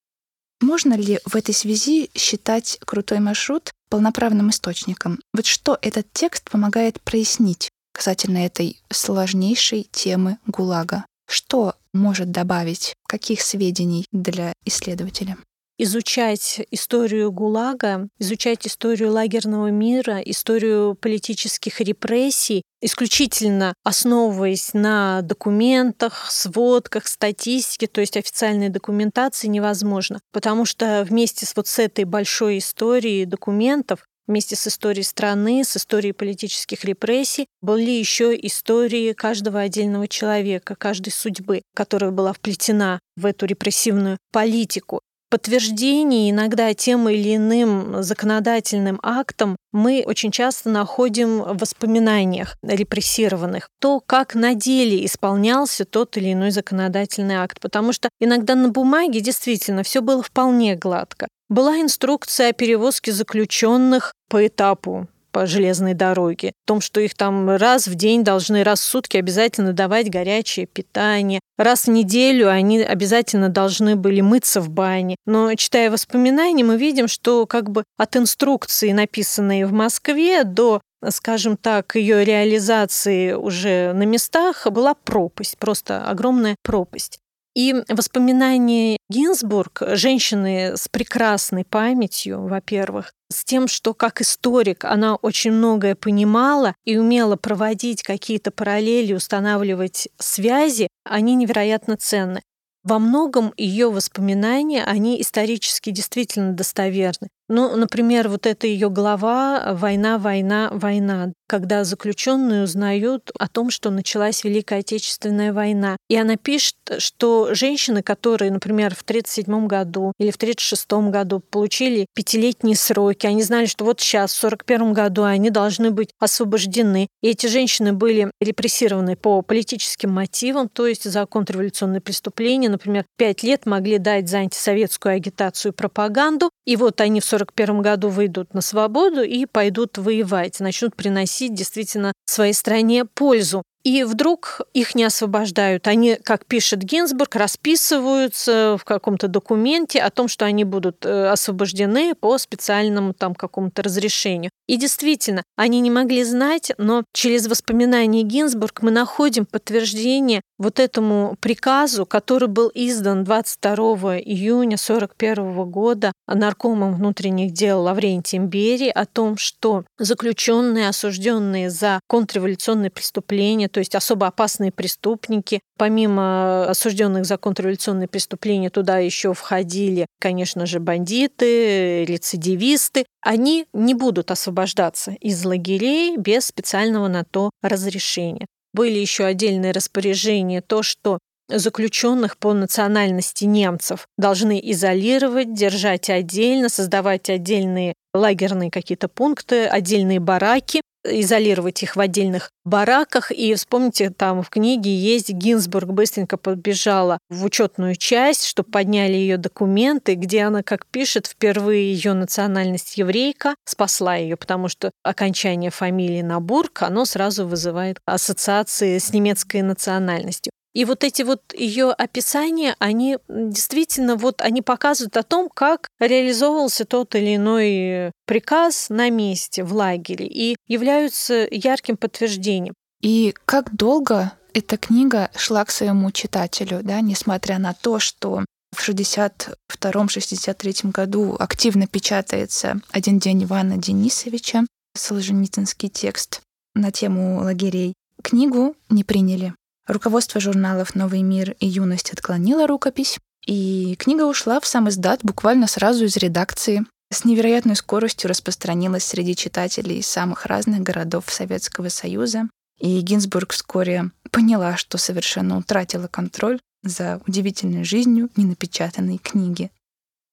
Можно 0.61 0.95
ли 0.95 1.21
в 1.27 1.37
этой 1.37 1.55
связи 1.55 2.11
считать 2.15 2.79
крутой 2.87 3.19
маршрут 3.19 3.71
полноправным 3.95 4.51
источником? 4.51 5.21
Вот 5.33 5.47
что 5.47 5.79
этот 5.81 6.13
текст 6.13 6.51
помогает 6.51 7.01
прояснить 7.01 7.71
касательно 7.93 8.39
этой 8.39 8.83
сложнейшей 8.91 9.87
темы 9.93 10.39
ГУЛАГа? 10.49 11.05
Что 11.29 11.77
может 11.93 12.33
добавить, 12.33 12.97
каких 13.07 13.41
сведений 13.41 14.05
для 14.11 14.53
исследователя? 14.65 15.37
Изучать 15.79 16.61
историю 16.71 17.33
ГУЛАГа, 17.33 18.09
изучать 18.19 18.67
историю 18.67 19.13
лагерного 19.13 19.69
мира, 19.69 20.19
историю 20.21 20.95
политических 20.95 21.81
репрессий, 21.81 22.63
исключительно 22.81 23.75
основываясь 23.83 24.75
на 24.75 25.23
документах, 25.23 26.31
сводках, 26.31 27.07
статистике, 27.07 27.87
то 27.87 28.01
есть 28.01 28.17
официальной 28.17 28.69
документации 28.69 29.49
невозможно, 29.49 30.21
потому 30.33 30.65
что 30.65 31.05
вместе 31.09 31.47
с 31.47 31.57
вот 31.57 31.67
с 31.67 31.79
этой 31.79 32.05
большой 32.05 32.59
историей 32.59 33.25
документов 33.25 34.05
Вместе 34.27 34.57
с 34.57 34.67
историей 34.67 35.05
страны, 35.05 35.65
с 35.65 35.77
историей 35.77 36.13
политических 36.13 36.83
репрессий 36.85 37.47
были 37.61 37.91
еще 37.91 38.35
истории 38.35 39.13
каждого 39.13 39.61
отдельного 39.61 40.09
человека, 40.09 40.77
каждой 40.77 41.11
судьбы, 41.11 41.61
которая 41.75 42.11
была 42.11 42.33
вплетена 42.33 43.01
в 43.17 43.27
эту 43.27 43.45
репрессивную 43.45 44.17
политику 44.33 45.03
подтверждений 45.35 46.31
иногда 46.31 46.73
тем 46.75 47.09
или 47.09 47.35
иным 47.35 48.05
законодательным 48.05 49.01
актом 49.03 49.57
мы 49.73 50.05
очень 50.07 50.31
часто 50.31 50.69
находим 50.69 51.43
в 51.43 51.59
воспоминаниях 51.59 52.57
репрессированных 52.63 53.69
то, 53.81 53.99
как 53.99 54.37
на 54.37 54.55
деле 54.55 55.05
исполнялся 55.05 55.85
тот 55.85 56.17
или 56.17 56.35
иной 56.35 56.53
законодательный 56.53 57.35
акт. 57.35 57.59
Потому 57.61 57.93
что 57.93 58.11
иногда 58.21 58.55
на 58.55 58.69
бумаге 58.69 59.21
действительно 59.21 59.83
все 59.83 60.03
было 60.03 60.23
вполне 60.23 60.77
гладко. 60.77 61.27
Была 61.49 61.81
инструкция 61.81 62.51
о 62.51 62.53
перевозке 62.53 63.11
заключенных 63.11 64.13
по 64.31 64.47
этапу 64.47 65.09
по 65.35 65.47
железной 65.47 65.95
дороге, 65.95 66.53
в 66.65 66.69
том, 66.69 66.81
что 66.81 67.01
их 67.01 67.15
там 67.15 67.51
раз 67.51 67.89
в 67.89 67.97
день 67.97 68.23
должны, 68.23 68.63
раз 68.63 68.81
в 68.81 68.85
сутки 68.85 69.17
обязательно 69.17 69.73
давать 69.73 70.09
горячее 70.09 70.67
питание, 70.67 71.41
раз 71.59 71.87
в 71.87 71.91
неделю 71.91 72.49
они 72.49 72.81
обязательно 72.81 73.49
должны 73.49 73.97
были 73.97 74.21
мыться 74.21 74.61
в 74.61 74.71
бане. 74.71 75.17
Но 75.27 75.53
читая 75.57 75.91
воспоминания, 75.91 76.63
мы 76.63 76.77
видим, 76.77 77.09
что 77.09 77.47
как 77.47 77.69
бы 77.69 77.83
от 77.99 78.17
инструкции, 78.17 78.93
написанной 78.93 79.65
в 79.65 79.73
Москве, 79.73 80.45
до 80.45 80.81
скажем 81.11 81.57
так, 81.57 81.97
ее 81.97 82.25
реализации 82.25 83.33
уже 83.33 83.93
на 83.93 84.05
местах 84.05 84.67
была 84.71 84.95
пропасть, 84.95 85.59
просто 85.59 86.09
огромная 86.09 86.57
пропасть. 86.63 87.19
И 87.55 87.75
воспоминания 87.89 88.99
Гинзбург, 89.09 89.83
женщины 89.93 90.77
с 90.77 90.89
прекрасной 90.89 91.65
памятью, 91.65 92.49
во-первых, 92.49 93.13
с 93.31 93.45
тем, 93.45 93.69
что 93.69 93.95
как 93.95 94.21
историк 94.21 94.85
она 94.85 95.15
очень 95.17 95.53
многое 95.53 95.95
понимала 95.95 96.75
и 96.85 96.97
умела 96.97 97.37
проводить 97.37 98.03
какие-то 98.03 98.51
параллели, 98.51 99.13
устанавливать 99.13 100.09
связи, 100.19 100.89
они 101.05 101.37
невероятно 101.37 101.97
ценны. 101.97 102.43
Во 102.83 102.99
многом 102.99 103.55
ее 103.57 103.91
воспоминания, 103.91 104.85
они 104.85 105.21
исторически 105.21 105.91
действительно 105.91 106.53
достоверны. 106.53 107.29
Ну, 107.49 107.77
например, 107.77 108.29
вот 108.29 108.47
эта 108.47 108.67
ее 108.67 108.89
глава 108.89 109.75
«Война, 109.75 110.19
война, 110.19 110.71
война», 110.73 111.33
когда 111.47 111.85
заключенные 111.85 112.65
узнают 112.65 113.31
о 113.39 113.49
том, 113.49 113.69
что 113.69 113.91
началась 113.91 114.45
Великая 114.45 114.81
Отечественная 114.81 115.53
война. 115.53 115.99
И 116.09 116.17
она 116.17 116.37
пишет, 116.37 116.77
что 116.99 117.55
женщины, 117.55 118.03
которые, 118.03 118.51
например, 118.51 118.95
в 118.95 119.03
1937 119.03 119.67
году 119.67 120.13
или 120.19 120.31
в 120.31 120.37
1936 120.37 121.11
году 121.13 121.41
получили 121.41 122.07
пятилетние 122.15 122.77
сроки, 122.77 123.27
они 123.27 123.43
знали, 123.43 123.67
что 123.67 123.85
вот 123.85 124.01
сейчас, 124.01 124.33
в 124.33 124.45
1941 124.45 124.95
году, 124.95 125.25
они 125.25 125.51
должны 125.51 125.91
быть 125.91 126.11
освобождены. 126.19 127.09
И 127.23 127.29
эти 127.29 127.47
женщины 127.47 127.93
были 127.93 128.31
репрессированы 128.41 129.17
по 129.17 129.43
политическим 129.43 130.11
мотивам, 130.11 130.71
то 130.71 130.87
есть 130.87 131.05
за 131.05 131.27
контрреволюционные 131.27 132.01
преступления. 132.01 132.71
Например, 132.71 133.05
пять 133.19 133.43
лет 133.43 133.67
могли 133.67 133.99
дать 133.99 134.31
за 134.31 134.39
антисоветскую 134.39 135.17
агитацию 135.17 135.73
и 135.73 135.75
пропаганду. 135.75 136.51
И 136.65 136.77
вот 136.77 137.03
они 137.03 137.21
в 137.21 137.25
1941 137.35 137.83
году 137.83 138.09
выйдут 138.09 138.55
на 138.55 138.61
свободу 138.61 139.23
и 139.23 139.47
пойдут 139.47 139.99
воевать, 139.99 140.61
начнут 140.61 140.97
приносить 140.97 141.55
действительно 141.55 142.13
своей 142.27 142.53
стране 142.53 143.05
пользу. 143.05 143.63
И 143.85 144.03
вдруг 144.05 144.63
их 144.73 144.95
не 144.95 145.05
освобождают. 145.05 145.87
Они, 145.87 146.17
как 146.23 146.47
пишет 146.47 146.81
Гинзбург, 146.81 147.37
расписываются 147.37 148.77
в 148.81 148.85
каком-то 148.85 149.29
документе 149.29 150.01
о 150.01 150.11
том, 150.11 150.27
что 150.27 150.47
они 150.47 150.65
будут 150.65 151.05
э, 151.05 151.27
освобождены 151.29 152.15
по 152.15 152.39
специальному 152.39 153.13
там 153.13 153.35
какому-то 153.35 153.83
разрешению. 153.83 154.51
И 154.67 154.77
действительно, 154.77 155.43
они 155.57 155.81
не 155.81 155.91
могли 155.91 156.25
знать, 156.25 156.73
но 156.79 157.05
через 157.13 157.47
воспоминания 157.47 158.23
Гинзбург 158.23 158.81
мы 158.81 158.91
находим 158.91 159.45
подтверждение 159.45 160.41
вот 160.59 160.81
этому 160.81 161.37
приказу, 161.41 162.07
который 162.07 162.49
был 162.49 162.71
издан 162.75 163.25
22 163.25 164.19
июня 164.21 164.77
1941 164.77 165.65
года 165.65 166.13
наркомом 166.27 166.95
внутренних 166.95 167.53
дел 167.53 167.83
Лаврентием 167.83 168.47
Берии 168.47 168.89
о 168.89 169.05
том, 169.05 169.37
что 169.37 169.85
заключенные, 169.99 170.89
осужденные 170.89 171.69
за 171.69 172.01
контрреволюционные 172.07 172.91
преступления, 172.91 173.69
то 173.75 173.81
есть 173.81 173.97
особо 173.97 174.29
опасные 174.29 174.71
преступники. 174.71 175.59
Помимо 175.77 176.71
осужденных 176.71 177.27
за 177.27 177.37
контрреволюционные 177.39 178.07
преступления, 178.07 178.71
туда 178.71 178.99
еще 178.99 179.35
входили, 179.35 180.07
конечно 180.21 180.65
же, 180.65 180.79
бандиты, 180.79 182.05
рецидивисты. 182.05 183.05
Они 183.21 183.67
не 183.73 183.95
будут 183.95 184.31
освобождаться 184.31 185.11
из 185.21 185.45
лагерей 185.45 186.17
без 186.17 186.47
специального 186.47 187.09
на 187.09 187.25
то 187.25 187.51
разрешения. 187.63 188.47
Были 188.73 188.99
еще 188.99 189.25
отдельные 189.25 189.73
распоряжения, 189.73 190.61
то, 190.61 190.85
что 190.85 191.19
заключенных 191.49 192.39
по 192.39 192.53
национальности 192.53 193.45
немцев 193.45 194.07
должны 194.17 194.61
изолировать, 194.71 195.53
держать 195.53 196.11
отдельно, 196.11 196.69
создавать 196.69 197.29
отдельные 197.29 197.95
лагерные 198.15 198.71
какие-то 198.71 199.09
пункты, 199.09 199.67
отдельные 199.67 200.21
бараки, 200.21 200.81
изолировать 201.05 201.83
их 201.83 201.97
в 201.97 202.01
отдельных 202.01 202.51
бараках. 202.65 203.31
И 203.31 203.55
вспомните, 203.55 204.11
там 204.11 204.43
в 204.43 204.51
книге 204.51 204.95
есть 204.95 205.31
Гинзбург 205.31 205.91
быстренько 205.91 206.37
подбежала 206.37 207.19
в 207.29 207.45
учетную 207.45 207.97
часть, 207.97 208.47
чтобы 208.47 208.71
подняли 208.71 209.15
ее 209.15 209.37
документы, 209.37 210.15
где 210.15 210.43
она, 210.43 210.63
как 210.63 210.87
пишет, 210.87 211.27
впервые 211.27 211.93
ее 211.93 212.15
национальность 212.15 212.97
еврейка 212.97 213.55
спасла 213.65 214.17
ее, 214.17 214.37
потому 214.37 214.69
что 214.69 214.91
окончание 215.03 215.71
фамилии 215.71 216.23
на 216.23 216.41
Бург, 216.41 216.83
оно 216.83 217.05
сразу 217.05 217.47
вызывает 217.47 217.99
ассоциации 218.07 218.99
с 218.99 219.13
немецкой 219.13 219.63
национальностью. 219.63 220.53
И 220.75 220.85
вот 220.85 221.05
эти 221.05 221.23
вот 221.23 221.55
ее 221.55 221.93
описания, 221.93 222.75
они 222.81 223.19
действительно 223.29 224.17
вот 224.17 224.43
они 224.43 224.61
показывают 224.61 225.17
о 225.17 225.23
том, 225.23 225.49
как 225.49 225.89
реализовывался 226.01 226.85
тот 226.85 227.15
или 227.15 227.37
иной 227.37 228.11
приказ 228.27 228.89
на 228.91 229.09
месте, 229.09 229.63
в 229.63 229.73
лагере, 229.73 230.27
и 230.27 230.57
являются 230.67 231.47
ярким 231.51 231.97
подтверждением. 231.97 232.75
И 233.01 233.35
как 233.45 233.75
долго 233.75 234.33
эта 234.53 234.77
книга 234.77 235.31
шла 235.37 235.65
к 235.65 235.71
своему 235.71 236.11
читателю, 236.11 236.81
да, 236.83 237.01
несмотря 237.01 237.59
на 237.59 237.73
то, 237.73 238.01
что 238.01 238.45
в 238.75 238.89
62-63 238.89 240.91
году 240.91 241.37
активно 241.39 241.87
печатается 241.87 242.81
«Один 242.91 243.21
день 243.21 243.45
Ивана 243.45 243.77
Денисовича», 243.77 244.67
Солженицынский 244.97 245.89
текст 245.89 246.41
на 246.75 246.91
тему 246.91 247.43
лагерей. 247.43 247.95
Книгу 248.23 248.75
не 248.89 249.05
приняли. 249.05 249.55
Руководство 249.87 250.41
журналов 250.41 250.95
«Новый 250.95 251.21
мир» 251.21 251.57
и 251.61 251.67
«Юность» 251.67 252.11
отклонило 252.11 252.67
рукопись, 252.67 253.19
и 253.47 253.95
книга 253.99 254.23
ушла 254.25 254.59
в 254.59 254.67
сам 254.67 254.89
издат 254.89 255.21
буквально 255.23 255.67
сразу 255.67 256.07
из 256.07 256.17
редакции. 256.17 256.87
С 257.13 257.27
невероятной 257.27 257.77
скоростью 257.77 258.31
распространилась 258.31 259.05
среди 259.05 259.37
читателей 259.37 259.99
из 259.99 260.07
самых 260.07 260.47
разных 260.47 260.81
городов 260.81 261.27
Советского 261.29 261.91
Союза. 261.91 262.49
И 262.81 262.99
Гинзбург 263.01 263.53
вскоре 263.53 264.11
поняла, 264.31 264.79
что 264.79 264.97
совершенно 264.97 265.59
утратила 265.59 266.09
контроль 266.09 266.61
за 266.83 267.21
удивительной 267.27 267.85
жизнью 267.85 268.31
ненапечатанной 268.37 269.19
книги. 269.19 269.71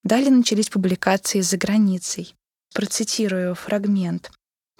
Далее 0.04 0.32
начались 0.32 0.70
публикации 0.70 1.42
за 1.42 1.58
границей. 1.58 2.36
Процитирую 2.74 3.54
фрагмент. 3.56 4.32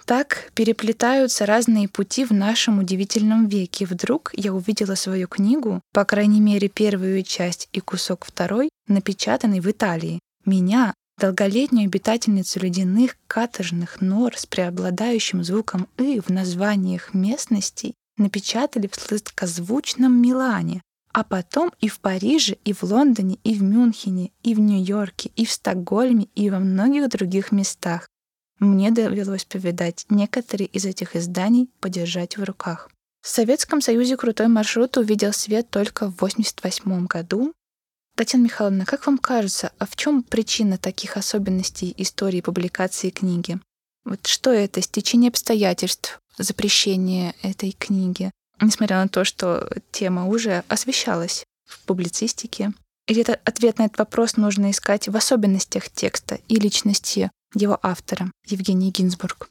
Так 0.04 0.50
переплетаются 0.54 1.46
разные 1.46 1.88
пути 1.88 2.24
в 2.24 2.32
нашем 2.32 2.80
удивительном 2.80 3.46
веке. 3.46 3.86
Вдруг 3.86 4.30
я 4.34 4.52
увидела 4.52 4.94
свою 4.94 5.28
книгу, 5.28 5.80
по 5.92 6.04
крайней 6.04 6.40
мере 6.40 6.68
первую 6.68 7.22
часть 7.22 7.68
и 7.72 7.80
кусок 7.80 8.24
второй, 8.24 8.68
напечатанный 8.88 9.60
в 9.60 9.70
Италии. 9.70 10.18
Меня, 10.44 10.92
долголетнюю 11.20 11.86
обитательницу 11.86 12.58
ледяных 12.58 13.16
каторжных 13.28 14.00
нор 14.00 14.36
с 14.36 14.44
преобладающим 14.46 15.44
звуком 15.44 15.88
«ы» 15.98 16.20
в 16.20 16.30
названиях 16.30 17.14
местностей, 17.14 17.94
напечатали 18.16 18.88
в 18.88 18.96
сладкозвучном 18.96 20.20
Милане, 20.20 20.82
а 21.12 21.24
потом 21.24 21.72
и 21.80 21.88
в 21.88 22.00
Париже, 22.00 22.56
и 22.64 22.72
в 22.72 22.82
Лондоне, 22.82 23.38
и 23.44 23.54
в 23.54 23.62
Мюнхене, 23.62 24.32
и 24.42 24.54
в 24.54 24.60
Нью-Йорке, 24.60 25.30
и 25.36 25.44
в 25.44 25.52
Стокгольме, 25.52 26.28
и 26.34 26.50
во 26.50 26.58
многих 26.58 27.08
других 27.08 27.52
местах. 27.52 28.08
Мне 28.62 28.92
довелось 28.92 29.44
повидать 29.44 30.06
некоторые 30.08 30.68
из 30.68 30.84
этих 30.84 31.16
изданий, 31.16 31.68
подержать 31.80 32.36
в 32.36 32.44
руках. 32.44 32.88
В 33.20 33.26
Советском 33.26 33.80
Союзе 33.80 34.16
крутой 34.16 34.46
маршрут 34.46 34.96
увидел 34.96 35.32
свет 35.32 35.68
только 35.68 36.04
в 36.04 36.14
1988 36.14 37.06
году. 37.06 37.52
Татьяна 38.16 38.44
Михайловна, 38.44 38.86
как 38.86 39.04
вам 39.04 39.18
кажется, 39.18 39.72
а 39.78 39.86
в 39.86 39.96
чем 39.96 40.22
причина 40.22 40.78
таких 40.78 41.16
особенностей 41.16 41.92
истории 41.96 42.40
публикации 42.40 43.10
книги? 43.10 43.58
Вот 44.04 44.24
что 44.28 44.52
это? 44.52 44.80
Стечение 44.80 45.30
обстоятельств, 45.30 46.20
запрещение 46.38 47.34
этой 47.42 47.72
книги, 47.72 48.30
несмотря 48.60 49.02
на 49.02 49.08
то, 49.08 49.24
что 49.24 49.68
тема 49.90 50.28
уже 50.28 50.62
освещалась 50.68 51.42
в 51.66 51.80
публицистике? 51.80 52.72
Или 53.08 53.22
это 53.22 53.40
ответ 53.42 53.78
на 53.78 53.86
этот 53.86 53.98
вопрос 53.98 54.36
нужно 54.36 54.70
искать 54.70 55.08
в 55.08 55.16
особенностях 55.16 55.90
текста 55.90 56.38
и 56.46 56.54
личности 56.54 57.28
его 57.54 57.78
автора 57.82 58.30
Евгения 58.46 58.90
Гинзбург. 58.90 59.48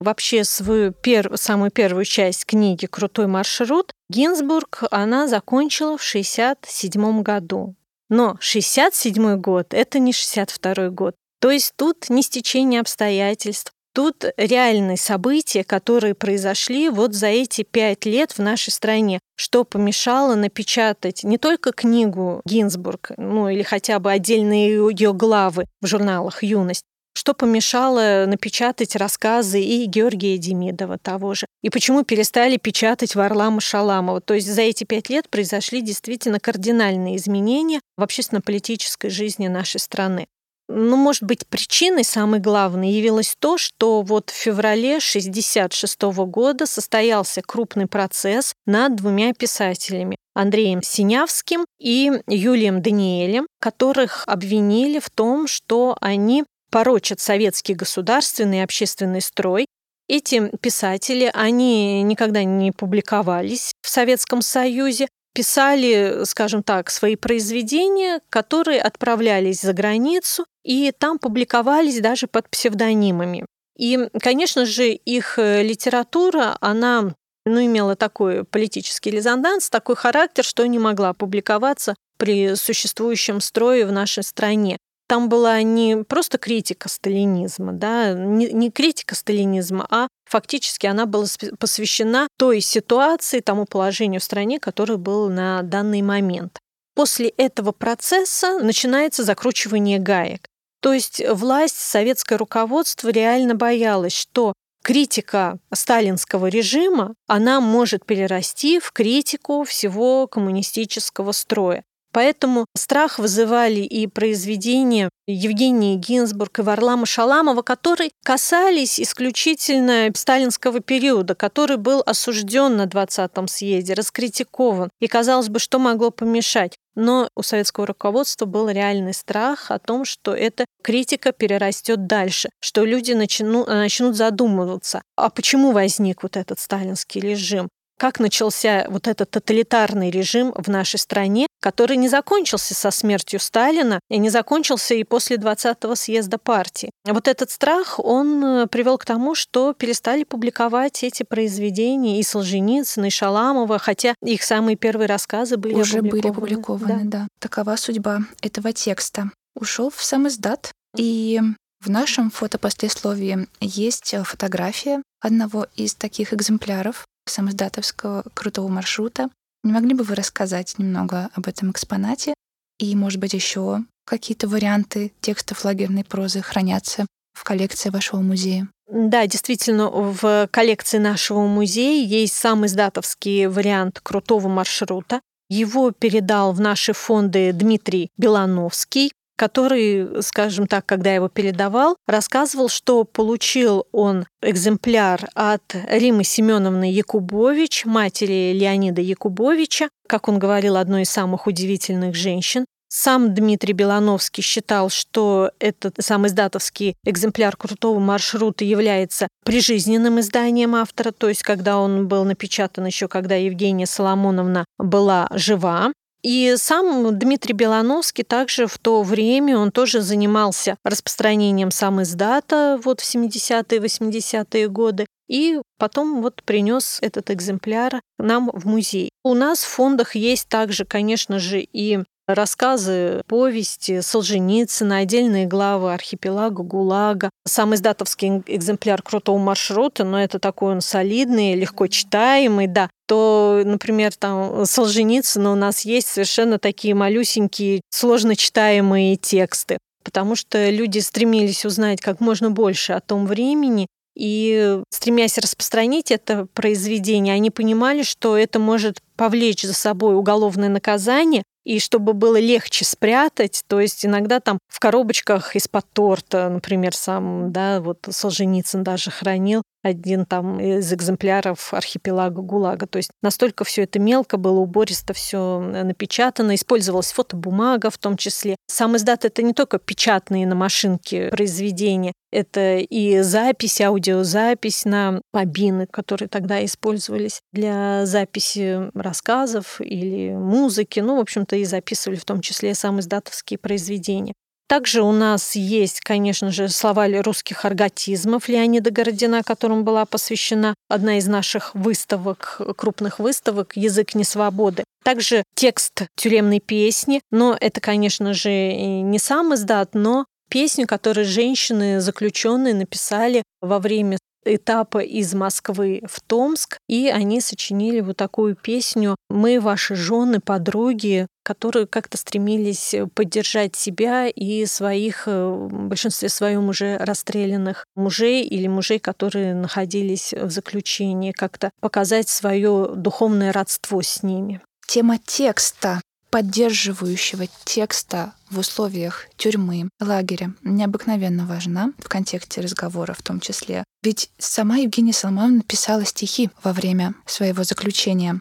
Вообще 0.00 0.42
свою 0.44 0.92
пер... 0.92 1.30
самую 1.36 1.70
первую 1.70 2.04
часть 2.04 2.44
книги 2.44 2.86
«Крутой 2.86 3.28
маршрут» 3.28 3.92
Гинзбург 4.10 4.82
она 4.90 5.28
закончила 5.28 5.96
в 5.96 6.02
1967 6.02 7.22
году. 7.22 7.76
Но 8.08 8.36
67 8.40 9.36
год— 9.36 9.68
это 9.74 9.98
не 9.98 10.12
62 10.12 10.90
год. 10.90 11.14
То 11.40 11.50
есть 11.50 11.74
тут 11.76 12.10
не 12.10 12.22
стечение 12.22 12.80
обстоятельств, 12.80 13.72
Тут 13.94 14.24
реальные 14.38 14.96
события, 14.96 15.64
которые 15.64 16.14
произошли 16.14 16.88
вот 16.88 17.14
за 17.14 17.26
эти 17.26 17.62
пять 17.62 18.06
лет 18.06 18.32
в 18.32 18.38
нашей 18.38 18.70
стране, 18.70 19.20
что 19.36 19.64
помешало 19.64 20.34
напечатать 20.34 21.24
не 21.24 21.36
только 21.36 21.72
книгу 21.72 22.40
Гинзбург, 22.46 23.10
ну 23.18 23.50
или 23.50 23.62
хотя 23.62 23.98
бы 23.98 24.10
отдельные 24.10 24.70
ее 24.70 25.12
главы 25.12 25.66
в 25.82 25.86
журналах 25.86 26.42
«Юность», 26.42 26.84
что 27.14 27.34
помешало 27.34 28.24
напечатать 28.26 28.96
рассказы 28.96 29.62
и 29.62 29.84
Георгия 29.86 30.38
Демидова 30.38 30.98
того 30.98 31.34
же? 31.34 31.46
И 31.62 31.70
почему 31.70 32.04
перестали 32.04 32.56
печатать 32.56 33.14
Варлама 33.14 33.60
Шаламова? 33.60 34.20
То 34.20 34.34
есть 34.34 34.48
за 34.48 34.62
эти 34.62 34.84
пять 34.84 35.10
лет 35.10 35.28
произошли 35.28 35.82
действительно 35.82 36.40
кардинальные 36.40 37.16
изменения 37.16 37.80
в 37.96 38.02
общественно-политической 38.02 39.10
жизни 39.10 39.48
нашей 39.48 39.80
страны. 39.80 40.26
Ну, 40.68 40.96
может 40.96 41.24
быть, 41.24 41.46
причиной 41.46 42.04
самой 42.04 42.40
главной 42.40 42.92
явилось 42.92 43.36
то, 43.38 43.58
что 43.58 44.00
вот 44.00 44.30
в 44.30 44.34
феврале 44.34 44.96
1966 44.96 46.02
года 46.26 46.66
состоялся 46.66 47.42
крупный 47.42 47.86
процесс 47.86 48.54
над 48.64 48.96
двумя 48.96 49.34
писателями 49.34 50.16
Андреем 50.34 50.82
Синявским 50.82 51.66
и 51.78 52.10
Юлием 52.26 52.80
Даниэлем, 52.80 53.46
которых 53.60 54.24
обвинили 54.26 54.98
в 54.98 55.10
том, 55.10 55.46
что 55.46 55.96
они 56.00 56.44
порочат 56.72 57.20
советский 57.20 57.74
государственный 57.74 58.58
и 58.58 58.62
общественный 58.62 59.20
строй. 59.20 59.66
Эти 60.08 60.50
писатели, 60.56 61.30
они 61.32 62.02
никогда 62.02 62.42
не 62.42 62.72
публиковались 62.72 63.72
в 63.82 63.88
Советском 63.88 64.42
Союзе, 64.42 65.06
писали, 65.34 66.24
скажем 66.24 66.62
так, 66.62 66.90
свои 66.90 67.16
произведения, 67.16 68.20
которые 68.28 68.80
отправлялись 68.80 69.60
за 69.60 69.72
границу, 69.72 70.44
и 70.64 70.92
там 70.98 71.18
публиковались 71.18 72.00
даже 72.00 72.26
под 72.26 72.48
псевдонимами. 72.48 73.46
И, 73.78 74.08
конечно 74.20 74.66
же, 74.66 74.90
их 74.90 75.38
э, 75.38 75.62
литература, 75.62 76.56
она 76.60 77.14
ну, 77.46 77.64
имела 77.64 77.96
такой 77.96 78.44
политический 78.44 79.10
резонанс, 79.10 79.70
такой 79.70 79.96
характер, 79.96 80.44
что 80.44 80.66
не 80.66 80.78
могла 80.78 81.14
публиковаться 81.14 81.94
при 82.18 82.54
существующем 82.54 83.40
строе 83.40 83.86
в 83.86 83.92
нашей 83.92 84.22
стране 84.22 84.78
там 85.06 85.28
была 85.28 85.62
не 85.62 86.04
просто 86.04 86.38
критика 86.38 86.88
сталинизма, 86.88 87.72
да, 87.72 88.12
не, 88.14 88.50
не 88.52 88.70
критика 88.70 89.14
сталинизма, 89.14 89.86
а 89.90 90.08
фактически 90.24 90.86
она 90.86 91.06
была 91.06 91.26
посвящена 91.58 92.28
той 92.38 92.60
ситуации, 92.60 93.40
тому 93.40 93.66
положению 93.66 94.20
в 94.20 94.24
стране, 94.24 94.58
которое 94.58 94.96
было 94.96 95.28
на 95.28 95.62
данный 95.62 96.02
момент. 96.02 96.58
После 96.94 97.28
этого 97.28 97.72
процесса 97.72 98.58
начинается 98.58 99.24
закручивание 99.24 99.98
гаек. 99.98 100.46
То 100.80 100.92
есть 100.92 101.22
власть, 101.30 101.76
советское 101.78 102.36
руководство 102.36 103.08
реально 103.08 103.54
боялось, 103.54 104.12
что 104.14 104.52
критика 104.82 105.58
сталинского 105.72 106.48
режима, 106.48 107.14
она 107.28 107.60
может 107.60 108.04
перерасти 108.04 108.80
в 108.80 108.92
критику 108.92 109.64
всего 109.64 110.26
коммунистического 110.26 111.32
строя. 111.32 111.84
Поэтому 112.12 112.66
страх 112.76 113.18
вызывали 113.18 113.80
и 113.80 114.06
произведения 114.06 115.08
Евгении 115.26 115.96
Гинзбург 115.96 116.58
и 116.58 116.62
Варлама 116.62 117.06
Шаламова, 117.06 117.62
которые 117.62 118.10
касались 118.22 119.00
исключительно 119.00 120.10
сталинского 120.14 120.80
периода, 120.80 121.34
который 121.34 121.78
был 121.78 122.02
осужден 122.04 122.76
на 122.76 122.84
20-м 122.84 123.48
съезде, 123.48 123.94
раскритикован. 123.94 124.90
И 125.00 125.06
казалось 125.06 125.48
бы, 125.48 125.58
что 125.58 125.78
могло 125.78 126.10
помешать? 126.10 126.76
Но 126.94 127.28
у 127.34 127.42
советского 127.42 127.86
руководства 127.86 128.44
был 128.44 128.68
реальный 128.68 129.14
страх 129.14 129.70
о 129.70 129.78
том, 129.78 130.04
что 130.04 130.34
эта 130.34 130.66
критика 130.82 131.32
перерастет 131.32 132.06
дальше, 132.06 132.50
что 132.60 132.84
люди 132.84 133.12
начнут, 133.12 133.66
начнут 133.66 134.14
задумываться, 134.14 135.02
а 135.16 135.30
почему 135.30 135.72
возник 135.72 136.22
вот 136.22 136.36
этот 136.36 136.58
сталинский 136.58 137.20
режим? 137.20 137.68
Как 137.98 138.20
начался 138.20 138.86
вот 138.88 139.08
этот 139.08 139.30
тоталитарный 139.30 140.10
режим 140.10 140.52
в 140.56 140.68
нашей 140.68 140.98
стране, 140.98 141.46
который 141.60 141.96
не 141.96 142.08
закончился 142.08 142.74
со 142.74 142.90
смертью 142.90 143.38
Сталина 143.38 144.00
и 144.10 144.18
не 144.18 144.30
закончился 144.30 144.94
и 144.94 145.04
после 145.04 145.36
20-го 145.36 145.94
съезда 145.94 146.38
партии. 146.38 146.90
Вот 147.06 147.28
этот 147.28 147.50
страх, 147.50 148.00
он 148.00 148.44
э, 148.44 148.66
привел 148.66 148.98
к 148.98 149.04
тому, 149.04 149.34
что 149.34 149.72
перестали 149.72 150.24
публиковать 150.24 151.04
эти 151.04 151.22
произведения 151.22 152.18
и 152.18 152.22
Солженицына, 152.22 153.06
и 153.06 153.10
Шаламова, 153.10 153.78
хотя 153.78 154.14
их 154.22 154.42
самые 154.42 154.76
первые 154.76 155.06
рассказы 155.06 155.56
были 155.56 155.74
Уже 155.74 155.98
опубликованы. 155.98 156.10
были 156.10 156.32
опубликованы, 156.32 157.04
да. 157.04 157.18
да. 157.18 157.28
Такова 157.38 157.76
судьба 157.76 158.20
этого 158.40 158.72
текста. 158.72 159.30
Ушел 159.54 159.90
в 159.90 160.02
сам 160.02 160.26
издат, 160.26 160.72
и 160.96 161.40
в 161.80 161.90
нашем 161.90 162.30
фотопослесловии 162.30 163.46
есть 163.60 164.14
фотография 164.24 165.02
одного 165.20 165.66
из 165.76 165.94
таких 165.94 166.32
экземпляров 166.32 167.06
самоздатовского 167.26 168.24
крутого 168.34 168.68
маршрута. 168.68 169.28
Не 169.62 169.72
могли 169.72 169.94
бы 169.94 170.04
вы 170.04 170.14
рассказать 170.14 170.78
немного 170.78 171.30
об 171.34 171.46
этом 171.46 171.70
экспонате? 171.70 172.34
И, 172.78 172.96
может 172.96 173.20
быть, 173.20 173.32
еще 173.32 173.80
какие-то 174.04 174.48
варианты 174.48 175.12
текстов 175.20 175.64
лагерной 175.64 176.04
прозы 176.04 176.42
хранятся 176.42 177.06
в 177.32 177.44
коллекции 177.44 177.90
вашего 177.90 178.20
музея? 178.20 178.68
Да, 178.90 179.26
действительно, 179.26 179.88
в 179.88 180.48
коллекции 180.50 180.98
нашего 180.98 181.46
музея 181.46 182.04
есть 182.04 182.34
сам 182.34 182.66
издатовский 182.66 183.46
вариант 183.46 184.00
крутого 184.00 184.48
маршрута. 184.48 185.20
Его 185.48 185.92
передал 185.92 186.52
в 186.52 186.60
наши 186.60 186.92
фонды 186.92 187.52
Дмитрий 187.52 188.10
Белановский 188.16 189.12
который, 189.42 190.22
скажем 190.22 190.68
так, 190.68 190.86
когда 190.86 191.12
его 191.12 191.28
передавал, 191.28 191.96
рассказывал, 192.06 192.68
что 192.68 193.02
получил 193.02 193.88
он 193.90 194.24
экземпляр 194.40 195.28
от 195.34 195.74
Римы 195.88 196.22
Семеновны 196.22 196.92
Якубович, 196.92 197.84
матери 197.84 198.52
Леонида 198.52 199.00
Якубовича, 199.00 199.88
как 200.06 200.28
он 200.28 200.38
говорил, 200.38 200.76
одной 200.76 201.02
из 201.02 201.10
самых 201.10 201.48
удивительных 201.48 202.14
женщин. 202.14 202.66
Сам 202.86 203.34
Дмитрий 203.34 203.72
Белановский 203.72 204.44
считал, 204.44 204.90
что 204.90 205.50
этот 205.58 205.96
сам 205.98 206.24
издатовский 206.28 206.94
экземпляр 207.04 207.56
крутого 207.56 207.98
маршрута 207.98 208.64
является 208.64 209.26
прижизненным 209.44 210.20
изданием 210.20 210.76
автора, 210.76 211.10
то 211.10 211.28
есть 211.28 211.42
когда 211.42 211.78
он 211.78 212.06
был 212.06 212.22
напечатан 212.24 212.86
еще, 212.86 213.08
когда 213.08 213.34
Евгения 213.34 213.86
Соломоновна 213.86 214.66
была 214.78 215.26
жива. 215.32 215.90
И 216.22 216.54
сам 216.56 217.18
Дмитрий 217.18 217.52
Белановский 217.52 218.22
также 218.22 218.66
в 218.66 218.78
то 218.78 219.02
время, 219.02 219.58
он 219.58 219.72
тоже 219.72 220.02
занимался 220.02 220.76
распространением 220.84 221.70
сам 221.72 222.02
издата 222.02 222.80
вот 222.82 223.00
в 223.00 223.14
70-е, 223.14 223.80
80-е 223.80 224.68
годы. 224.68 225.06
И 225.28 225.60
потом 225.78 226.22
вот 226.22 226.42
принес 226.44 226.98
этот 227.00 227.30
экземпляр 227.30 228.00
нам 228.18 228.50
в 228.52 228.66
музей. 228.66 229.10
У 229.24 229.34
нас 229.34 229.64
в 229.64 229.68
фондах 229.68 230.14
есть 230.14 230.48
также, 230.48 230.84
конечно 230.84 231.38
же, 231.38 231.60
и 231.60 232.00
рассказы, 232.26 233.22
повести 233.26 234.00
Солженицына, 234.00 234.98
отдельные 234.98 235.46
главы 235.46 235.92
архипелага, 235.92 236.62
ГУЛАГа. 236.62 237.30
Сам 237.46 237.74
издатовский 237.74 238.42
экземпляр 238.46 239.02
крутого 239.02 239.38
маршрута, 239.38 240.04
но 240.04 240.22
это 240.22 240.38
такой 240.38 240.72
он 240.72 240.80
солидный, 240.80 241.54
легко 241.54 241.86
читаемый, 241.86 242.66
да. 242.66 242.90
То, 243.06 243.62
например, 243.64 244.14
там 244.14 244.64
Солженицына 244.64 245.52
у 245.52 245.56
нас 245.56 245.84
есть 245.84 246.08
совершенно 246.08 246.58
такие 246.58 246.94
малюсенькие, 246.94 247.82
сложно 247.90 248.36
читаемые 248.36 249.16
тексты 249.16 249.78
потому 250.04 250.34
что 250.34 250.68
люди 250.68 250.98
стремились 250.98 251.64
узнать 251.64 252.00
как 252.00 252.20
можно 252.20 252.50
больше 252.50 252.92
о 252.92 253.00
том 253.00 253.24
времени, 253.24 253.86
и 254.14 254.80
стремясь 254.90 255.38
распространить 255.38 256.10
это 256.10 256.46
произведение, 256.52 257.34
они 257.34 257.50
понимали, 257.50 258.02
что 258.02 258.36
это 258.36 258.58
может 258.58 259.00
повлечь 259.16 259.62
за 259.62 259.74
собой 259.74 260.16
уголовное 260.16 260.68
наказание, 260.68 261.44
и 261.64 261.78
чтобы 261.78 262.12
было 262.12 262.38
легче 262.38 262.84
спрятать, 262.84 263.64
то 263.66 263.80
есть 263.80 264.04
иногда 264.04 264.40
там 264.40 264.58
в 264.68 264.80
коробочках 264.80 265.56
из-под 265.56 265.86
торта, 265.92 266.48
например, 266.48 266.94
сам, 266.94 267.52
да, 267.52 267.80
вот 267.80 268.06
Солженицын 268.08 268.82
даже 268.82 269.10
хранил 269.10 269.62
один 269.82 270.24
там 270.26 270.60
из 270.60 270.92
экземпляров 270.92 271.74
архипелага 271.74 272.40
ГУЛАГа. 272.40 272.86
То 272.86 272.98
есть 272.98 273.10
настолько 273.22 273.64
все 273.64 273.82
это 273.82 273.98
мелко 273.98 274.36
было, 274.36 274.60
убористо 274.60 275.12
все 275.12 275.60
напечатано, 275.60 276.54
использовалась 276.54 277.12
фотобумага 277.12 277.90
в 277.90 277.98
том 277.98 278.16
числе. 278.16 278.56
Сам 278.66 278.96
издат— 278.96 279.24
это 279.26 279.42
не 279.42 279.52
только 279.52 279.78
печатные 279.78 280.46
на 280.46 280.54
машинке 280.54 281.28
произведения, 281.28 282.12
это 282.30 282.78
и 282.78 283.20
запись, 283.20 283.80
аудиозапись 283.80 284.86
на 284.86 285.20
бобины, 285.32 285.86
которые 285.86 286.28
тогда 286.28 286.64
использовались 286.64 287.40
для 287.52 288.06
записи 288.06 288.90
рассказов 288.94 289.80
или 289.80 290.30
музыки. 290.30 291.00
Ну, 291.00 291.16
в 291.16 291.20
общем-то, 291.20 291.56
и 291.56 291.64
записывали 291.64 292.16
в 292.16 292.24
том 292.24 292.40
числе 292.40 292.74
сам 292.74 293.00
издатовские 293.00 293.58
произведения. 293.58 294.32
Также 294.68 295.02
у 295.02 295.12
нас 295.12 295.54
есть, 295.54 296.00
конечно 296.00 296.50
же, 296.50 296.68
слова 296.68 297.06
русских 297.22 297.64
арготизмов 297.64 298.48
Леонида 298.48 298.90
Городина, 298.90 299.42
которым 299.42 299.84
была 299.84 300.06
посвящена 300.06 300.74
одна 300.88 301.18
из 301.18 301.26
наших 301.26 301.74
выставок, 301.74 302.60
крупных 302.76 303.18
выставок 303.18 303.76
«Язык 303.76 304.14
несвободы». 304.14 304.84
Также 305.04 305.42
текст 305.54 306.04
тюремной 306.16 306.60
песни, 306.60 307.20
но 307.30 307.56
это, 307.60 307.80
конечно 307.80 308.32
же, 308.34 308.50
не 308.50 309.18
сам 309.18 309.54
издат, 309.54 309.90
но 309.94 310.24
песню, 310.48 310.86
которую 310.86 311.26
женщины 311.26 312.00
заключенные 312.00 312.74
написали 312.74 313.42
во 313.60 313.78
время 313.78 314.18
этапа 314.44 314.98
из 314.98 315.34
Москвы 315.34 316.02
в 316.08 316.20
Томск, 316.20 316.78
и 316.88 317.08
они 317.08 317.40
сочинили 317.40 318.00
вот 318.00 318.16
такую 318.16 318.56
песню 318.56 319.16
«Мы, 319.30 319.60
ваши 319.60 319.94
жены, 319.94 320.40
подруги», 320.40 321.26
которые 321.42 321.86
как-то 321.86 322.16
стремились 322.16 322.94
поддержать 323.14 323.76
себя 323.76 324.28
и 324.28 324.66
своих, 324.66 325.24
э, 325.26 325.46
в 325.46 325.88
большинстве 325.88 326.28
своем 326.28 326.68
уже 326.68 326.96
расстрелянных 326.98 327.86
мужей 327.94 328.44
или 328.44 328.68
мужей, 328.68 328.98
которые 328.98 329.54
находились 329.54 330.32
в 330.32 330.50
заключении, 330.50 331.32
как-то 331.32 331.70
показать 331.80 332.28
свое 332.28 332.90
духовное 332.94 333.52
родство 333.52 334.02
с 334.02 334.22
ними. 334.22 334.60
Тема 334.86 335.18
текста 335.18 336.00
поддерживающего 336.32 337.46
текста 337.64 338.32
в 338.50 338.58
условиях 338.58 339.26
тюрьмы, 339.36 339.90
лагеря 340.00 340.54
необыкновенно 340.62 341.44
важна 341.44 341.92
в 341.98 342.08
контексте 342.08 342.62
разговора 342.62 343.12
в 343.12 343.20
том 343.20 343.38
числе. 343.38 343.84
Ведь 344.02 344.30
сама 344.38 344.78
Евгения 344.78 345.12
Соломоновна 345.12 345.62
писала 345.62 346.06
стихи 346.06 346.48
во 346.64 346.72
время 346.72 347.14
своего 347.26 347.64
заключения. 347.64 348.40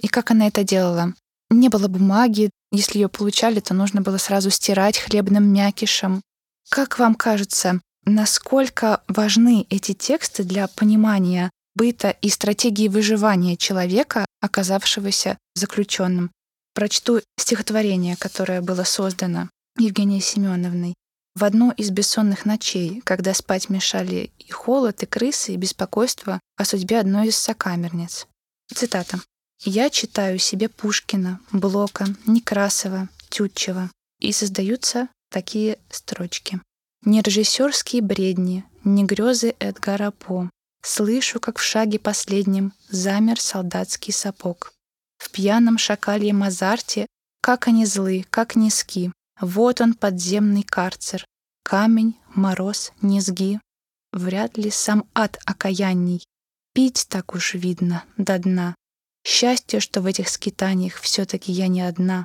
И 0.00 0.06
как 0.06 0.30
она 0.30 0.46
это 0.46 0.62
делала? 0.62 1.14
Не 1.52 1.68
было 1.68 1.86
бумаги, 1.86 2.50
если 2.70 2.98
ее 2.98 3.08
получали, 3.08 3.60
то 3.60 3.74
нужно 3.74 4.00
было 4.00 4.16
сразу 4.16 4.48
стирать 4.48 4.98
хлебным 4.98 5.52
мякишем. 5.52 6.22
Как 6.70 6.98
вам 6.98 7.14
кажется, 7.14 7.80
насколько 8.06 9.02
важны 9.06 9.66
эти 9.68 9.92
тексты 9.92 10.44
для 10.44 10.66
понимания 10.66 11.50
быта 11.74 12.08
и 12.08 12.30
стратегии 12.30 12.88
выживания 12.88 13.58
человека, 13.58 14.24
оказавшегося 14.40 15.36
заключенным? 15.54 16.30
Прочту 16.74 17.20
стихотворение, 17.38 18.16
которое 18.16 18.62
было 18.62 18.84
создано 18.84 19.50
Евгенией 19.78 20.22
Семеновной. 20.22 20.94
В 21.34 21.44
одну 21.44 21.70
из 21.72 21.90
бессонных 21.90 22.46
ночей, 22.46 23.02
когда 23.04 23.34
спать 23.34 23.68
мешали 23.68 24.30
и 24.38 24.50
холод, 24.50 25.02
и 25.02 25.06
крысы, 25.06 25.52
и 25.52 25.58
беспокойство 25.58 26.40
о 26.56 26.64
судьбе 26.64 27.00
одной 27.00 27.28
из 27.28 27.36
сокамерниц. 27.36 28.26
Цитата. 28.74 29.20
«Я 29.64 29.90
читаю 29.90 30.38
себе 30.38 30.68
Пушкина, 30.68 31.40
Блока, 31.52 32.06
Некрасова, 32.26 33.08
Тютчева, 33.28 33.90
и 34.18 34.32
создаются 34.32 35.08
такие 35.30 35.78
строчки. 35.88 36.60
Не 37.04 37.22
режиссерские 37.22 38.02
бредни, 38.02 38.64
не 38.84 39.04
грезы 39.04 39.54
Эдгара 39.58 40.10
По. 40.10 40.50
Слышу, 40.84 41.38
как 41.38 41.58
в 41.58 41.62
шаге 41.62 41.98
последнем 41.98 42.72
замер 42.88 43.40
солдатский 43.40 44.12
сапог. 44.12 44.72
В 45.18 45.30
пьяном 45.30 45.78
шакальем 45.78 46.42
азарте, 46.42 47.06
как 47.40 47.68
они 47.68 47.86
злы, 47.86 48.26
как 48.30 48.56
низки. 48.56 49.12
Вот 49.40 49.80
он, 49.80 49.94
подземный 49.94 50.64
карцер. 50.64 51.24
Камень, 51.64 52.16
мороз, 52.34 52.92
низги. 53.00 53.60
Вряд 54.12 54.56
ли 54.58 54.70
сам 54.70 55.08
ад 55.14 55.38
окаянней. 55.44 56.24
Пить 56.74 57.06
так 57.08 57.34
уж 57.34 57.54
видно, 57.54 58.04
до 58.16 58.38
дна. 58.38 58.74
Счастье, 59.24 59.80
что 59.80 60.00
в 60.00 60.06
этих 60.06 60.28
скитаниях 60.28 60.96
все-таки 60.96 61.52
я 61.52 61.68
не 61.68 61.82
одна. 61.82 62.24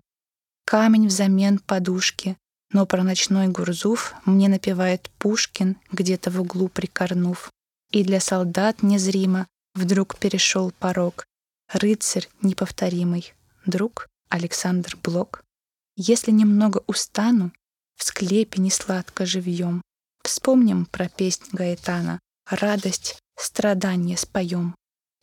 Камень 0.66 1.08
взамен 1.08 1.60
подушки, 1.60 2.38
но 2.72 2.86
про 2.86 3.04
ночной 3.04 3.48
Гурзуф 3.48 4.14
мне 4.26 4.50
напевает 4.50 5.10
Пушкин, 5.18 5.78
где-то 5.92 6.32
в 6.32 6.42
углу 6.42 6.68
прикорнув. 6.68 7.52
И 7.92 8.04
для 8.04 8.20
солдат 8.20 8.84
незримо 8.84 9.48
вдруг 9.74 10.18
перешел 10.18 10.72
порог, 10.72 11.26
рыцарь 11.72 12.28
неповторимый, 12.42 13.34
друг 13.66 14.08
Александр 14.30 14.98
Блок. 15.02 15.44
Если 15.96 16.32
немного 16.32 16.84
устану, 16.88 17.52
в 17.96 18.04
склепе 18.04 18.62
несладко 18.62 19.26
живьем, 19.26 19.82
вспомним 20.24 20.86
про 20.86 21.10
песнь 21.10 21.46
Гаэтана, 21.52 22.20
радость, 22.50 23.20
страдания 23.38 24.18
споем. 24.18 24.76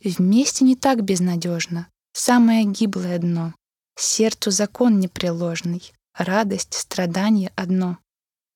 Вместе 0.05 0.66
не 0.66 0.76
так 0.76 1.02
безнадежно, 1.02 1.88
самое 2.12 2.64
гиблое 2.66 3.18
дно, 3.18 3.55
сердцу 3.96 4.50
закон 4.50 5.00
непреложный, 5.00 5.92
радость, 6.14 6.74
страдание 6.74 7.50
одно. 7.57 7.96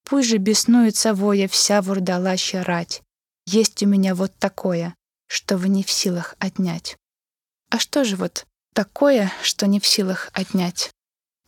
Пусть 0.05 0.29
же 0.29 0.37
беснуется 0.37 1.15
воя 1.15 1.47
вся 1.47 1.81
вурдалаща 1.81 2.63
рать, 2.63 3.01
есть 3.47 3.81
у 3.81 3.87
меня 3.87 4.13
вот 4.13 4.31
такое, 4.37 4.95
что 5.27 5.57
вы 5.57 5.69
не 5.69 5.83
в 5.83 5.89
силах 5.89 6.35
отнять. 6.37 6.97
А 7.71 7.79
что 7.79 8.03
же 8.03 8.15
вот 8.15 8.45
такое, 8.75 9.31
что 9.41 9.65
не 9.65 9.79
в 9.79 9.87
силах 9.87 10.29
отнять? 10.33 10.91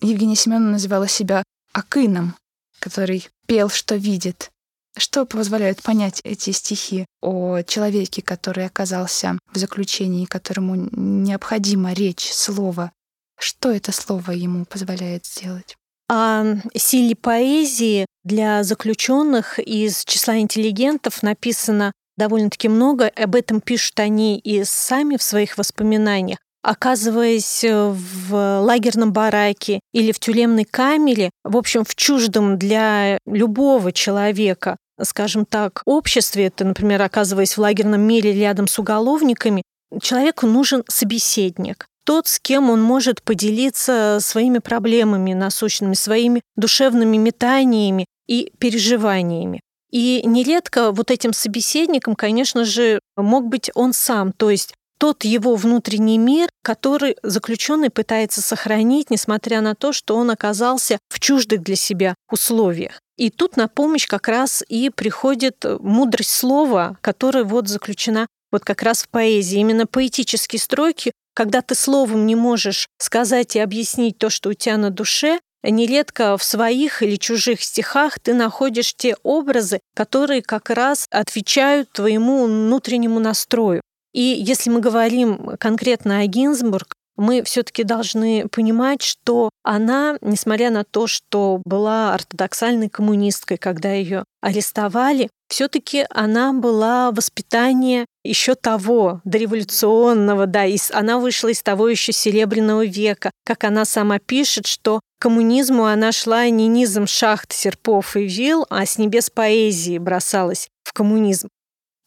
Евгения 0.02 0.36
Семеновна 0.36 0.72
называла 0.72 1.08
себя 1.08 1.44
Акыном, 1.74 2.36
который 2.80 3.30
пел, 3.46 3.70
что 3.70 3.96
видит. 3.96 4.51
Что 4.98 5.26
позволяет 5.26 5.82
понять 5.82 6.22
эти 6.24 6.52
стихи 6.52 7.06
о 7.22 7.62
человеке, 7.64 8.22
который 8.22 8.66
оказался 8.66 9.40
в 9.54 9.58
заключении, 9.58 10.26
которому 10.26 10.76
необходима 10.76 11.94
речь, 11.94 12.32
слово? 12.32 12.92
Что 13.40 13.72
это 13.72 13.92
слово 13.92 14.32
ему 14.32 14.66
позволяет 14.66 15.26
сделать? 15.26 15.76
О 16.10 16.58
силе 16.76 17.16
поэзии 17.16 18.06
для 18.26 18.64
заключенных 18.64 19.60
из 19.60 20.04
числа 20.04 20.38
интеллигентов 20.40 21.24
написано 21.24 21.94
довольно-таки 22.18 22.68
много. 22.68 23.08
Об 23.08 23.36
этом 23.36 23.62
пишут 23.62 24.00
они 24.00 24.38
и 24.38 24.64
сами 24.66 25.16
в 25.16 25.24
своих 25.24 25.58
воспоминаниях. 25.58 26.40
Оказываясь 26.64 27.64
э, 27.64 27.90
в 27.90 28.60
лагерном 28.62 29.12
бараке 29.12 29.80
или 29.94 30.12
в 30.12 30.20
тюремной 30.20 30.66
камере, 30.66 31.32
в 31.44 31.58
общем, 31.58 31.84
в 31.84 31.96
чуждом 31.96 32.58
для 32.58 33.18
любого 33.26 33.92
человека, 33.92 34.78
скажем 35.02 35.46
так, 35.46 35.82
обществе, 35.86 36.48
это, 36.48 36.64
например, 36.64 37.02
оказываясь 37.02 37.58
в 37.58 37.62
лагерном 37.62 38.02
мире 38.02 38.34
рядом 38.34 38.68
с 38.68 38.78
уголовниками, 38.78 39.64
человеку 40.02 40.46
нужен 40.46 40.84
собеседник 40.88 41.88
тот, 42.04 42.28
с 42.28 42.40
кем 42.40 42.70
он 42.70 42.82
может 42.82 43.22
поделиться 43.22 44.18
своими 44.22 44.60
проблемами 44.60 45.34
насущными, 45.34 45.94
своими 45.94 46.42
душевными 46.56 47.18
метаниями 47.18 48.06
и 48.28 48.52
переживаниями. 48.58 49.62
И 49.92 50.22
нередко 50.26 50.92
вот 50.92 51.12
этим 51.12 51.34
собеседником, 51.34 52.16
конечно 52.16 52.64
же, 52.64 53.00
мог 53.18 53.48
быть 53.48 53.70
он 53.76 53.94
сам, 53.94 54.32
то 54.32 54.50
есть 54.50 54.74
тот 55.02 55.24
его 55.24 55.56
внутренний 55.56 56.20
мир, 56.20 56.48
который 56.62 57.18
заключенный 57.24 57.90
пытается 57.90 58.40
сохранить, 58.40 59.10
несмотря 59.10 59.62
на 59.62 59.74
то, 59.74 59.94
что 59.94 60.16
он 60.16 60.30
оказался 60.30 61.00
в 61.10 61.20
чуждых 61.20 61.64
для 61.64 61.76
себя 61.76 62.14
условиях. 62.30 63.02
И 63.18 63.32
тут 63.32 63.58
на 63.58 63.68
помощь 63.68 64.06
как 64.06 64.28
раз 64.28 64.64
и 64.70 64.92
приходит 64.92 65.66
мудрость 65.80 66.30
слова, 66.30 67.00
которая 67.02 67.44
вот 67.46 67.68
заключена 67.68 68.28
вот 68.52 68.64
как 68.64 68.84
раз 68.84 69.02
в 69.02 69.10
поэзии. 69.10 69.58
Именно 69.58 69.88
поэтические 69.88 70.60
строки, 70.60 71.14
когда 71.34 71.64
ты 71.64 71.74
словом 71.74 72.28
не 72.28 72.36
можешь 72.36 72.88
сказать 73.00 73.56
и 73.56 73.60
объяснить 73.60 74.20
то, 74.20 74.30
что 74.30 74.50
у 74.50 74.54
тебя 74.54 74.78
на 74.78 74.92
душе, 74.92 75.40
Нередко 75.64 76.38
в 76.38 76.44
своих 76.44 77.04
или 77.04 77.18
чужих 77.18 77.62
стихах 77.62 78.20
ты 78.20 78.34
находишь 78.34 78.96
те 78.96 79.16
образы, 79.22 79.80
которые 79.96 80.42
как 80.42 80.72
раз 80.72 81.06
отвечают 81.12 81.92
твоему 81.92 82.46
внутреннему 82.46 83.20
настрою. 83.20 83.82
И 84.14 84.22
если 84.22 84.70
мы 84.70 84.80
говорим 84.80 85.58
конкретно 85.60 86.20
о 86.20 86.26
Гинзбург, 86.26 86.96
мы 87.18 87.44
все-таки 87.44 87.84
должны 87.84 88.48
понимать, 88.48 89.02
что 89.02 89.50
она, 89.64 90.18
несмотря 90.22 90.72
на 90.72 90.84
то, 90.84 91.08
что 91.08 91.62
была 91.66 92.14
ортодоксальной 92.14 92.90
коммунисткой, 92.90 93.58
когда 93.58 93.92
ее 93.92 94.24
арестовали, 94.42 95.30
все-таки 95.48 96.06
она 96.10 96.54
была 96.54 97.12
воспитание 97.12 98.06
еще 98.24 98.56
того 98.56 99.22
дореволюционного, 99.24 100.48
да, 100.48 100.66
и 100.66 100.78
она 100.94 101.20
вышла 101.20 101.50
из 101.50 101.62
того 101.62 101.90
еще 101.90 102.12
серебряного 102.12 102.86
века. 102.86 103.32
Как 103.46 103.66
она 103.66 103.86
сама 103.86 104.20
пишет, 104.20 104.66
что 104.66 105.00
к 105.00 105.24
коммунизму 105.24 105.86
она 105.86 106.12
шла 106.12 106.50
не 106.50 106.68
низом 106.68 107.06
шахт, 107.06 107.52
серпов 107.52 108.16
и 108.16 108.26
вил, 108.26 108.66
а 108.70 108.86
с 108.86 108.98
небес 108.98 109.30
поэзии 109.30 109.98
бросалась 109.98 110.70
в 110.84 110.94
коммунизм. 110.94 111.50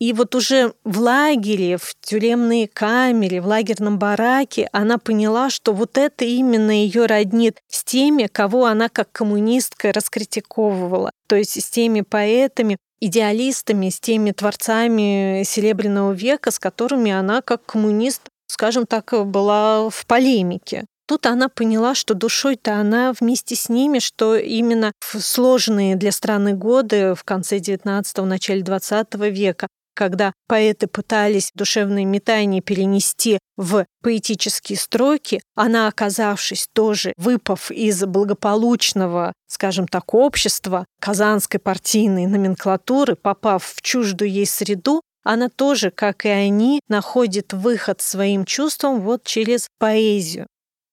И 0.00 0.12
вот 0.12 0.34
уже 0.34 0.74
в 0.84 0.98
лагере, 0.98 1.76
в 1.76 1.94
тюремной 2.00 2.66
камере, 2.66 3.40
в 3.40 3.46
лагерном 3.46 3.98
бараке 3.98 4.68
она 4.72 4.98
поняла, 4.98 5.50
что 5.50 5.72
вот 5.72 5.96
это 5.98 6.24
именно 6.24 6.72
ее 6.72 7.06
роднит 7.06 7.60
с 7.68 7.84
теми, 7.84 8.26
кого 8.26 8.66
она 8.66 8.88
как 8.88 9.12
коммунистка 9.12 9.92
раскритиковывала, 9.92 11.10
то 11.28 11.36
есть 11.36 11.62
с 11.62 11.70
теми 11.70 12.00
поэтами, 12.00 12.76
идеалистами, 13.00 13.88
с 13.88 14.00
теми 14.00 14.32
творцами 14.32 15.42
Серебряного 15.44 16.12
века, 16.12 16.50
с 16.50 16.58
которыми 16.58 17.12
она 17.12 17.40
как 17.40 17.64
коммунист, 17.64 18.22
скажем 18.46 18.86
так, 18.86 19.12
была 19.26 19.88
в 19.90 20.06
полемике. 20.06 20.86
Тут 21.06 21.26
она 21.26 21.48
поняла, 21.50 21.94
что 21.94 22.14
душой-то 22.14 22.74
она 22.74 23.12
вместе 23.18 23.54
с 23.54 23.68
ними, 23.68 23.98
что 23.98 24.36
именно 24.36 24.92
в 25.00 25.20
сложные 25.20 25.96
для 25.96 26.12
страны 26.12 26.54
годы 26.54 27.14
в 27.14 27.24
конце 27.24 27.58
XIX– 27.58 28.22
начале 28.24 28.62
XX 28.62 29.30
века 29.30 29.68
когда 29.94 30.32
поэты 30.48 30.86
пытались 30.86 31.50
душевные 31.54 32.04
метания 32.04 32.60
перенести 32.60 33.38
в 33.56 33.86
поэтические 34.02 34.78
строки, 34.78 35.40
она, 35.54 35.88
оказавшись 35.88 36.68
тоже, 36.72 37.12
выпав 37.16 37.70
из 37.70 38.04
благополучного, 38.04 39.32
скажем 39.46 39.86
так, 39.88 40.12
общества 40.14 40.84
казанской 41.00 41.60
партийной 41.60 42.26
номенклатуры, 42.26 43.14
попав 43.14 43.64
в 43.64 43.80
чуждую 43.82 44.30
ей 44.30 44.46
среду, 44.46 45.00
она 45.24 45.48
тоже, 45.48 45.90
как 45.90 46.26
и 46.26 46.28
они, 46.28 46.80
находит 46.88 47.52
выход 47.52 48.02
своим 48.02 48.44
чувствам 48.44 49.00
вот 49.00 49.24
через 49.24 49.68
поэзию. 49.78 50.46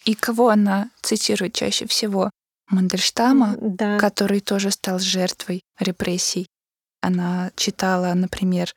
И 0.06 0.16
кого 0.16 0.50
она 0.50 0.90
цитирует 1.02 1.54
чаще 1.54 1.86
всего? 1.86 2.32
Мандельштама, 2.70 3.58
да. 3.60 4.00
который 4.00 4.40
тоже 4.40 4.72
стал 4.72 5.00
жертвой 5.00 5.62
репрессий. 5.78 6.48
Она 7.02 7.52
читала, 7.56 8.14
например, 8.14 8.72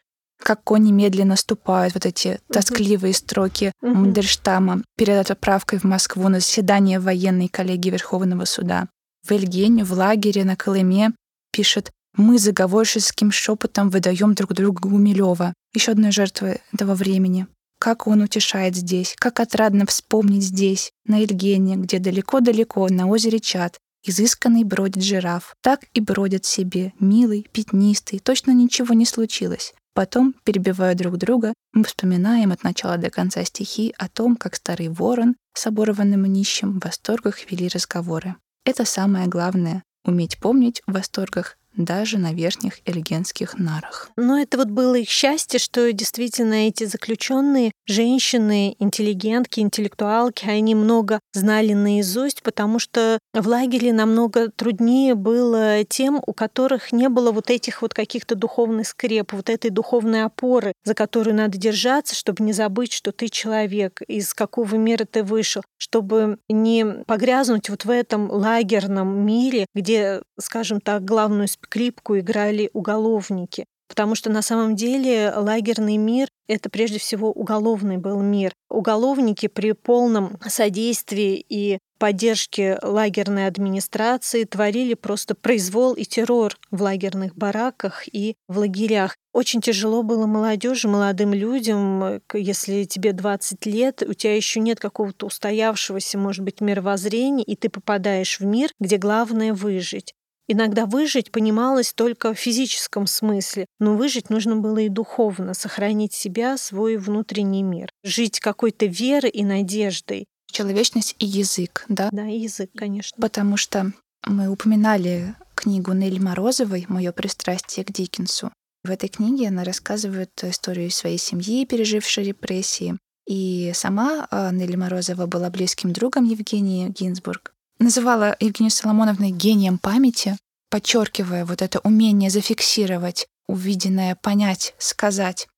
как 0.45 0.63
кони 0.63 0.93
медленно 0.93 1.37
ступают, 1.37 1.95
вот 1.95 2.05
эти 2.05 2.39
тоскливые 2.53 3.15
строки 3.15 3.73
uh 3.83 3.95
Мандельштама 3.95 4.83
перед 4.97 5.31
отправкой 5.31 5.79
в 5.79 5.85
Москву 5.85 6.29
на 6.29 6.41
заседание 6.41 7.01
военной 7.01 7.49
коллегии 7.49 7.91
Верховного 7.91 8.45
суда. 8.45 8.89
В 9.27 9.33
Эльгене, 9.33 9.85
в 9.85 9.93
лагере 9.93 10.45
на 10.45 10.55
Колыме 10.55 11.13
пишет 11.51 11.91
«Мы 12.17 12.39
заговорческим 12.39 13.33
шепотом 13.33 13.89
выдаем 13.89 14.35
друг 14.35 14.53
другу 14.53 14.91
Гумилева, 14.91 15.55
еще 15.75 15.93
одной 15.93 16.13
жертвы 16.13 16.61
этого 16.75 16.95
времени. 16.95 17.47
Как 17.81 18.07
он 18.07 18.21
утешает 18.21 18.77
здесь, 18.77 19.15
как 19.19 19.41
отрадно 19.41 19.87
вспомнить 19.87 20.43
здесь, 20.43 20.91
на 21.07 21.21
Эльгене, 21.21 21.77
где 21.77 21.99
далеко-далеко 21.99 22.87
на 22.91 23.09
озере 23.09 23.41
Чат, 23.41 23.79
изысканный 24.05 24.65
бродит 24.65 25.03
жираф. 25.03 25.57
Так 25.63 25.81
и 25.95 26.01
бродит 26.01 26.45
себе, 26.45 26.93
милый, 27.01 27.47
пятнистый, 27.51 28.19
точно 28.19 28.51
ничего 28.53 28.93
не 28.93 29.07
случилось. 29.07 29.73
Потом, 29.95 30.35
перебивая 30.43 30.95
друг 30.97 31.17
друга, 31.17 31.55
мы 31.73 31.85
вспоминаем 31.85 32.51
от 32.51 32.65
начала 32.65 32.99
до 32.99 33.11
конца 33.11 33.45
стихи 33.45 33.95
о 33.97 34.09
том, 34.09 34.37
как 34.37 34.57
старый 34.57 34.89
ворон 34.89 35.37
с 35.55 35.67
оборванным 35.67 36.25
нищим 36.25 36.73
в 36.79 36.85
восторгах 36.85 37.51
вели 37.51 37.69
разговоры. 37.69 38.35
Это 38.65 38.85
самое 38.85 39.29
главное— 39.29 39.85
уметь 40.05 40.39
помнить 40.39 40.83
в 40.87 40.93
восторгах 40.93 41.57
даже 41.77 42.19
на 42.19 42.33
верхних 42.33 42.81
элегентских 42.85 43.59
нарах. 43.59 44.11
Но 44.17 44.39
это 44.39 44.59
вот 44.59 44.69
было 44.69 44.95
их 44.97 45.09
счастье, 45.09 45.59
что 45.59 45.93
действительно 45.93 46.69
эти 46.69 46.85
заключенные, 46.85 47.73
женщины, 47.87 48.77
интеллигентки, 48.79 49.61
интеллектуалки, 49.61 50.47
они 50.47 50.75
много 50.75 51.21
знали 51.33 51.73
наизусть, 51.73 52.43
потому 52.43 52.79
что 52.79 53.19
в 53.33 53.47
лагере 53.47 53.93
намного 53.93 54.51
труднее 54.51 55.15
было 55.15 55.85
тем, 55.85 56.23
у 56.27 56.33
которых 56.33 56.93
не 56.93 57.09
было 57.09 57.33
вот 57.33 57.51
этих 57.51 57.83
вот 57.83 57.95
каких-то 57.95 58.35
духовных 58.35 58.89
скреп, 58.89 59.33
вот 59.33 59.51
этой 59.51 59.71
духовной 59.71 60.25
опоры, 60.25 60.73
за 60.85 60.95
которую 60.95 61.35
надо 61.37 61.59
держаться, 61.59 62.15
чтобы 62.15 62.45
не 62.45 62.53
забыть, 62.53 62.93
что 62.93 63.13
ты 63.13 63.29
человек, 63.29 64.01
из 64.07 64.35
какого 64.35 64.77
мира 64.77 65.05
ты 65.05 65.23
вышел, 65.23 65.63
чтобы 65.79 66.39
не 66.49 66.85
погрязнуть 67.07 67.69
вот 67.69 67.85
в 67.85 67.91
этом 67.91 68.31
лагерном 68.31 69.25
мире, 69.27 69.67
где, 69.75 70.23
скажем 70.39 70.81
так, 70.81 71.05
главную 71.05 71.49
скрипку 71.65 72.19
играли 72.19 72.71
уголовники. 72.73 73.67
Потому 73.89 74.15
что 74.15 74.31
на 74.31 74.43
самом 74.43 74.77
деле 74.77 75.33
лагерный 75.37 75.99
мир— 75.99 76.29
это 76.49 76.71
прежде 76.71 76.99
всего 76.99 77.31
уголовный 77.31 77.99
был 77.99 78.21
мир. 78.21 78.53
Уголовники 78.71 79.47
при 79.47 79.73
полном 79.73 80.39
содействии 80.47 81.45
и 81.49 81.79
поддержке 81.99 82.79
лагерной 82.83 83.47
администрации 83.47 84.45
творили 84.45 84.95
просто 84.95 85.35
произвол 85.35 85.95
и 85.95 86.05
террор 86.05 86.57
в 86.71 86.83
лагерных 86.83 87.37
бараках 87.37 88.05
и 88.11 88.37
в 88.49 88.59
лагерях. 88.59 89.17
Очень 89.33 89.61
тяжело 89.61 90.03
было 90.03 90.27
молодежи, 90.27 90.89
молодым 90.89 91.35
людям, 91.35 92.21
если 92.33 92.85
тебе 92.85 93.13
20 93.13 93.67
лет, 93.67 94.03
у 94.03 94.13
тебя 94.13 94.35
еще 94.35 94.61
нет 94.61 94.81
какого-то 94.81 95.27
устоявшегося, 95.27 96.19
может 96.19 96.45
быть, 96.45 96.61
мировоззрения, 96.61 97.45
и 97.45 97.55
ты 97.55 97.69
попадаешь 97.69 98.41
в 98.41 98.45
мир, 98.45 98.71
где 98.81 98.97
главное 98.97 99.53
выжить. 99.53 100.15
Иногда 100.47 100.85
выжить 100.85 101.33
понималось 101.33 101.95
только 101.95 102.35
в 102.35 102.39
физическом 102.39 103.07
смысле, 103.07 103.67
но 103.79 103.97
выжить 103.97 104.29
нужно 104.29 104.57
было 104.57 104.79
и 104.79 104.91
духовно, 104.91 105.55
сохранить 105.55 106.13
себя, 106.13 106.59
свой 106.59 106.97
внутренний 106.99 107.63
мир, 107.63 107.91
жить 108.03 108.41
какой-то 108.41 108.87
верой 108.87 109.31
и 109.31 109.43
надеждой. 109.43 110.27
Человечность 110.51 111.17
и 111.19 111.27
язык, 111.27 111.85
да? 111.89 112.11
Да, 112.13 112.27
и 112.29 112.39
язык, 112.39 112.71
конечно. 112.77 113.17
Потому 113.21 113.57
что 113.57 113.93
мы 114.27 114.49
упоминали 114.49 115.35
книгу 115.55 115.93
Нелли 115.93 116.19
Морозовой 116.19 116.85
«Мое 116.89 117.13
пристрастие 117.13 117.85
к 117.85 117.93
Диккенсу». 117.93 118.53
В 118.85 118.91
этой 118.91 119.09
книге 119.09 119.49
она 119.49 119.65
рассказывает 119.65 120.31
историю 120.43 120.91
своей 120.91 121.19
семьи, 121.19 121.65
пережившей 121.65 122.25
репрессии. 122.25 122.99
И 123.27 123.73
сама 123.75 124.29
а, 124.31 124.53
Нелли 124.53 124.77
Морозова 124.77 125.25
была 125.25 125.49
близким 125.49 125.95
другом 125.95 126.25
Евгении 126.25 126.91
Гинзбург 126.91 127.54
называла 127.79 128.37
Евгению 128.41 128.71
Соломоновной 128.71 129.31
гением 129.31 129.79
памяти, 129.79 130.37
подчеркивая 130.71 131.45
вот 131.45 131.63
это 131.63 131.81
умение 131.81 132.31
зафиксировать 132.31 133.27
увиденное, 133.47 134.17
понять, 134.17 134.75
сказать. 134.79 135.49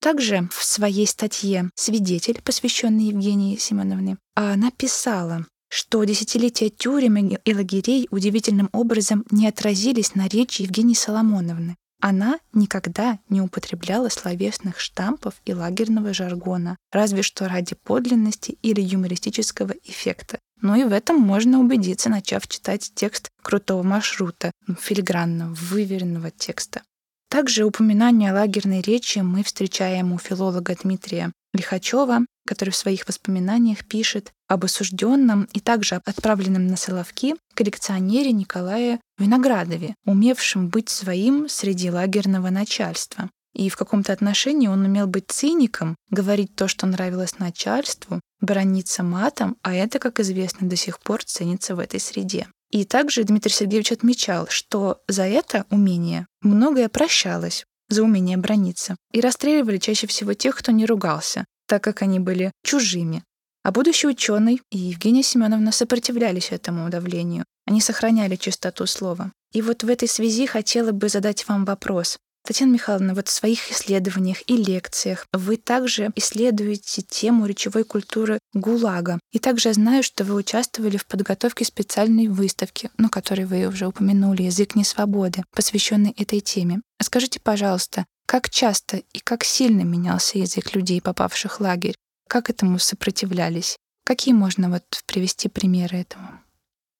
Также 0.00 0.48
в 0.50 0.64
своей 0.64 1.06
статье 1.06 1.70
«Свидетель», 1.74 2.40
посвященной 2.42 3.04
Евгении 3.04 3.56
Семеновне, 3.56 4.18
она 4.34 4.70
писала, 4.70 5.46
что 5.68 6.02
десятилетия 6.04 6.70
тюрем 6.70 7.16
и 7.16 7.54
лагерей 7.54 8.08
удивительным 8.10 8.68
образом 8.72 9.24
не 9.30 9.46
отразились 9.48 10.14
на 10.14 10.28
речи 10.28 10.62
Евгении 10.62 10.94
Соломоновны. 10.94 11.76
Она 12.04 12.40
никогда 12.52 13.20
не 13.28 13.40
употребляла 13.40 14.08
словесных 14.08 14.80
штампов 14.80 15.34
и 15.44 15.54
лагерного 15.54 16.12
жаргона, 16.12 16.76
разве 16.90 17.22
что 17.22 17.48
ради 17.48 17.76
подлинности 17.76 18.58
или 18.60 18.80
юмористического 18.80 19.72
эффекта. 19.84 20.40
Но 20.60 20.74
и 20.74 20.82
в 20.82 20.92
этом 20.92 21.20
можно 21.20 21.60
убедиться, 21.60 22.10
начав 22.10 22.48
читать 22.48 22.90
текст 22.96 23.30
крутого 23.40 23.84
маршрута, 23.84 24.50
филигранного, 24.80 25.54
выверенного 25.54 26.32
текста. 26.32 26.82
Также 27.30 27.64
упоминание 27.64 28.32
лагерной 28.32 28.80
речи 28.80 29.20
мы 29.20 29.44
встречаем 29.44 30.12
у 30.12 30.18
филолога 30.18 30.74
Дмитрия 30.82 31.30
Лихачева, 31.52 32.20
который 32.46 32.70
в 32.70 32.76
своих 32.76 33.06
воспоминаниях 33.06 33.84
пишет 33.84 34.32
об 34.48 34.64
осужденном 34.64 35.48
и 35.52 35.60
также 35.60 36.00
отправленном 36.04 36.66
на 36.66 36.76
Соловки 36.76 37.34
коллекционере 37.54 38.32
Николае 38.32 39.00
Виноградове, 39.18 39.94
умевшем 40.04 40.68
быть 40.68 40.88
своим 40.88 41.48
среди 41.48 41.90
лагерного 41.90 42.50
начальства. 42.50 43.30
И 43.54 43.68
в 43.68 43.76
каком-то 43.76 44.12
отношении 44.12 44.66
он 44.66 44.84
умел 44.84 45.06
быть 45.06 45.26
циником, 45.28 45.96
говорить 46.10 46.54
то, 46.56 46.68
что 46.68 46.86
нравилось 46.86 47.38
начальству, 47.38 48.20
брониться 48.40 49.02
матом, 49.02 49.56
а 49.62 49.74
это, 49.74 49.98
как 49.98 50.20
известно, 50.20 50.68
до 50.68 50.76
сих 50.76 50.98
пор 51.00 51.22
ценится 51.22 51.76
в 51.76 51.78
этой 51.78 52.00
среде. 52.00 52.48
И 52.70 52.86
также 52.86 53.24
Дмитрий 53.24 53.52
Сергеевич 53.52 53.92
отмечал, 53.92 54.46
что 54.48 55.02
за 55.06 55.24
это 55.24 55.66
умение 55.68 56.26
многое 56.40 56.88
прощалось, 56.88 57.66
за 57.92 58.02
умение 58.02 58.36
брониться, 58.36 58.96
и 59.12 59.20
расстреливали 59.20 59.78
чаще 59.78 60.06
всего 60.06 60.34
тех, 60.34 60.56
кто 60.56 60.72
не 60.72 60.86
ругался, 60.86 61.44
так 61.66 61.82
как 61.82 62.02
они 62.02 62.18
были 62.18 62.52
чужими. 62.64 63.22
А 63.64 63.70
будущий 63.70 64.08
ученый 64.08 64.60
и 64.70 64.78
Евгения 64.78 65.22
Семеновна 65.22 65.70
сопротивлялись 65.70 66.50
этому 66.50 66.90
давлению. 66.90 67.44
Они 67.66 67.80
сохраняли 67.80 68.36
чистоту 68.36 68.86
слова. 68.86 69.32
И 69.52 69.62
вот 69.62 69.84
в 69.84 69.88
этой 69.88 70.08
связи 70.08 70.46
хотела 70.46 70.90
бы 70.92 71.08
задать 71.08 71.46
вам 71.46 71.64
вопрос. 71.64 72.18
Татьяна 72.44 72.72
Михайловна, 72.72 73.14
вот 73.14 73.28
в 73.28 73.30
своих 73.30 73.70
исследованиях 73.70 74.38
и 74.46 74.56
лекциях 74.56 75.28
вы 75.32 75.56
также 75.56 76.10
исследуете 76.16 77.02
тему 77.02 77.46
речевой 77.46 77.84
культуры 77.84 78.40
ГУЛАГа. 78.52 79.20
И 79.30 79.38
также 79.38 79.68
я 79.68 79.74
знаю, 79.74 80.02
что 80.02 80.24
вы 80.24 80.34
участвовали 80.34 80.96
в 80.96 81.06
подготовке 81.06 81.64
специальной 81.64 82.26
выставки, 82.26 82.90
ну, 82.98 83.08
которой 83.08 83.44
вы 83.44 83.66
уже 83.66 83.86
упомянули, 83.86 84.42
«Язык 84.42 84.74
несвободы», 84.74 85.44
посвященной 85.54 86.14
этой 86.18 86.40
теме. 86.40 86.80
Скажите, 87.00 87.38
пожалуйста, 87.38 88.06
как 88.26 88.50
часто 88.50 89.02
и 89.12 89.20
как 89.20 89.44
сильно 89.44 89.82
менялся 89.82 90.38
язык 90.38 90.74
людей, 90.74 91.00
попавших 91.00 91.60
в 91.60 91.62
лагерь? 91.62 91.94
Как 92.28 92.50
этому 92.50 92.80
сопротивлялись? 92.80 93.76
Какие 94.04 94.34
можно 94.34 94.68
вот 94.68 94.84
привести 95.06 95.48
примеры 95.48 95.98
этому? 95.98 96.40